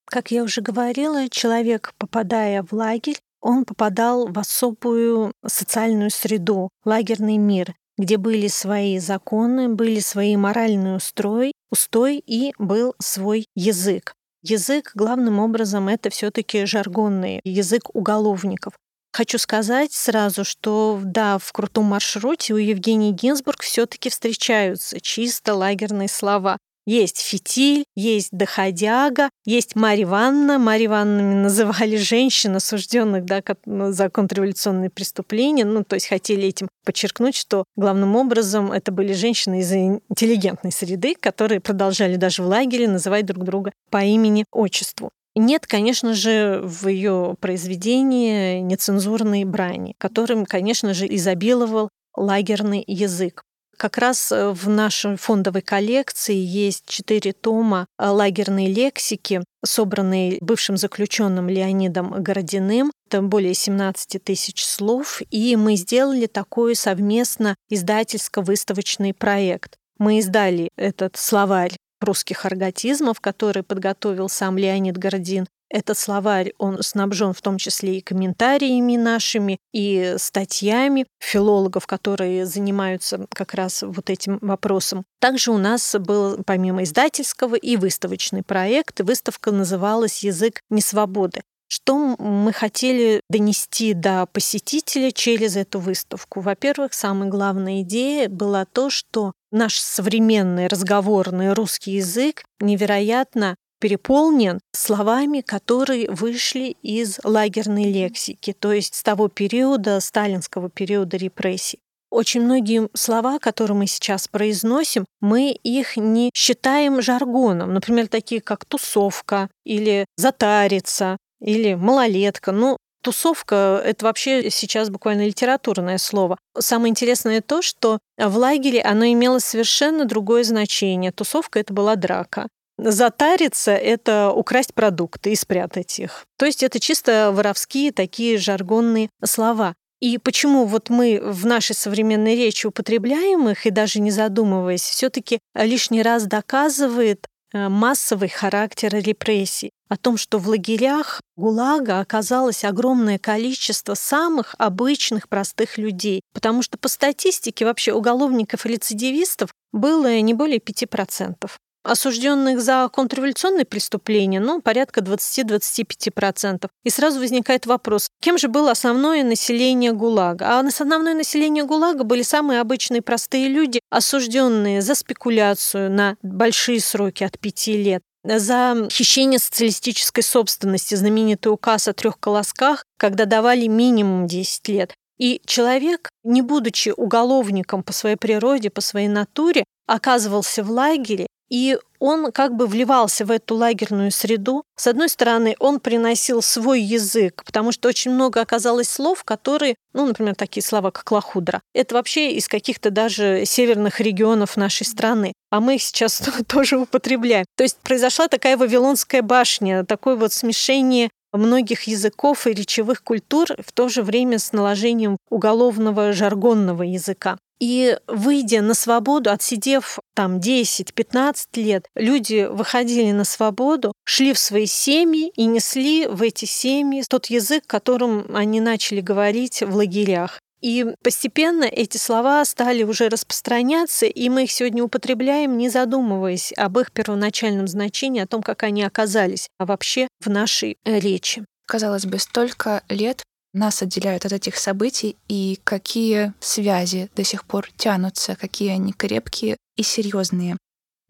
Как 0.04 0.30
я 0.30 0.44
уже 0.44 0.60
говорила, 0.60 1.28
человек, 1.28 1.94
попадая 1.98 2.62
в 2.62 2.72
лагерь, 2.72 3.18
он 3.42 3.64
попадал 3.64 4.28
в 4.28 4.38
особую 4.38 5.32
социальную 5.44 6.10
среду, 6.10 6.70
лагерный 6.84 7.36
мир, 7.36 7.74
где 7.98 8.16
были 8.16 8.46
свои 8.46 8.98
законы, 8.98 9.68
были 9.68 10.00
свои 10.00 10.36
моральные 10.36 10.96
устрой, 10.96 11.52
устой 11.70 12.22
и 12.24 12.54
был 12.58 12.94
свой 12.98 13.46
язык. 13.54 14.14
Язык 14.42 14.92
главным 14.94 15.38
образом 15.38 15.88
это 15.88 16.08
все-таки 16.10 16.64
жаргонный 16.64 17.40
язык 17.44 17.94
уголовников. 17.94 18.74
Хочу 19.12 19.36
сказать 19.38 19.92
сразу, 19.92 20.42
что 20.42 20.98
да, 21.02 21.36
в 21.38 21.52
крутом 21.52 21.84
маршруте 21.84 22.54
у 22.54 22.56
Евгении 22.56 23.12
Гинзбург 23.12 23.60
все-таки 23.60 24.08
встречаются 24.08 25.00
чисто 25.00 25.54
лагерные 25.54 26.08
слова. 26.08 26.56
Есть 26.84 27.20
фитиль, 27.20 27.84
есть 27.94 28.30
доходяга, 28.32 29.30
есть 29.44 29.76
Марья 29.76 30.04
Ивановна. 30.04 30.58
Марья 30.58 30.86
Ивановнами 30.86 31.34
называли 31.34 31.96
женщин, 31.96 32.56
осужденных 32.56 33.24
да, 33.24 33.42
за 33.64 34.08
контрреволюционные 34.08 34.90
преступления. 34.90 35.64
Ну, 35.64 35.84
то 35.84 35.94
есть 35.94 36.08
хотели 36.08 36.48
этим 36.48 36.68
подчеркнуть, 36.84 37.36
что 37.36 37.64
главным 37.76 38.16
образом 38.16 38.72
это 38.72 38.90
были 38.90 39.12
женщины 39.12 39.60
из 39.60 39.72
интеллигентной 39.72 40.72
среды, 40.72 41.14
которые 41.14 41.60
продолжали 41.60 42.16
даже 42.16 42.42
в 42.42 42.46
лагере 42.46 42.88
называть 42.88 43.26
друг 43.26 43.44
друга 43.44 43.72
по 43.90 44.02
имени-отчеству. 44.02 45.10
Нет, 45.34 45.66
конечно 45.66 46.12
же, 46.14 46.60
в 46.62 46.88
ее 46.88 47.36
произведении 47.40 48.58
нецензурной 48.58 49.44
брани, 49.44 49.94
которым, 49.98 50.44
конечно 50.44 50.92
же, 50.92 51.06
изобиловал 51.06 51.88
лагерный 52.16 52.84
язык. 52.86 53.44
Как 53.82 53.98
раз 53.98 54.30
э, 54.30 54.50
в 54.52 54.68
нашей 54.68 55.16
фондовой 55.16 55.60
коллекции 55.60 56.36
есть 56.36 56.84
четыре 56.86 57.32
тома 57.32 57.88
лагерной 57.98 58.72
лексики, 58.72 59.42
собранные 59.64 60.38
бывшим 60.40 60.76
заключенным 60.76 61.48
Леонидом 61.48 62.22
Городиным. 62.22 62.92
Это 63.08 63.22
более 63.22 63.54
17 63.54 64.22
тысяч 64.22 64.64
слов, 64.64 65.20
и 65.32 65.56
мы 65.56 65.74
сделали 65.74 66.26
такой 66.26 66.76
совместно 66.76 67.56
издательско-выставочный 67.70 69.14
проект. 69.14 69.74
Мы 69.98 70.20
издали 70.20 70.70
этот 70.76 71.16
словарь 71.16 71.76
русских 72.02 72.44
арготизмов, 72.44 73.20
который 73.20 73.62
подготовил 73.62 74.28
сам 74.28 74.58
Леонид 74.58 74.96
Гордин. 74.96 75.46
Этот 75.72 75.96
словарь, 75.96 76.52
он 76.58 76.82
снабжен 76.82 77.32
в 77.32 77.40
том 77.40 77.56
числе 77.56 77.96
и 77.96 78.02
комментариями 78.02 78.98
нашими, 78.98 79.58
и 79.72 80.16
статьями 80.18 81.06
филологов, 81.18 81.86
которые 81.86 82.44
занимаются 82.44 83.26
как 83.30 83.54
раз 83.54 83.82
вот 83.82 84.10
этим 84.10 84.38
вопросом. 84.42 85.04
Также 85.18 85.50
у 85.50 85.56
нас 85.56 85.96
был 85.98 86.42
помимо 86.44 86.82
издательского 86.82 87.54
и 87.54 87.76
выставочный 87.76 88.42
проект. 88.42 89.00
Выставка 89.00 89.50
называлась 89.50 90.22
«Язык 90.22 90.60
несвободы». 90.68 91.40
Что 91.68 91.96
мы 91.96 92.52
хотели 92.52 93.22
донести 93.30 93.94
до 93.94 94.26
посетителя 94.26 95.10
через 95.10 95.56
эту 95.56 95.80
выставку? 95.80 96.42
Во-первых, 96.42 96.92
самая 96.92 97.30
главная 97.30 97.80
идея 97.80 98.28
была 98.28 98.66
то, 98.66 98.90
что 98.90 99.32
наш 99.52 99.78
современный 99.78 100.66
разговорный 100.66 101.52
русский 101.52 101.92
язык 101.92 102.44
невероятно 102.60 103.56
переполнен 103.80 104.60
словами, 104.72 105.40
которые 105.40 106.08
вышли 106.08 106.76
из 106.82 107.18
лагерной 107.24 107.90
лексики, 107.92 108.52
то 108.52 108.72
есть 108.72 108.94
с 108.94 109.02
того 109.02 109.28
периода, 109.28 109.98
сталинского 110.00 110.70
периода 110.70 111.16
репрессий. 111.16 111.80
Очень 112.12 112.42
многие 112.42 112.90
слова, 112.94 113.38
которые 113.38 113.76
мы 113.76 113.86
сейчас 113.86 114.28
произносим, 114.28 115.06
мы 115.20 115.50
их 115.50 115.96
не 115.96 116.30
считаем 116.34 117.00
жаргоном. 117.00 117.72
Например, 117.72 118.06
такие 118.06 118.40
как 118.40 118.66
тусовка 118.66 119.48
или 119.64 120.04
затариться 120.16 121.16
или 121.40 121.74
малолетка. 121.74 122.52
Ну, 122.52 122.76
Тусовка— 123.02 123.82
это 123.84 124.04
вообще 124.04 124.48
сейчас 124.50 124.88
буквально 124.88 125.26
литературное 125.26 125.98
слово. 125.98 126.38
Самое 126.58 126.90
интересное 126.90 127.40
то, 127.40 127.60
что 127.60 127.98
в 128.16 128.36
лагере 128.36 128.80
оно 128.80 129.04
имело 129.06 129.40
совершенно 129.40 130.04
другое 130.04 130.44
значение. 130.44 131.12
Тусовка— 131.12 131.58
это 131.60 131.74
была 131.74 131.96
драка. 131.96 132.48
Затариться— 132.78 133.72
это 133.72 134.32
украсть 134.32 134.74
продукты 134.74 135.32
и 135.32 135.36
спрятать 135.36 135.98
их. 135.98 136.24
То 136.38 136.46
есть 136.46 136.62
это 136.62 136.80
чисто 136.80 137.30
воровские 137.32 137.92
такие 137.92 138.38
жаргонные 138.38 139.10
слова. 139.24 139.74
И 140.00 140.18
почему 140.18 140.64
вот 140.64 140.90
мы 140.90 141.20
в 141.22 141.46
нашей 141.46 141.76
современной 141.76 142.34
речи 142.34 142.66
употребляем 142.66 143.48
их 143.48 143.66
и 143.66 143.70
даже 143.70 144.00
не 144.00 144.10
задумываясь, 144.10 144.82
все-таки 144.82 145.38
лишний 145.54 146.02
раз 146.02 146.26
доказывает 146.26 147.28
массовый 147.52 148.28
характер 148.28 148.94
репрессий, 148.94 149.70
о 149.88 149.96
том, 149.96 150.16
что 150.16 150.38
в 150.38 150.48
лагерях 150.48 151.20
ГУЛАГа 151.36 152.00
оказалось 152.00 152.64
огромное 152.64 153.18
количество 153.18 153.94
самых 153.94 154.54
обычных 154.58 155.28
простых 155.28 155.76
людей, 155.76 156.22
потому 156.32 156.62
что 156.62 156.78
по 156.78 156.88
статистике 156.88 157.64
вообще 157.64 157.92
уголовников 157.92 158.64
и 158.64 158.70
рецидивистов 158.70 159.50
было 159.72 160.18
не 160.20 160.34
более 160.34 160.58
5%. 160.58 161.50
Осужденных 161.84 162.60
за 162.60 162.88
контрреволюционные 162.92 163.64
преступления, 163.64 164.38
ну, 164.38 164.60
порядка 164.60 165.00
20-25%. 165.00 166.68
И 166.84 166.90
сразу 166.90 167.18
возникает 167.18 167.66
вопрос, 167.66 168.08
кем 168.20 168.38
же 168.38 168.48
было 168.48 168.70
основное 168.70 169.24
население 169.24 169.92
ГУЛАГа? 169.92 170.44
А 170.46 170.60
основное 170.60 171.14
население 171.14 171.64
ГУЛАГа 171.64 172.04
были 172.04 172.22
самые 172.22 172.60
обычные 172.60 173.02
простые 173.02 173.48
люди, 173.48 173.80
осужденные 173.90 174.80
за 174.80 174.94
спекуляцию 174.94 175.90
на 175.90 176.16
большие 176.22 176.80
сроки 176.80 177.24
от 177.24 177.38
5 177.38 177.66
лет, 177.68 178.02
за 178.24 178.88
хищение 178.90 179.40
социалистической 179.40 180.22
собственности, 180.22 180.94
знаменитый 180.94 181.52
указ 181.52 181.88
о 181.88 181.92
трех 181.92 182.18
колосках, 182.20 182.84
когда 182.96 183.24
давали 183.24 183.66
минимум 183.66 184.28
10 184.28 184.68
лет. 184.68 184.94
И 185.18 185.40
человек, 185.46 186.10
не 186.24 186.42
будучи 186.42 186.92
уголовником 186.96 187.82
по 187.82 187.92
своей 187.92 188.16
природе, 188.16 188.70
по 188.70 188.80
своей 188.80 189.08
натуре, 189.08 189.64
оказывался 189.86 190.62
в 190.62 190.70
лагере 190.70 191.26
и 191.52 191.76
он 191.98 192.32
как 192.32 192.56
бы 192.56 192.66
вливался 192.66 193.26
в 193.26 193.30
эту 193.30 193.56
лагерную 193.56 194.10
среду. 194.10 194.64
С 194.74 194.86
одной 194.86 195.10
стороны, 195.10 195.54
он 195.58 195.80
приносил 195.80 196.40
свой 196.40 196.80
язык, 196.80 197.42
потому 197.44 197.72
что 197.72 197.90
очень 197.90 198.10
много 198.10 198.40
оказалось 198.40 198.88
слов, 198.88 199.22
которые, 199.22 199.74
ну, 199.92 200.06
например, 200.06 200.34
такие 200.34 200.64
слова, 200.64 200.90
как 200.90 201.12
лохудра, 201.12 201.60
это 201.74 201.94
вообще 201.94 202.32
из 202.32 202.48
каких-то 202.48 202.90
даже 202.90 203.42
северных 203.44 204.00
регионов 204.00 204.56
нашей 204.56 204.86
страны, 204.86 205.34
а 205.50 205.60
мы 205.60 205.74
их 205.74 205.82
сейчас 205.82 206.22
тоже 206.48 206.78
употребляем. 206.78 207.44
То 207.54 207.64
есть 207.64 207.76
произошла 207.82 208.28
такая 208.28 208.56
Вавилонская 208.56 209.20
башня, 209.20 209.84
такое 209.84 210.16
вот 210.16 210.32
смешение 210.32 211.10
многих 211.34 211.82
языков 211.82 212.46
и 212.46 212.52
речевых 212.52 213.02
культур 213.02 213.48
в 213.64 213.72
то 213.72 213.88
же 213.88 214.02
время 214.02 214.38
с 214.38 214.52
наложением 214.52 215.18
уголовного 215.30 216.12
жаргонного 216.12 216.82
языка. 216.82 217.38
И 217.62 217.96
выйдя 218.08 218.60
на 218.60 218.74
свободу, 218.74 219.30
отсидев 219.30 220.00
там 220.14 220.38
10-15 220.38 221.36
лет, 221.54 221.86
люди 221.94 222.48
выходили 222.50 223.12
на 223.12 223.22
свободу, 223.22 223.92
шли 224.02 224.32
в 224.32 224.38
свои 224.40 224.66
семьи 224.66 225.30
и 225.36 225.44
несли 225.44 226.08
в 226.08 226.22
эти 226.22 226.44
семьи 226.44 227.04
тот 227.08 227.26
язык, 227.26 227.62
которым 227.68 228.26
они 228.34 228.60
начали 228.60 229.00
говорить 229.00 229.62
в 229.62 229.76
лагерях. 229.76 230.40
И 230.60 230.86
постепенно 231.04 231.62
эти 231.62 231.98
слова 231.98 232.44
стали 232.44 232.82
уже 232.82 233.08
распространяться, 233.08 234.06
и 234.06 234.28
мы 234.28 234.42
их 234.42 234.50
сегодня 234.50 234.82
употребляем, 234.82 235.56
не 235.56 235.68
задумываясь 235.68 236.52
об 236.56 236.80
их 236.80 236.90
первоначальном 236.90 237.68
значении, 237.68 238.22
о 238.22 238.26
том, 238.26 238.42
как 238.42 238.64
они 238.64 238.82
оказались 238.82 239.46
вообще 239.60 240.08
в 240.18 240.28
нашей 240.28 240.78
речи. 240.84 241.44
Казалось 241.68 242.06
бы, 242.06 242.18
столько 242.18 242.82
лет 242.88 243.22
нас 243.52 243.82
отделяют 243.82 244.24
от 244.24 244.32
этих 244.32 244.56
событий 244.56 245.16
и 245.28 245.58
какие 245.64 246.32
связи 246.40 247.10
до 247.14 247.24
сих 247.24 247.44
пор 247.44 247.68
тянутся, 247.76 248.36
какие 248.36 248.70
они 248.70 248.92
крепкие 248.92 249.56
и 249.76 249.82
серьезные. 249.82 250.56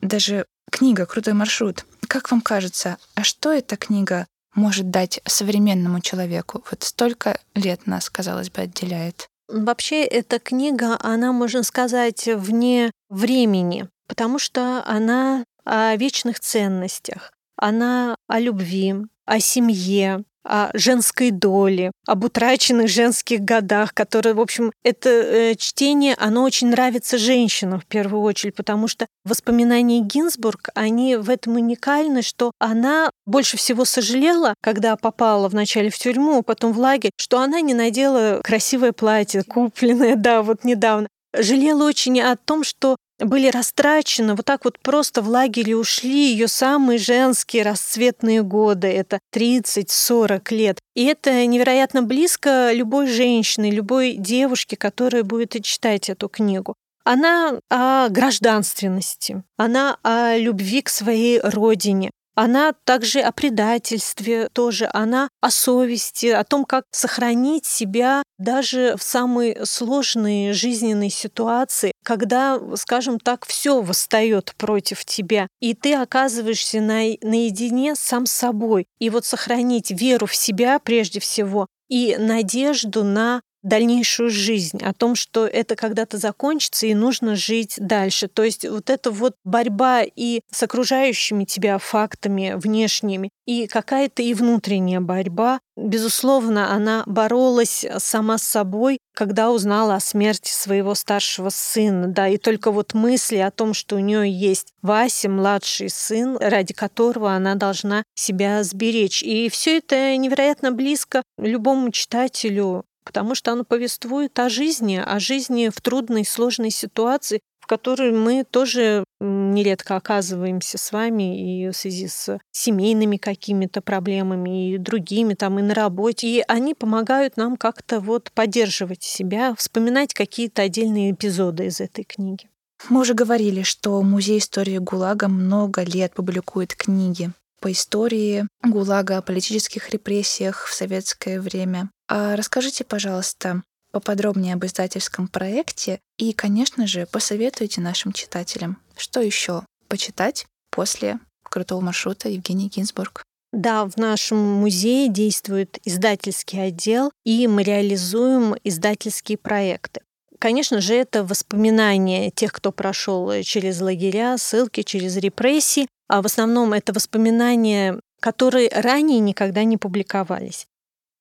Даже 0.00 0.46
книга 0.70 1.06
«Крутой 1.06 1.34
маршрут». 1.34 1.86
Как 2.08 2.30
вам 2.30 2.40
кажется, 2.40 2.98
а 3.14 3.22
что 3.22 3.52
эта 3.52 3.76
книга 3.76 4.26
может 4.54 4.90
дать 4.90 5.20
современному 5.24 6.00
человеку? 6.00 6.64
Вот 6.70 6.82
столько 6.82 7.38
лет 7.54 7.86
нас, 7.86 8.10
казалось 8.10 8.50
бы, 8.50 8.62
отделяет. 8.62 9.28
Вообще, 9.48 10.04
эта 10.04 10.38
книга, 10.38 10.98
она, 11.00 11.32
можно 11.32 11.62
сказать, 11.62 12.26
вне 12.26 12.90
времени, 13.08 13.88
потому 14.08 14.38
что 14.38 14.82
она 14.86 15.44
о 15.64 15.94
вечных 15.96 16.40
ценностях, 16.40 17.32
она 17.56 18.16
о 18.28 18.40
любви, 18.40 18.94
о 19.26 19.40
семье, 19.40 20.24
о 20.44 20.70
женской 20.74 21.30
доле, 21.30 21.92
об 22.06 22.24
утраченных 22.24 22.88
женских 22.88 23.40
годах, 23.40 23.94
которые, 23.94 24.34
в 24.34 24.40
общем, 24.40 24.72
это 24.82 25.08
э, 25.08 25.54
чтение, 25.56 26.14
оно 26.18 26.42
очень 26.42 26.68
нравится 26.68 27.18
женщинам 27.18 27.80
в 27.80 27.86
первую 27.86 28.22
очередь, 28.22 28.54
потому 28.54 28.88
что 28.88 29.06
воспоминания 29.24 30.00
Гинзбург, 30.00 30.70
они 30.74 31.16
в 31.16 31.30
этом 31.30 31.56
уникальны, 31.56 32.22
что 32.22 32.52
она 32.58 33.10
больше 33.26 33.56
всего 33.56 33.84
сожалела, 33.84 34.54
когда 34.62 34.96
попала 34.96 35.48
вначале 35.48 35.90
в 35.90 35.98
тюрьму, 35.98 36.42
потом 36.42 36.72
в 36.72 36.78
лагерь, 36.78 37.12
что 37.16 37.38
она 37.38 37.60
не 37.60 37.74
надела 37.74 38.40
красивое 38.42 38.92
платье, 38.92 39.42
купленное, 39.44 40.16
да, 40.16 40.42
вот 40.42 40.64
недавно. 40.64 41.08
Жалела 41.34 41.84
очень 41.84 42.20
о 42.20 42.36
том, 42.36 42.62
что 42.62 42.96
были 43.24 43.48
растрачены, 43.48 44.34
вот 44.34 44.44
так 44.44 44.64
вот 44.64 44.78
просто 44.78 45.22
в 45.22 45.28
лагере 45.28 45.76
ушли 45.76 46.30
ее 46.30 46.48
самые 46.48 46.98
женские 46.98 47.62
расцветные 47.62 48.42
годы, 48.42 48.88
это 48.88 49.18
30-40 49.34 50.54
лет. 50.54 50.78
И 50.94 51.04
это 51.04 51.46
невероятно 51.46 52.02
близко 52.02 52.72
любой 52.72 53.06
женщине, 53.06 53.70
любой 53.70 54.14
девушке, 54.14 54.76
которая 54.76 55.22
будет 55.22 55.62
читать 55.64 56.08
эту 56.08 56.28
книгу. 56.28 56.74
Она 57.04 57.58
о 57.68 58.08
гражданственности, 58.08 59.42
она 59.56 59.98
о 60.02 60.36
любви 60.36 60.82
к 60.82 60.88
своей 60.88 61.40
родине, 61.40 62.10
она 62.34 62.72
также 62.84 63.20
о 63.20 63.32
предательстве 63.32 64.48
тоже, 64.52 64.88
она 64.92 65.28
о 65.40 65.50
совести, 65.50 66.26
о 66.26 66.44
том, 66.44 66.64
как 66.64 66.84
сохранить 66.90 67.66
себя 67.66 68.22
даже 68.38 68.96
в 68.96 69.02
самые 69.02 69.64
сложные 69.66 70.52
жизненные 70.52 71.10
ситуации, 71.10 71.92
когда, 72.04 72.60
скажем 72.76 73.20
так, 73.20 73.46
все 73.46 73.82
восстает 73.82 74.54
против 74.56 75.04
тебя, 75.04 75.46
и 75.60 75.74
ты 75.74 75.94
оказываешься 75.94 76.80
на, 76.80 77.02
наедине 77.22 77.94
сам 77.94 78.26
с 78.26 78.32
собой. 78.32 78.86
И 78.98 79.10
вот 79.10 79.24
сохранить 79.24 79.90
веру 79.90 80.26
в 80.26 80.34
себя 80.34 80.78
прежде 80.78 81.20
всего 81.20 81.66
и 81.88 82.16
надежду 82.18 83.04
на 83.04 83.42
дальнейшую 83.62 84.30
жизнь, 84.30 84.82
о 84.82 84.92
том, 84.92 85.14
что 85.14 85.46
это 85.46 85.76
когда-то 85.76 86.18
закончится 86.18 86.86
и 86.86 86.94
нужно 86.94 87.36
жить 87.36 87.74
дальше. 87.78 88.28
То 88.28 88.42
есть 88.42 88.68
вот 88.68 88.90
эта 88.90 89.10
вот 89.10 89.34
борьба 89.44 90.02
и 90.02 90.40
с 90.50 90.62
окружающими 90.62 91.44
тебя 91.44 91.78
фактами 91.78 92.54
внешними, 92.56 93.30
и 93.46 93.66
какая-то 93.66 94.22
и 94.22 94.34
внутренняя 94.34 95.00
борьба. 95.00 95.60
Безусловно, 95.76 96.72
она 96.72 97.02
боролась 97.06 97.84
сама 97.98 98.38
с 98.38 98.42
собой, 98.42 98.98
когда 99.14 99.50
узнала 99.50 99.96
о 99.96 100.00
смерти 100.00 100.50
своего 100.50 100.94
старшего 100.94 101.48
сына, 101.50 102.08
да, 102.08 102.28
и 102.28 102.36
только 102.36 102.70
вот 102.70 102.94
мысли 102.94 103.36
о 103.36 103.50
том, 103.50 103.74
что 103.74 103.96
у 103.96 103.98
нее 103.98 104.30
есть 104.30 104.68
Вася, 104.82 105.28
младший 105.28 105.90
сын, 105.90 106.36
ради 106.38 106.74
которого 106.74 107.32
она 107.32 107.54
должна 107.54 108.04
себя 108.14 108.62
сберечь. 108.64 109.22
И 109.22 109.48
все 109.48 109.78
это 109.78 110.16
невероятно 110.16 110.72
близко 110.72 111.22
любому 111.38 111.90
читателю 111.90 112.84
потому 113.04 113.34
что 113.34 113.52
оно 113.52 113.64
повествует 113.64 114.38
о 114.38 114.48
жизни, 114.48 115.02
о 115.04 115.18
жизни 115.18 115.70
в 115.74 115.80
трудной, 115.80 116.24
сложной 116.24 116.70
ситуации, 116.70 117.40
в 117.60 117.66
которой 117.66 118.10
мы 118.10 118.44
тоже 118.44 119.04
нередко 119.20 119.96
оказываемся 119.96 120.78
с 120.78 120.90
вами 120.90 121.62
и 121.64 121.70
в 121.70 121.76
связи 121.76 122.08
с 122.08 122.38
семейными 122.50 123.18
какими-то 123.18 123.80
проблемами 123.80 124.72
и 124.72 124.78
другими 124.78 125.34
там 125.34 125.60
и 125.60 125.62
на 125.62 125.72
работе. 125.72 126.26
И 126.26 126.44
они 126.48 126.74
помогают 126.74 127.36
нам 127.36 127.56
как-то 127.56 128.00
вот 128.00 128.32
поддерживать 128.32 129.04
себя, 129.04 129.54
вспоминать 129.54 130.12
какие-то 130.12 130.62
отдельные 130.62 131.12
эпизоды 131.12 131.66
из 131.66 131.80
этой 131.80 132.04
книги. 132.04 132.48
Мы 132.88 133.02
уже 133.02 133.14
говорили, 133.14 133.62
что 133.62 134.02
Музей 134.02 134.38
истории 134.38 134.78
ГУЛАГа 134.78 135.28
много 135.28 135.84
лет 135.84 136.14
публикует 136.14 136.74
книги 136.74 137.30
по 137.60 137.70
истории 137.70 138.48
ГУЛАГа, 138.64 139.18
о 139.18 139.22
политических 139.22 139.90
репрессиях 139.90 140.66
в 140.66 140.74
советское 140.74 141.40
время. 141.40 141.90
А 142.14 142.36
расскажите, 142.36 142.84
пожалуйста, 142.84 143.62
поподробнее 143.90 144.52
об 144.52 144.66
издательском 144.66 145.28
проекте 145.28 145.98
и, 146.18 146.34
конечно 146.34 146.86
же, 146.86 147.06
посоветуйте 147.06 147.80
нашим 147.80 148.12
читателям, 148.12 148.76
что 148.98 149.22
еще 149.22 149.62
почитать 149.88 150.44
после 150.70 151.20
крутого 151.42 151.80
маршрута 151.80 152.28
Евгений 152.28 152.68
Гинзбург. 152.68 153.22
Да, 153.50 153.86
в 153.86 153.96
нашем 153.96 154.36
музее 154.36 155.08
действует 155.08 155.78
издательский 155.86 156.60
отдел, 156.60 157.12
и 157.24 157.46
мы 157.46 157.62
реализуем 157.62 158.56
издательские 158.62 159.38
проекты. 159.38 160.02
Конечно 160.38 160.82
же, 160.82 160.94
это 160.94 161.24
воспоминания 161.24 162.30
тех, 162.30 162.52
кто 162.52 162.72
прошел 162.72 163.32
через 163.42 163.80
лагеря, 163.80 164.36
ссылки, 164.36 164.82
через 164.82 165.16
репрессии, 165.16 165.88
а 166.08 166.20
в 166.20 166.26
основном 166.26 166.74
это 166.74 166.92
воспоминания, 166.92 167.98
которые 168.20 168.68
ранее 168.68 169.20
никогда 169.20 169.64
не 169.64 169.78
публиковались. 169.78 170.66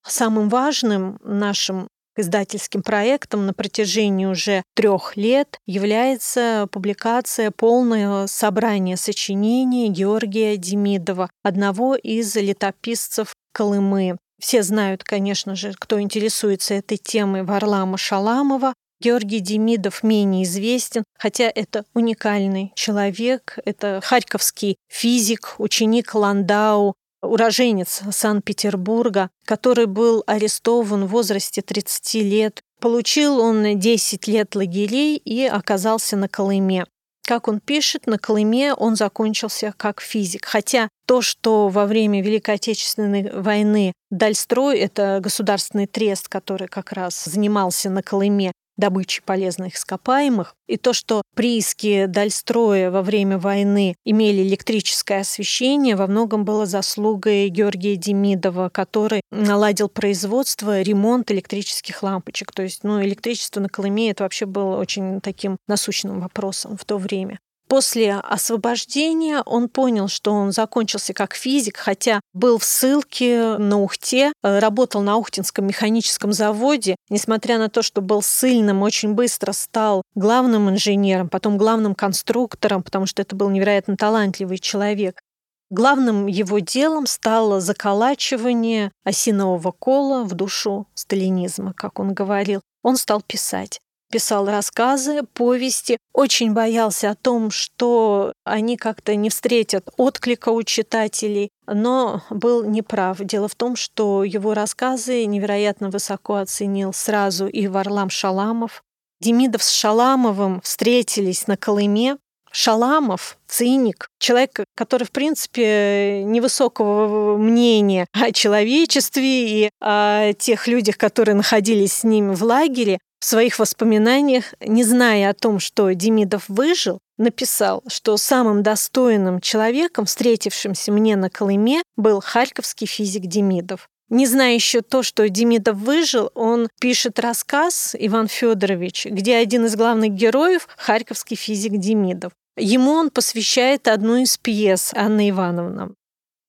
Самым 0.06 0.50
важным 0.50 1.20
нашим 1.24 1.88
издательским 2.18 2.84
проектом 2.84 3.46
на 3.46 3.54
протяжении 3.54 4.26
уже 4.26 4.64
трех 4.76 5.16
лет 5.16 5.60
является 5.66 6.68
публикация 6.72 7.52
полного 7.52 8.28
собрания 8.28 8.98
сочинений 8.98 9.90
Георгия 9.90 10.58
Демидова, 10.58 11.30
одного 11.44 11.96
из 11.96 12.36
летописцев 12.36 13.34
Колымы. 13.54 14.18
Все 14.40 14.64
знают, 14.64 15.04
конечно 15.04 15.56
же, 15.56 15.74
кто 15.78 16.02
интересуется 16.02 16.74
этой 16.74 16.98
темой, 16.98 17.44
Варлама 17.44 17.98
Шаламова. 17.98 18.74
Георгий 19.02 19.40
Демидов 19.40 20.04
менее 20.04 20.44
известен, 20.44 21.04
хотя 21.18 21.52
это 21.54 21.86
уникальный 21.96 22.72
человек, 22.76 23.58
это 23.66 24.00
харьковский 24.04 24.78
физик, 24.90 25.56
ученик 25.58 26.14
Ландау, 26.14 26.94
уроженец 27.22 28.02
Санкт-Петербурга, 28.10 29.30
который 29.46 29.86
был 29.86 30.24
арестован 30.28 31.06
в 31.06 31.10
возрасте 31.10 31.62
30 31.62 32.14
лет. 32.16 32.62
Получил 32.80 33.40
он 33.40 33.80
10 33.80 34.28
лет 34.28 34.56
лагерей 34.56 35.18
и 35.18 35.46
оказался 35.46 36.18
на 36.18 36.28
Колыме. 36.28 36.86
Как 37.28 37.48
он 37.48 37.60
пишет, 37.60 38.08
на 38.08 38.18
Колыме 38.18 38.74
он 38.74 38.96
закончился 38.96 39.74
как 39.78 40.02
физик. 40.02 40.46
Хотя 40.46 40.90
то, 41.06 41.22
что 41.22 41.70
во 41.70 41.86
время 41.86 42.22
Великой 42.22 42.56
Отечественной 42.56 43.32
войны 43.32 43.94
Дальстрой, 44.10 44.80
это 44.80 45.20
государственный 45.22 45.86
трест, 45.86 46.28
который 46.28 46.68
как 46.68 46.92
раз 46.92 47.24
занимался 47.26 47.90
на 47.90 48.02
Колыме, 48.02 48.52
добычи 48.78 49.22
полезных 49.24 49.76
ископаемых, 49.76 50.56
и 50.68 50.78
то, 50.78 50.94
что 50.94 51.22
прииски 51.36 52.06
Дальстроя 52.06 52.92
во 52.92 53.02
время 53.02 53.38
войны 53.38 53.96
имели 54.06 54.42
электрическое 54.42 55.22
освещение, 55.22 55.96
во 55.96 56.08
многом 56.08 56.46
было 56.46 56.66
заслугой 56.66 57.50
Георгия 57.50 57.96
Демидова, 57.96 58.70
который 58.70 59.22
наладил 59.32 59.90
производство, 59.90 60.82
ремонт 60.82 61.32
электрических 61.32 62.04
лампочек. 62.04 62.52
То 62.52 62.64
есть 62.64 62.84
ну, 62.84 63.02
электричество 63.02 63.60
на 63.60 63.70
Колыме 63.70 64.12
это 64.12 64.24
вообще 64.24 64.46
было 64.46 64.78
очень 64.78 65.22
таким 65.22 65.58
насущным 65.68 66.20
вопросом 66.22 66.78
в 66.78 66.86
то 66.86 66.98
время. 66.98 67.40
После 67.72 68.16
освобождения 68.16 69.42
он 69.46 69.70
понял, 69.70 70.10
что 70.10 70.34
он 70.34 70.52
закончился 70.52 71.14
как 71.14 71.34
физик, 71.34 71.78
хотя 71.78 72.20
был 72.34 72.58
в 72.58 72.66
ссылке 72.66 73.56
на 73.58 73.80
Ухте, 73.80 74.34
э, 74.44 74.60
работал 74.60 75.00
на 75.00 75.16
Ухтинском 75.16 75.68
механическом 75.68 76.34
заводе. 76.34 76.98
Несмотря 77.08 77.58
на 77.60 77.70
то, 77.70 77.82
что 77.82 78.02
был 78.02 78.22
сильным, 78.22 78.82
очень 78.82 79.14
быстро 79.14 79.54
стал 79.54 80.02
главным 80.16 80.70
инженером, 80.70 81.30
потом 81.30 81.58
главным 81.58 81.96
конструктором, 81.96 82.84
потому 82.84 83.06
что 83.06 83.22
это 83.22 83.38
был 83.38 83.50
невероятно 83.50 83.96
талантливый 83.96 84.58
человек. 84.58 85.22
Главным 85.70 86.28
его 86.28 86.60
делом 86.60 87.08
стало 87.08 87.62
заколачивание 87.62 88.92
осинового 89.06 89.72
кола 89.72 90.26
в 90.26 90.34
душу 90.34 90.88
сталинизма, 90.94 91.72
как 91.72 92.00
он 92.00 92.14
говорил. 92.14 92.60
Он 92.84 92.98
стал 92.98 93.22
писать 93.22 93.80
писал 94.12 94.46
рассказы, 94.46 95.24
повести, 95.34 95.98
очень 96.14 96.54
боялся 96.54 97.12
о 97.12 97.16
том, 97.16 97.50
что 97.50 98.34
они 98.44 98.78
как-то 98.78 99.16
не 99.16 99.30
встретят 99.30 99.90
отклика 99.98 100.50
у 100.50 100.62
читателей, 100.64 101.50
но 101.66 102.22
был 102.30 102.64
неправ. 102.64 103.18
Дело 103.20 103.48
в 103.48 103.56
том, 103.56 103.76
что 103.76 104.24
его 104.24 104.54
рассказы 104.54 105.26
невероятно 105.26 105.90
высоко 105.90 106.36
оценил 106.36 106.94
сразу 106.94 107.48
и 107.48 107.68
Варлам 107.68 108.10
Шаламов. 108.10 108.84
Демидов 109.22 109.64
с 109.64 109.70
Шаламовым 109.70 110.62
встретились 110.62 111.48
на 111.48 111.58
Колыме. 111.58 112.18
Шаламов, 112.54 113.38
циник, 113.48 114.10
человек, 114.20 114.66
который, 114.76 115.06
в 115.06 115.12
принципе, 115.12 116.22
невысокого 116.26 117.38
мнения 117.38 118.08
о 118.12 118.34
человечестве 118.34 119.66
и 119.66 119.70
о 119.80 120.34
тех 120.34 120.68
людях, 120.68 120.98
которые 120.98 121.36
находились 121.36 121.94
с 121.94 122.04
ним 122.04 122.34
в 122.34 122.44
лагере, 122.44 123.00
в 123.22 123.26
своих 123.26 123.60
воспоминаниях, 123.60 124.54
не 124.60 124.84
зная 124.84 125.30
о 125.30 125.34
том, 125.36 125.60
что 125.60 125.94
Демидов 125.94 126.46
выжил, 126.48 126.98
написал, 127.20 127.84
что 127.88 128.18
самым 128.18 128.64
достойным 128.64 129.40
человеком, 129.40 130.06
встретившимся 130.06 130.92
мне 130.92 131.16
на 131.16 131.30
Колыме, 131.30 131.84
был 131.96 132.20
харьковский 132.20 132.88
физик 132.88 133.28
Демидов. 133.28 133.88
Не 134.10 134.26
зная 134.26 134.56
еще 134.56 134.82
то, 134.82 135.04
что 135.04 135.30
Демидов 135.30 135.78
выжил, 135.78 136.32
он 136.34 136.68
пишет 136.82 137.20
рассказ 137.20 137.96
Иван 137.98 138.28
Федорович, 138.28 139.06
где 139.06 139.36
один 139.38 139.68
из 139.68 139.76
главных 139.76 140.12
героев– 140.12 140.68
харьковский 140.78 141.38
физик 141.38 141.78
Демидов. 141.78 142.34
Ему 142.58 142.92
он 142.92 143.12
посвящает 143.12 143.88
одну 143.88 144.18
из 144.18 144.38
пьес 144.38 144.92
Анны 144.96 145.30
Ивановны. 145.30 145.94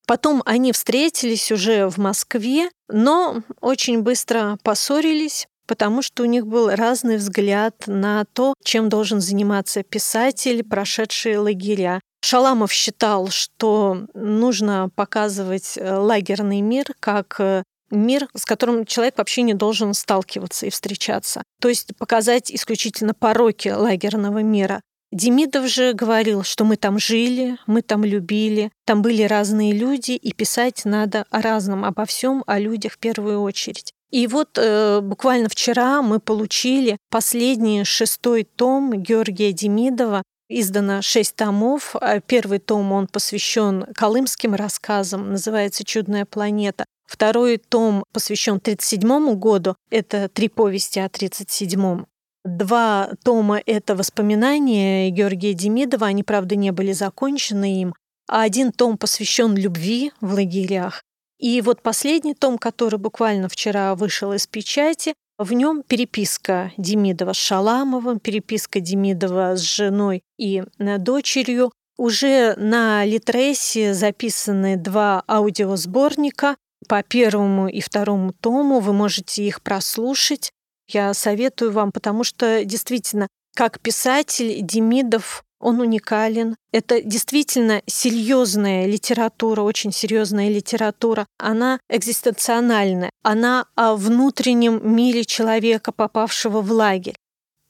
Потом 0.05 0.41
они 0.45 0.73
встретились 0.73 1.51
уже 1.51 1.87
в 1.87 1.97
Москве, 1.97 2.69
но 2.89 3.43
очень 3.61 4.01
быстро 4.01 4.57
поссорились, 4.63 5.47
потому 5.67 6.01
что 6.01 6.23
у 6.23 6.25
них 6.25 6.47
был 6.47 6.69
разный 6.69 7.17
взгляд 7.17 7.83
на 7.87 8.25
то, 8.33 8.53
чем 8.63 8.89
должен 8.89 9.21
заниматься 9.21 9.83
писатель, 9.83 10.63
прошедший 10.63 11.37
лагеря. 11.37 11.99
Шаламов 12.23 12.71
считал, 12.71 13.27
что 13.29 14.05
нужно 14.13 14.89
показывать 14.95 15.77
э, 15.77 15.93
лагерный 15.93 16.61
мир 16.61 16.85
как 16.99 17.35
э, 17.39 17.63
мир, 17.91 18.27
с 18.35 18.45
которым 18.45 18.85
человек 18.85 19.17
вообще 19.17 19.41
не 19.41 19.53
должен 19.53 19.93
сталкиваться 19.93 20.65
и 20.65 20.69
встречаться. 20.69 21.43
То 21.61 21.69
есть 21.69 21.95
показать 21.97 22.51
исключительно 22.51 23.13
пороки 23.13 23.69
лагерного 23.69 24.41
мира. 24.41 24.81
Демидов 25.11 25.67
же 25.67 25.93
говорил, 25.93 26.43
что 26.43 26.65
мы 26.65 26.75
там 26.75 26.97
жили, 26.97 27.57
мы 27.67 27.83
там 27.83 28.03
любили, 28.03 28.71
там 28.85 29.03
были 29.03 29.21
разные 29.23 29.71
люди, 29.71 30.13
и 30.13 30.33
писать 30.33 30.85
надо 30.85 31.25
о 31.29 31.41
разном, 31.41 31.85
обо 31.85 32.05
всем, 32.05 32.43
о 32.47 32.57
людях 32.57 32.93
в 32.93 32.97
первую 32.97 33.41
очередь. 33.41 33.93
И 34.13 34.27
вот 34.27 34.59
э, 34.59 35.01
буквально 35.01 35.49
вчера 35.49 36.03
мы 36.03 36.19
получили 36.19 36.97
последний 37.09 37.83
шестой 37.83 38.43
том 38.43 38.93
Георгия 38.93 39.51
Демидова. 39.51 40.21
Издано 40.49 41.01
шесть 41.01 41.35
томов. 41.35 41.95
А 41.99 42.19
первый 42.19 42.59
том 42.59 42.91
он 42.91 43.07
посвящен 43.07 43.87
колымским 43.95 44.53
рассказам, 44.53 45.31
называется 45.31 45.83
«Чудная 45.83 46.25
планета». 46.25 46.85
Второй 47.07 47.57
том 47.57 48.03
посвящен 48.13 48.57
1937 48.57 49.33
году. 49.33 49.75
Это 49.89 50.29
три 50.29 50.47
повести 50.47 50.99
о 50.99 51.05
1937. 51.05 52.05
Два 52.45 53.09
тома— 53.23 53.59
это 53.65 53.95
воспоминания 53.95 55.09
Георгия 55.09 55.55
Демидова. 55.55 56.05
Они, 56.05 56.21
правда, 56.21 56.55
не 56.55 56.69
были 56.71 56.91
закончены 56.91 57.81
им. 57.81 57.95
А 58.29 58.43
один 58.43 58.73
том 58.73 58.99
посвящен 58.99 59.55
любви 59.55 60.11
в 60.21 60.35
лагерях. 60.35 61.01
И 61.43 61.59
вот 61.59 61.81
последний 61.81 62.35
том, 62.35 62.57
который 62.57 62.97
буквально 62.97 63.49
вчера 63.49 63.95
вышел 63.95 64.31
из 64.31 64.47
печати, 64.47 65.13
В 65.37 65.51
нем 65.51 65.83
переписка 65.83 66.71
Демидова 66.77 67.33
с 67.33 67.37
Шаламовым, 67.37 68.19
переписка 68.19 68.79
Демидова 68.79 69.57
с 69.57 69.61
женой 69.61 70.21
и 70.37 70.63
э, 70.79 70.97
дочерью. 70.99 71.71
Уже 71.97 72.55
на 72.55 73.03
Литресе 73.03 73.93
записаны 73.93 74.77
два 74.77 75.21
аудиосборника 75.27 76.55
по 76.87 77.03
первому 77.03 77.67
и 77.67 77.81
второму 77.81 78.31
тому. 78.31 78.79
Вы 78.79 78.93
можете 78.93 79.43
их 79.43 79.61
прослушать. 79.61 80.51
Я 80.87 81.13
советую 81.13 81.73
вам, 81.73 81.91
потому 81.91 82.23
что 82.23 82.63
действительно, 82.63 83.27
как 83.53 83.81
писатель 83.81 84.61
Демидов 84.61 85.43
он 85.63 85.79
уникален. 85.79 86.55
Это 86.71 87.01
действительно 87.01 87.81
серьезная 87.87 88.85
литература, 88.85 89.61
очень 89.61 89.91
серьезная 89.91 90.49
литература. 90.49 91.25
Она 91.39 91.79
экзистенциональная. 91.89 93.09
Она 93.23 93.65
о 93.75 93.95
внутреннем 93.95 94.81
мире 94.95 95.23
человека, 95.25 95.91
попавшего 95.91 96.61
в 96.61 96.71
лагерь. 96.71 97.15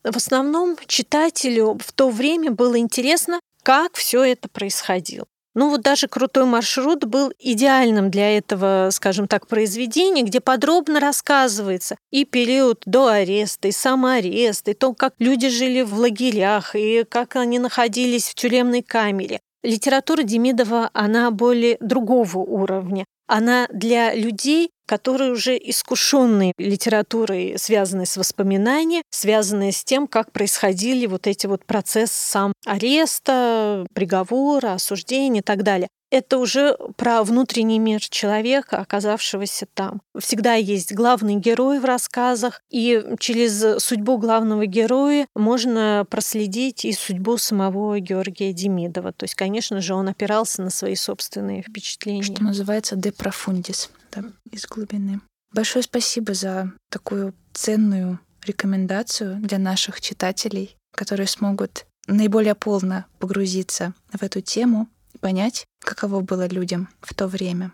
В 0.03 0.17
основном 0.17 0.75
читателю 0.87 1.77
в 1.79 1.91
то 1.93 2.09
время 2.09 2.51
было 2.51 2.77
интересно, 2.77 3.39
как 3.61 3.95
все 3.95 4.23
это 4.23 4.49
происходило. 4.49 5.25
Ну 5.55 5.69
вот 5.69 5.81
даже 5.81 6.07
крутой 6.07 6.45
маршрут 6.45 7.05
был 7.05 7.31
идеальным 7.37 8.09
для 8.09 8.37
этого, 8.37 8.89
скажем 8.91 9.27
так, 9.27 9.47
произведения, 9.47 10.23
где 10.23 10.41
подробно 10.41 10.99
рассказывается 10.99 11.95
и 12.11 12.25
период 12.25 12.81
до 12.85 13.07
ареста, 13.07 13.67
и 13.67 13.71
сам 13.71 14.05
арест, 14.05 14.67
и 14.67 14.73
то, 14.73 14.93
как 14.93 15.13
люди 15.19 15.49
жили 15.49 15.81
в 15.81 15.93
лагерях, 15.93 16.75
и 16.75 17.03
как 17.07 17.35
они 17.35 17.59
находились 17.59 18.29
в 18.29 18.35
тюремной 18.35 18.81
камере. 18.81 19.39
Литература 19.61 20.23
Демидова, 20.23 20.89
она 20.93 21.29
более 21.31 21.77
другого 21.79 22.39
уровня. 22.39 23.05
Она 23.27 23.67
для 23.71 24.13
людей, 24.13 24.69
которые 24.85 25.31
уже 25.31 25.57
искушенные 25.57 26.53
литературой, 26.57 27.55
связанной 27.57 28.05
с 28.05 28.17
воспоминанием, 28.17 29.03
связанные 29.09 29.71
с 29.71 29.83
тем, 29.83 30.07
как 30.07 30.31
происходили 30.31 31.05
вот 31.05 31.27
эти 31.27 31.47
вот 31.47 31.65
процессы 31.65 32.13
сам 32.13 32.53
ареста, 32.65 33.85
приговора, 33.93 34.73
осуждения 34.73 35.41
и 35.41 35.43
так 35.43 35.63
далее 35.63 35.89
это 36.13 36.37
уже 36.37 36.77
про 36.95 37.23
внутренний 37.23 37.79
мир 37.79 37.99
человека, 37.99 38.77
оказавшегося 38.77 39.65
там. 39.73 39.99
Всегда 40.15 40.53
есть 40.53 40.93
главный 40.93 41.37
герой 41.37 41.79
в 41.79 41.85
рассказах, 41.85 42.61
и 42.69 43.03
через 43.17 43.83
судьбу 43.83 44.19
главного 44.19 44.67
героя 44.67 45.27
можно 45.33 46.05
проследить 46.07 46.85
и 46.85 46.93
судьбу 46.93 47.37
самого 47.37 47.99
Георгия 47.99 48.53
Демидова. 48.53 49.11
То 49.11 49.23
есть, 49.23 49.33
конечно 49.33 49.81
же, 49.81 49.95
он 49.95 50.07
опирался 50.07 50.61
на 50.61 50.69
свои 50.69 50.93
собственные 50.93 51.63
впечатления. 51.63 52.21
Что 52.21 52.43
называется 52.43 52.95
«de 52.95 53.11
profundis», 53.11 53.89
да, 54.11 54.23
из 54.51 54.67
глубины. 54.67 55.19
Большое 55.51 55.81
спасибо 55.81 56.35
за 56.35 56.71
такую 56.91 57.33
ценную 57.53 58.19
рекомендацию 58.45 59.37
для 59.37 59.57
наших 59.57 59.99
читателей, 59.99 60.77
которые 60.91 61.25
смогут 61.25 61.87
наиболее 62.05 62.53
полно 62.53 63.05
погрузиться 63.17 63.95
в 64.11 64.21
эту 64.21 64.41
тему 64.41 64.87
понять, 65.23 65.65
каково 65.79 66.19
было 66.19 66.47
людям 66.47 66.89
в 67.01 67.13
то 67.13 67.27
время. 67.27 67.71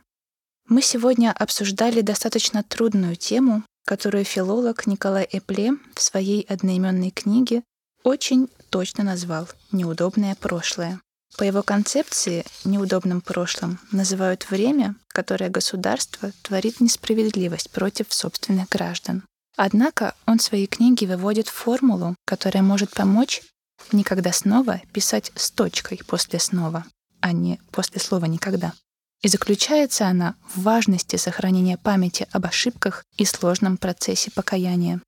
Мы 0.67 0.84
сегодня 0.84 1.31
обсуждали 1.31 2.01
достаточно 2.01 2.61
трудную 2.61 3.15
тему, 3.15 3.63
которую 3.85 4.23
филолог 4.23 4.85
Николай 4.85 5.27
Эпле 5.31 5.71
в 5.95 6.01
своей 6.01 6.43
одноименной 6.43 7.09
книге 7.09 7.63
очень 8.03 8.49
точно 8.69 9.03
назвал 9.03 9.49
«неудобное 9.71 10.35
прошлое». 10.35 11.01
По 11.38 11.43
его 11.43 11.63
концепции 11.63 12.45
неудобным 12.65 13.19
прошлым 13.19 13.80
называют 13.91 14.51
время, 14.51 14.95
которое 15.07 15.49
государство 15.49 16.31
творит 16.43 16.80
несправедливость 16.80 17.71
против 17.71 18.13
собственных 18.13 18.69
граждан. 18.69 19.23
Однако 19.57 20.13
он 20.27 20.38
в 20.38 20.43
своей 20.43 20.67
книге 20.67 21.07
выводит 21.07 21.47
формулу, 21.47 22.15
которая 22.26 22.61
может 22.61 22.91
помочь 22.91 23.41
никогда 23.91 24.31
снова 24.34 24.81
писать 24.93 25.31
с 25.35 25.49
точкой 25.49 25.99
после 26.05 26.38
снова 26.39 26.85
а 27.21 27.31
не 27.31 27.59
после 27.71 27.99
слова 27.99 28.25
«никогда». 28.25 28.73
И 29.21 29.27
заключается 29.27 30.07
она 30.07 30.35
в 30.53 30.61
важности 30.61 31.17
сохранения 31.17 31.77
памяти 31.77 32.27
об 32.31 32.45
ошибках 32.45 33.03
и 33.17 33.25
сложном 33.25 33.77
процессе 33.77 34.31
покаяния. 34.31 35.01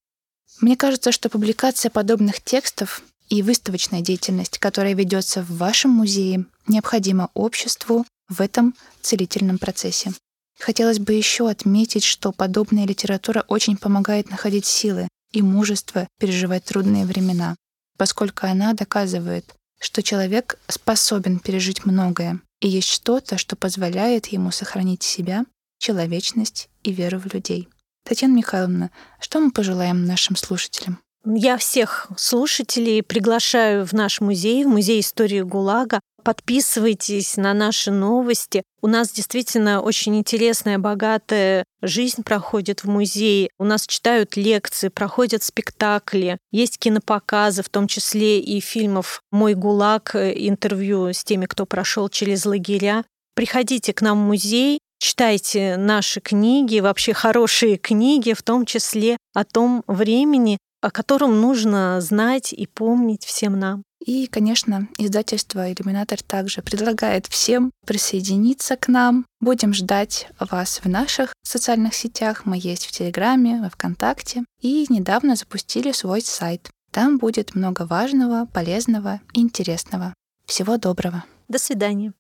Мне 0.60 0.76
кажется, 0.76 1.12
что 1.12 1.30
публикация 1.30 1.90
подобных 1.90 2.42
текстов 2.42 3.04
и 3.30 3.42
выставочная 3.42 4.02
деятельность, 4.02 4.60
которая 4.60 4.94
ведется 4.94 5.42
в 5.42 5.58
вашем 5.58 5.92
музее, 5.92 6.46
необходима 6.68 7.30
обществу 7.34 8.06
в 8.28 8.42
этом 8.42 8.76
целительном 9.02 9.58
процессе. 9.58 10.12
Хотелось 10.60 11.00
бы 11.00 11.14
еще 11.14 11.50
отметить, 11.50 12.04
что 12.04 12.32
подобная 12.32 12.86
литература 12.86 13.46
очень 13.48 13.78
помогает 13.78 14.30
находить 14.30 14.66
силы 14.66 15.08
и 15.32 15.42
мужество 15.42 16.08
переживать 16.20 16.66
трудные 16.66 17.06
времена, 17.06 17.56
поскольку 17.98 18.46
она 18.46 18.74
доказывает, 18.74 19.56
что 19.82 20.04
человек 20.04 20.60
способен 20.68 21.40
пережить 21.40 21.86
многое, 21.86 22.40
и 22.60 22.70
есть 22.70 22.88
что-то, 22.88 23.38
что 23.38 23.56
позволяет 23.56 24.28
ему 24.28 24.52
сохранить 24.52 25.02
себя, 25.02 25.46
человечность 25.80 26.70
и 26.84 26.92
веру 26.92 27.20
в 27.20 27.34
людей. 27.34 27.68
Татьяна 28.06 28.34
Михайловна, 28.34 28.92
что 29.20 29.40
мы 29.40 29.52
пожелаем 29.52 30.06
нашим 30.06 30.36
слушателям? 30.36 31.00
Я 31.24 31.58
всех 31.58 32.08
слушателей 32.18 33.04
приглашаю 33.04 33.86
в 33.86 33.94
наш 33.94 34.22
музей, 34.22 34.66
в 34.66 34.68
музей 34.68 35.02
истории 35.02 35.42
ГУЛАГа. 35.42 36.00
Подписывайтесь 36.24 37.38
на 37.38 37.54
наши 37.54 37.92
новости. 37.92 38.64
У 38.82 38.88
нас 38.88 39.12
действительно 39.12 39.82
очень 39.82 40.18
интересная, 40.18 40.80
богатая 40.80 41.64
жизнь 41.84 42.24
проходит 42.24 42.84
в 42.84 42.90
музее. 42.90 43.50
У 43.60 43.66
нас 43.66 43.86
читают 43.86 44.36
лекции, 44.36 44.90
проходят 44.90 45.44
спектакли, 45.44 46.40
есть 46.52 46.80
кинопоказы, 46.80 47.62
в 47.62 47.70
том 47.70 47.88
числе 47.88 48.40
и 48.40 48.60
фильмов 48.60 49.22
«Мой 49.32 49.54
ГУЛАГ», 49.54 50.16
интервью 50.16 51.14
с 51.14 51.24
теми, 51.24 51.46
кто 51.46 51.68
прошел 51.68 52.10
через 52.10 52.46
лагеря. 52.46 53.04
Приходите 53.36 53.94
к 53.94 54.02
нам 54.02 54.24
в 54.24 54.28
музей, 54.28 54.80
читайте 55.00 55.78
наши 55.78 56.20
книги, 56.20 56.80
вообще 56.80 57.14
хорошие 57.14 57.78
книги, 57.78 58.34
в 58.34 58.42
том 58.42 58.66
числе 58.66 59.18
о 59.34 59.44
том 59.44 59.84
времени, 59.88 60.58
о 60.82 60.92
котором 60.92 61.40
нужно 61.40 62.02
знать 62.02 62.54
и 62.54 62.68
помнить 62.68 63.24
всем 63.24 63.58
нам. 63.58 63.84
И, 64.04 64.26
конечно, 64.26 64.88
издательство 64.98 65.72
«Иллюминатор» 65.72 66.22
также 66.24 66.64
предлагает 66.64 67.28
всем 67.28 67.72
присоединиться 67.86 68.76
к 68.76 68.88
нам. 68.88 69.26
Будем 69.40 69.74
ждать 69.74 70.28
вас 70.40 70.82
в 70.84 70.90
наших 70.90 71.34
социальных 71.44 71.94
сетях. 71.94 72.46
Мы 72.46 72.58
есть 72.60 72.88
в 72.88 72.92
Телеграме, 72.92 73.62
во 73.62 73.70
Вконтакте. 73.70 74.44
И 74.60 74.88
недавно 74.90 75.36
запустили 75.36 75.92
свой 75.92 76.22
сайт. 76.22 76.72
Там 76.92 77.20
будет 77.20 77.54
много 77.54 77.86
важного, 77.86 78.48
полезного 78.48 79.22
и 79.34 79.42
интересного. 79.42 80.16
Всего 80.46 80.78
доброго. 80.78 81.24
До 81.48 81.60
свидания. 81.60 82.14